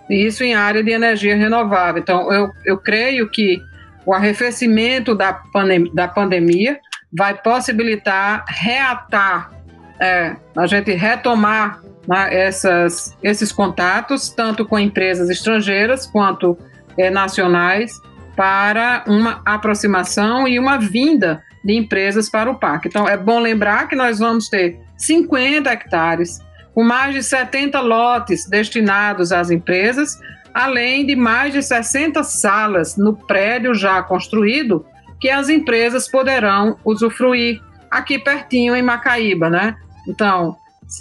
isso 0.10 0.44
em 0.44 0.54
área 0.54 0.84
de 0.84 0.92
energia 0.92 1.36
renovável. 1.36 2.02
Então, 2.02 2.32
eu, 2.32 2.52
eu 2.66 2.78
creio 2.78 3.30
que 3.30 3.62
o 4.06 4.14
arrefecimento 4.14 5.16
da, 5.16 5.34
pandem 5.34 5.94
da 5.94 6.08
pandemia 6.08 6.80
vai 7.14 7.34
possibilitar 7.34 8.46
reatar, 8.48 9.52
é, 10.00 10.36
a 10.58 10.66
gente 10.66 10.92
retomar 10.94 11.82
né, 12.08 12.34
essas, 12.34 13.16
esses 13.22 13.52
contatos, 13.52 14.30
tanto 14.30 14.66
com 14.66 14.80
empresas 14.80 15.30
estrangeiras 15.30 16.06
quanto 16.08 16.58
é, 16.98 17.10
nacionais, 17.10 17.94
para 18.42 19.04
uma 19.06 19.39
aproximação 19.46 20.48
e 20.48 20.58
uma 20.58 20.80
vinda 20.80 21.44
de 21.64 21.76
empresas 21.76 22.28
para 22.28 22.50
o 22.50 22.56
parque. 22.56 22.88
Então, 22.88 23.08
é 23.08 23.16
bom 23.16 23.39
lembrar 23.39 23.88
que 23.88 23.96
nós 23.96 24.18
vamos 24.18 24.50
ter 24.50 24.80
50 24.98 25.70
hectares, 25.70 26.39
com 26.74 26.84
mais 26.84 27.14
de 27.14 27.22
70 27.22 27.80
lotes 27.82 28.50
destinados 28.50 29.32
às 29.32 29.52
empresas, 29.52 30.20
além 30.52 31.06
de 31.06 31.16
mais 31.16 31.54
de 31.54 31.62
60 31.62 32.24
salas 32.24 32.98
no 32.98 33.16
prédio 33.16 33.76
já 33.76 34.02
construído, 34.02 34.84
que 35.20 35.30
as 35.30 35.48
empresas 35.48 36.10
poderão 36.10 36.80
usufruir 36.84 37.62
aqui 37.92 38.18
pertinho 38.18 38.76
em 38.76 38.82
Macaíba, 38.82 39.52
né? 39.52 39.76
Então, 40.08 40.58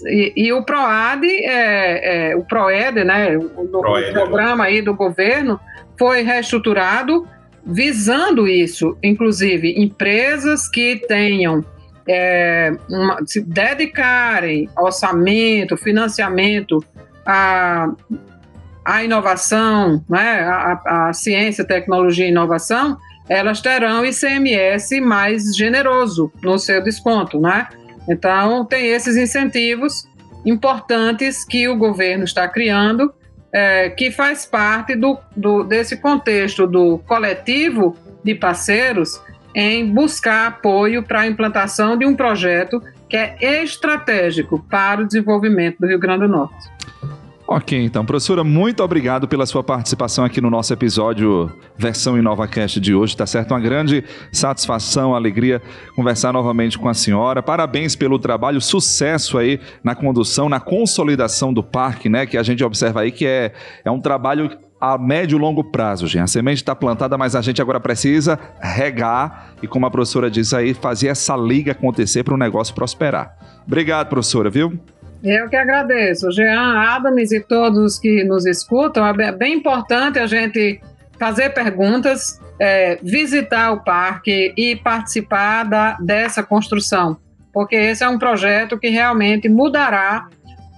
e, 0.06 0.32
e 0.36 0.52
o 0.52 0.62
PROAD, 0.62 1.26
é, 1.26 2.30
é, 2.30 2.36
o 2.36 2.44
PROED, 2.44 3.04
né, 3.04 3.36
o, 3.36 3.62
o 3.62 4.12
programa 4.12 4.64
aí 4.64 4.82
do 4.82 4.94
governo, 4.94 5.58
foi 5.98 6.22
reestruturado 6.22 7.26
visando 7.64 8.48
isso, 8.48 8.96
inclusive 9.02 9.74
empresas 9.82 10.68
que 10.68 10.96
tenham 11.06 11.64
é, 12.08 12.72
uma, 12.88 13.18
se 13.26 13.40
dedicarem 13.40 14.68
orçamento, 14.78 15.76
financiamento 15.76 16.82
à, 17.26 17.92
à 18.84 19.04
inovação, 19.04 20.02
né, 20.08 20.40
à, 20.40 21.08
à 21.08 21.12
ciência, 21.12 21.64
tecnologia 21.64 22.26
e 22.26 22.30
inovação, 22.30 22.96
elas 23.28 23.60
terão 23.60 24.04
ICMS 24.04 25.00
mais 25.00 25.54
generoso 25.54 26.32
no 26.42 26.58
seu 26.58 26.82
desconto, 26.82 27.38
né? 27.38 27.68
Então, 28.08 28.64
tem 28.64 28.86
esses 28.88 29.16
incentivos 29.16 30.08
importantes 30.44 31.44
que 31.44 31.68
o 31.68 31.76
governo 31.76 32.24
está 32.24 32.48
criando, 32.48 33.12
é, 33.52 33.90
que 33.90 34.10
faz 34.10 34.46
parte 34.46 34.94
do, 34.94 35.18
do, 35.36 35.64
desse 35.64 35.96
contexto 35.96 36.66
do 36.66 36.98
coletivo 36.98 37.96
de 38.22 38.34
parceiros 38.34 39.20
em 39.54 39.92
buscar 39.92 40.46
apoio 40.46 41.02
para 41.02 41.22
a 41.22 41.26
implantação 41.26 41.96
de 41.96 42.06
um 42.06 42.14
projeto 42.14 42.80
que 43.08 43.16
é 43.16 43.62
estratégico 43.62 44.64
para 44.70 45.02
o 45.02 45.06
desenvolvimento 45.06 45.78
do 45.80 45.88
Rio 45.88 45.98
Grande 45.98 46.26
do 46.26 46.28
Norte. 46.28 46.70
Ok, 47.52 47.76
então, 47.76 48.06
professora, 48.06 48.44
muito 48.44 48.80
obrigado 48.80 49.26
pela 49.26 49.44
sua 49.44 49.60
participação 49.60 50.24
aqui 50.24 50.40
no 50.40 50.48
nosso 50.48 50.72
episódio 50.72 51.52
versão 51.76 52.16
InovaCast 52.16 52.78
de 52.78 52.94
hoje, 52.94 53.16
tá 53.16 53.26
certo? 53.26 53.50
Uma 53.50 53.58
grande 53.58 54.04
satisfação, 54.30 55.16
alegria 55.16 55.60
conversar 55.96 56.32
novamente 56.32 56.78
com 56.78 56.88
a 56.88 56.94
senhora. 56.94 57.42
Parabéns 57.42 57.96
pelo 57.96 58.20
trabalho, 58.20 58.60
sucesso 58.60 59.36
aí 59.36 59.58
na 59.82 59.96
condução, 59.96 60.48
na 60.48 60.60
consolidação 60.60 61.52
do 61.52 61.60
parque, 61.60 62.08
né? 62.08 62.24
Que 62.24 62.38
a 62.38 62.42
gente 62.44 62.62
observa 62.62 63.00
aí 63.00 63.10
que 63.10 63.26
é, 63.26 63.52
é 63.84 63.90
um 63.90 64.00
trabalho 64.00 64.56
a 64.80 64.96
médio 64.96 65.36
e 65.36 65.40
longo 65.40 65.64
prazo, 65.64 66.06
gente. 66.06 66.22
A 66.22 66.26
semente 66.28 66.62
está 66.62 66.76
plantada, 66.76 67.18
mas 67.18 67.34
a 67.34 67.42
gente 67.42 67.60
agora 67.60 67.80
precisa 67.80 68.38
regar 68.60 69.54
e, 69.60 69.66
como 69.66 69.86
a 69.86 69.90
professora 69.90 70.30
disse 70.30 70.54
aí, 70.54 70.72
fazer 70.72 71.08
essa 71.08 71.36
liga 71.36 71.72
acontecer 71.72 72.22
para 72.22 72.32
o 72.32 72.38
negócio 72.38 72.72
prosperar. 72.76 73.36
Obrigado, 73.66 74.08
professora, 74.08 74.48
viu? 74.48 74.78
Eu 75.22 75.48
que 75.48 75.56
agradeço. 75.56 76.30
Jean, 76.32 76.78
Adams 76.78 77.30
e 77.30 77.40
todos 77.40 77.98
que 77.98 78.24
nos 78.24 78.46
escutam, 78.46 79.06
é 79.06 79.32
bem 79.32 79.54
importante 79.54 80.18
a 80.18 80.26
gente 80.26 80.80
fazer 81.18 81.50
perguntas, 81.50 82.40
é, 82.58 82.98
visitar 83.02 83.72
o 83.72 83.84
parque 83.84 84.54
e 84.56 84.76
participar 84.76 85.64
da, 85.64 85.98
dessa 86.00 86.42
construção, 86.42 87.18
porque 87.52 87.76
esse 87.76 88.02
é 88.02 88.08
um 88.08 88.18
projeto 88.18 88.78
que 88.78 88.88
realmente 88.88 89.46
mudará 89.46 90.28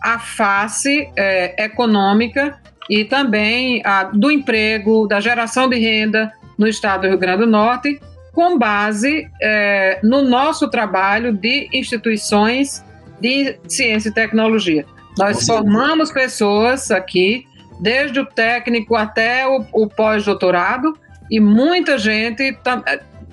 a 0.03 0.19
face 0.19 1.09
é, 1.17 1.65
econômica 1.65 2.59
e 2.91 3.05
também 3.05 3.81
a, 3.85 4.05
do 4.05 4.33
emprego, 4.33 5.07
da 5.07 5.21
geração 5.21 5.69
de 5.69 5.79
renda 5.79 6.33
no 6.59 6.67
estado 6.67 7.03
do 7.03 7.09
Rio 7.09 7.19
Grande 7.19 7.45
do 7.45 7.47
Norte, 7.47 8.01
com 8.33 8.59
base 8.59 9.29
é, 9.41 10.01
no 10.03 10.23
nosso 10.23 10.69
trabalho 10.69 11.33
de 11.33 11.69
instituições 11.73 12.85
de 13.23 13.57
ciência 13.69 14.09
e 14.09 14.13
tecnologia. 14.13 14.85
Nós 15.17 15.47
formamos 15.47 16.11
pessoas 16.11 16.91
aqui, 16.91 17.47
desde 17.81 18.19
o 18.19 18.27
técnico 18.27 18.97
até 18.97 19.47
o, 19.47 19.65
o 19.73 19.89
pós-doutorado, 19.89 20.99
e 21.31 21.39
muita 21.39 21.97
gente, 21.97 22.59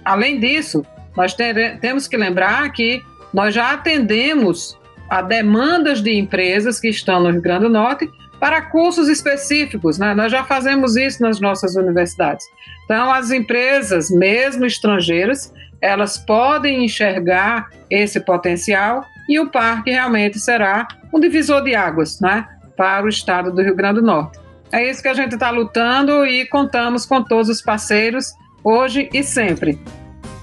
além 0.05 0.39
disso, 0.39 0.85
nós 1.17 1.35
temos 1.81 2.07
que 2.07 2.15
lembrar 2.15 2.71
que 2.71 3.01
nós 3.33 3.53
já 3.53 3.71
atendemos 3.71 4.77
a 5.09 5.21
demandas 5.21 6.01
de 6.01 6.13
empresas 6.13 6.79
que 6.79 6.87
estão 6.87 7.21
no 7.21 7.31
Rio 7.31 7.41
Grande 7.41 7.63
do 7.63 7.69
Norte 7.69 8.09
para 8.39 8.61
cursos 8.61 9.09
específicos, 9.09 9.97
né? 9.97 10.13
Nós 10.13 10.31
já 10.31 10.43
fazemos 10.45 10.95
isso 10.95 11.21
nas 11.21 11.41
nossas 11.41 11.75
universidades. 11.75 12.45
Então, 12.85 13.11
as 13.11 13.31
empresas, 13.31 14.09
mesmo 14.09 14.65
estrangeiras, 14.65 15.53
elas 15.81 16.17
podem 16.17 16.85
enxergar 16.85 17.69
esse 17.89 18.19
potencial 18.19 19.03
e 19.29 19.39
o 19.39 19.49
parque 19.49 19.91
realmente 19.91 20.39
será 20.39 20.87
um 21.13 21.19
divisor 21.19 21.63
de 21.63 21.75
águas 21.75 22.19
né, 22.19 22.47
para 22.75 23.05
o 23.05 23.09
estado 23.09 23.51
do 23.51 23.61
Rio 23.61 23.75
Grande 23.75 24.01
do 24.01 24.05
Norte. 24.05 24.39
É 24.71 24.89
isso 24.89 25.01
que 25.01 25.07
a 25.07 25.13
gente 25.13 25.33
está 25.33 25.51
lutando 25.51 26.25
e 26.25 26.45
contamos 26.47 27.05
com 27.05 27.23
todos 27.23 27.47
os 27.47 27.61
parceiros 27.61 28.33
hoje 28.63 29.07
e 29.13 29.23
sempre. 29.23 29.79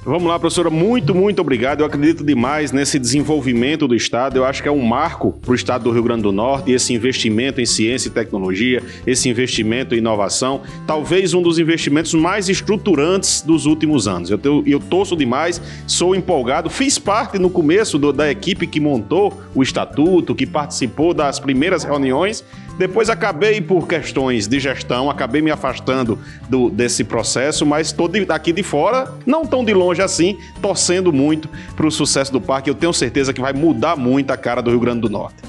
Vamos 0.07 0.28
lá, 0.28 0.38
professora, 0.38 0.70
muito, 0.70 1.12
muito 1.12 1.40
obrigado. 1.40 1.80
Eu 1.80 1.86
acredito 1.86 2.22
demais 2.22 2.70
nesse 2.70 2.96
desenvolvimento 2.96 3.88
do 3.88 3.94
Estado. 3.96 4.36
Eu 4.36 4.44
acho 4.44 4.62
que 4.62 4.68
é 4.68 4.70
um 4.70 4.80
marco 4.80 5.32
para 5.32 5.50
o 5.50 5.54
Estado 5.57 5.82
do 5.82 5.90
Rio 5.90 6.04
Grande 6.04 6.22
do 6.22 6.30
Norte, 6.30 6.70
esse 6.70 6.94
investimento 6.94 7.61
em 7.61 7.66
ciência 7.66 8.07
e 8.07 8.12
tecnologia, 8.12 8.80
esse 9.04 9.28
investimento 9.28 9.96
em 9.96 9.98
inovação, 9.98 10.62
talvez 10.86 11.34
um 11.34 11.42
dos 11.42 11.59
investimentos 11.59 12.14
mais 12.14 12.48
estruturantes 12.48 13.42
dos 13.42 13.66
últimos 13.66 14.07
anos. 14.07 14.30
Eu, 14.30 14.38
eu, 14.64 14.78
torço 14.78 15.16
demais, 15.16 15.61
sou 15.88 16.14
empolgado, 16.14 16.70
fiz 16.70 17.00
parte 17.00 17.36
no 17.36 17.50
começo 17.50 17.98
do, 17.98 18.12
da 18.12 18.30
equipe 18.30 18.64
que 18.64 18.78
montou 18.78 19.42
o 19.57 19.61
Estatuto, 19.61 20.36
que 20.36 20.46
participou 20.46 21.12
das 21.12 21.40
primeiras 21.40 21.82
reuniões 21.82 22.44
depois 22.78 23.09
acabei, 23.09 23.61
por 23.61 23.88
questões 23.88 24.46
de 24.46 24.61
gestão, 24.61 25.09
acabei 25.09 25.40
me 25.40 25.50
afastando 25.50 26.18
do, 26.48 26.68
desse 26.68 27.04
processo, 27.04 27.64
mas 27.64 27.88
estou 27.88 28.11
aqui 28.28 28.52
de 28.52 28.62
fora, 28.62 29.12
não 29.24 29.46
tão 29.46 29.64
de 29.64 29.72
longe 29.72 29.95
assim, 30.03 30.38
torcendo 30.61 31.12
muito 31.12 31.49
para 31.74 31.86
o 31.86 31.90
sucesso 31.90 32.32
do 32.32 32.40
parque. 32.40 32.70
Eu 32.70 32.74
tenho 32.74 32.92
certeza 32.92 33.32
que 33.32 33.40
vai 33.40 33.53
mudar 33.53 33.97
muito 33.97 34.30
a 34.30 34.36
cara 34.36 34.61
do 34.61 34.70
Rio 34.70 34.80
Grande 34.80 35.01
do 35.01 35.11
Norte. 35.11 35.42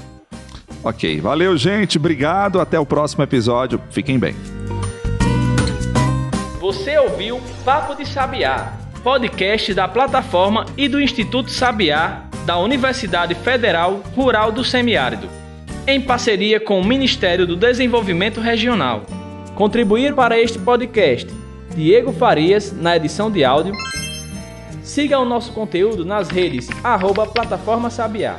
Ok, 0.82 1.20
valeu, 1.20 1.56
gente. 1.56 1.98
Obrigado. 1.98 2.60
Até 2.60 2.78
o 2.78 2.86
próximo 2.86 3.24
episódio. 3.24 3.80
Fiquem 3.90 4.18
bem. 4.18 4.34
Você 6.60 6.98
ouviu 6.98 7.40
Papo 7.64 7.94
de 7.94 8.06
Sabiá, 8.06 8.72
podcast 9.02 9.72
da 9.74 9.88
plataforma 9.88 10.66
e 10.76 10.88
do 10.88 11.00
Instituto 11.00 11.50
Sabiá 11.50 12.24
da 12.44 12.58
Universidade 12.58 13.34
Federal 13.34 14.02
Rural 14.14 14.52
do 14.52 14.64
Semiárido 14.64 15.28
em 15.88 16.02
parceria 16.02 16.60
com 16.60 16.78
o 16.78 16.84
Ministério 16.84 17.46
do 17.46 17.56
Desenvolvimento 17.56 18.42
Regional. 18.42 19.04
Contribuir 19.54 20.14
para 20.14 20.38
este 20.38 20.58
podcast, 20.58 21.26
Diego 21.74 22.12
Farias, 22.12 22.72
na 22.72 22.94
edição 22.94 23.30
de 23.30 23.42
áudio. 23.42 23.72
Siga 24.88 25.18
o 25.18 25.24
nosso 25.26 25.52
conteúdo 25.52 26.02
nas 26.02 26.30
redes 26.30 26.66
arroba 26.82 27.26
Plataforma 27.26 27.90
Sabiá. 27.90 28.38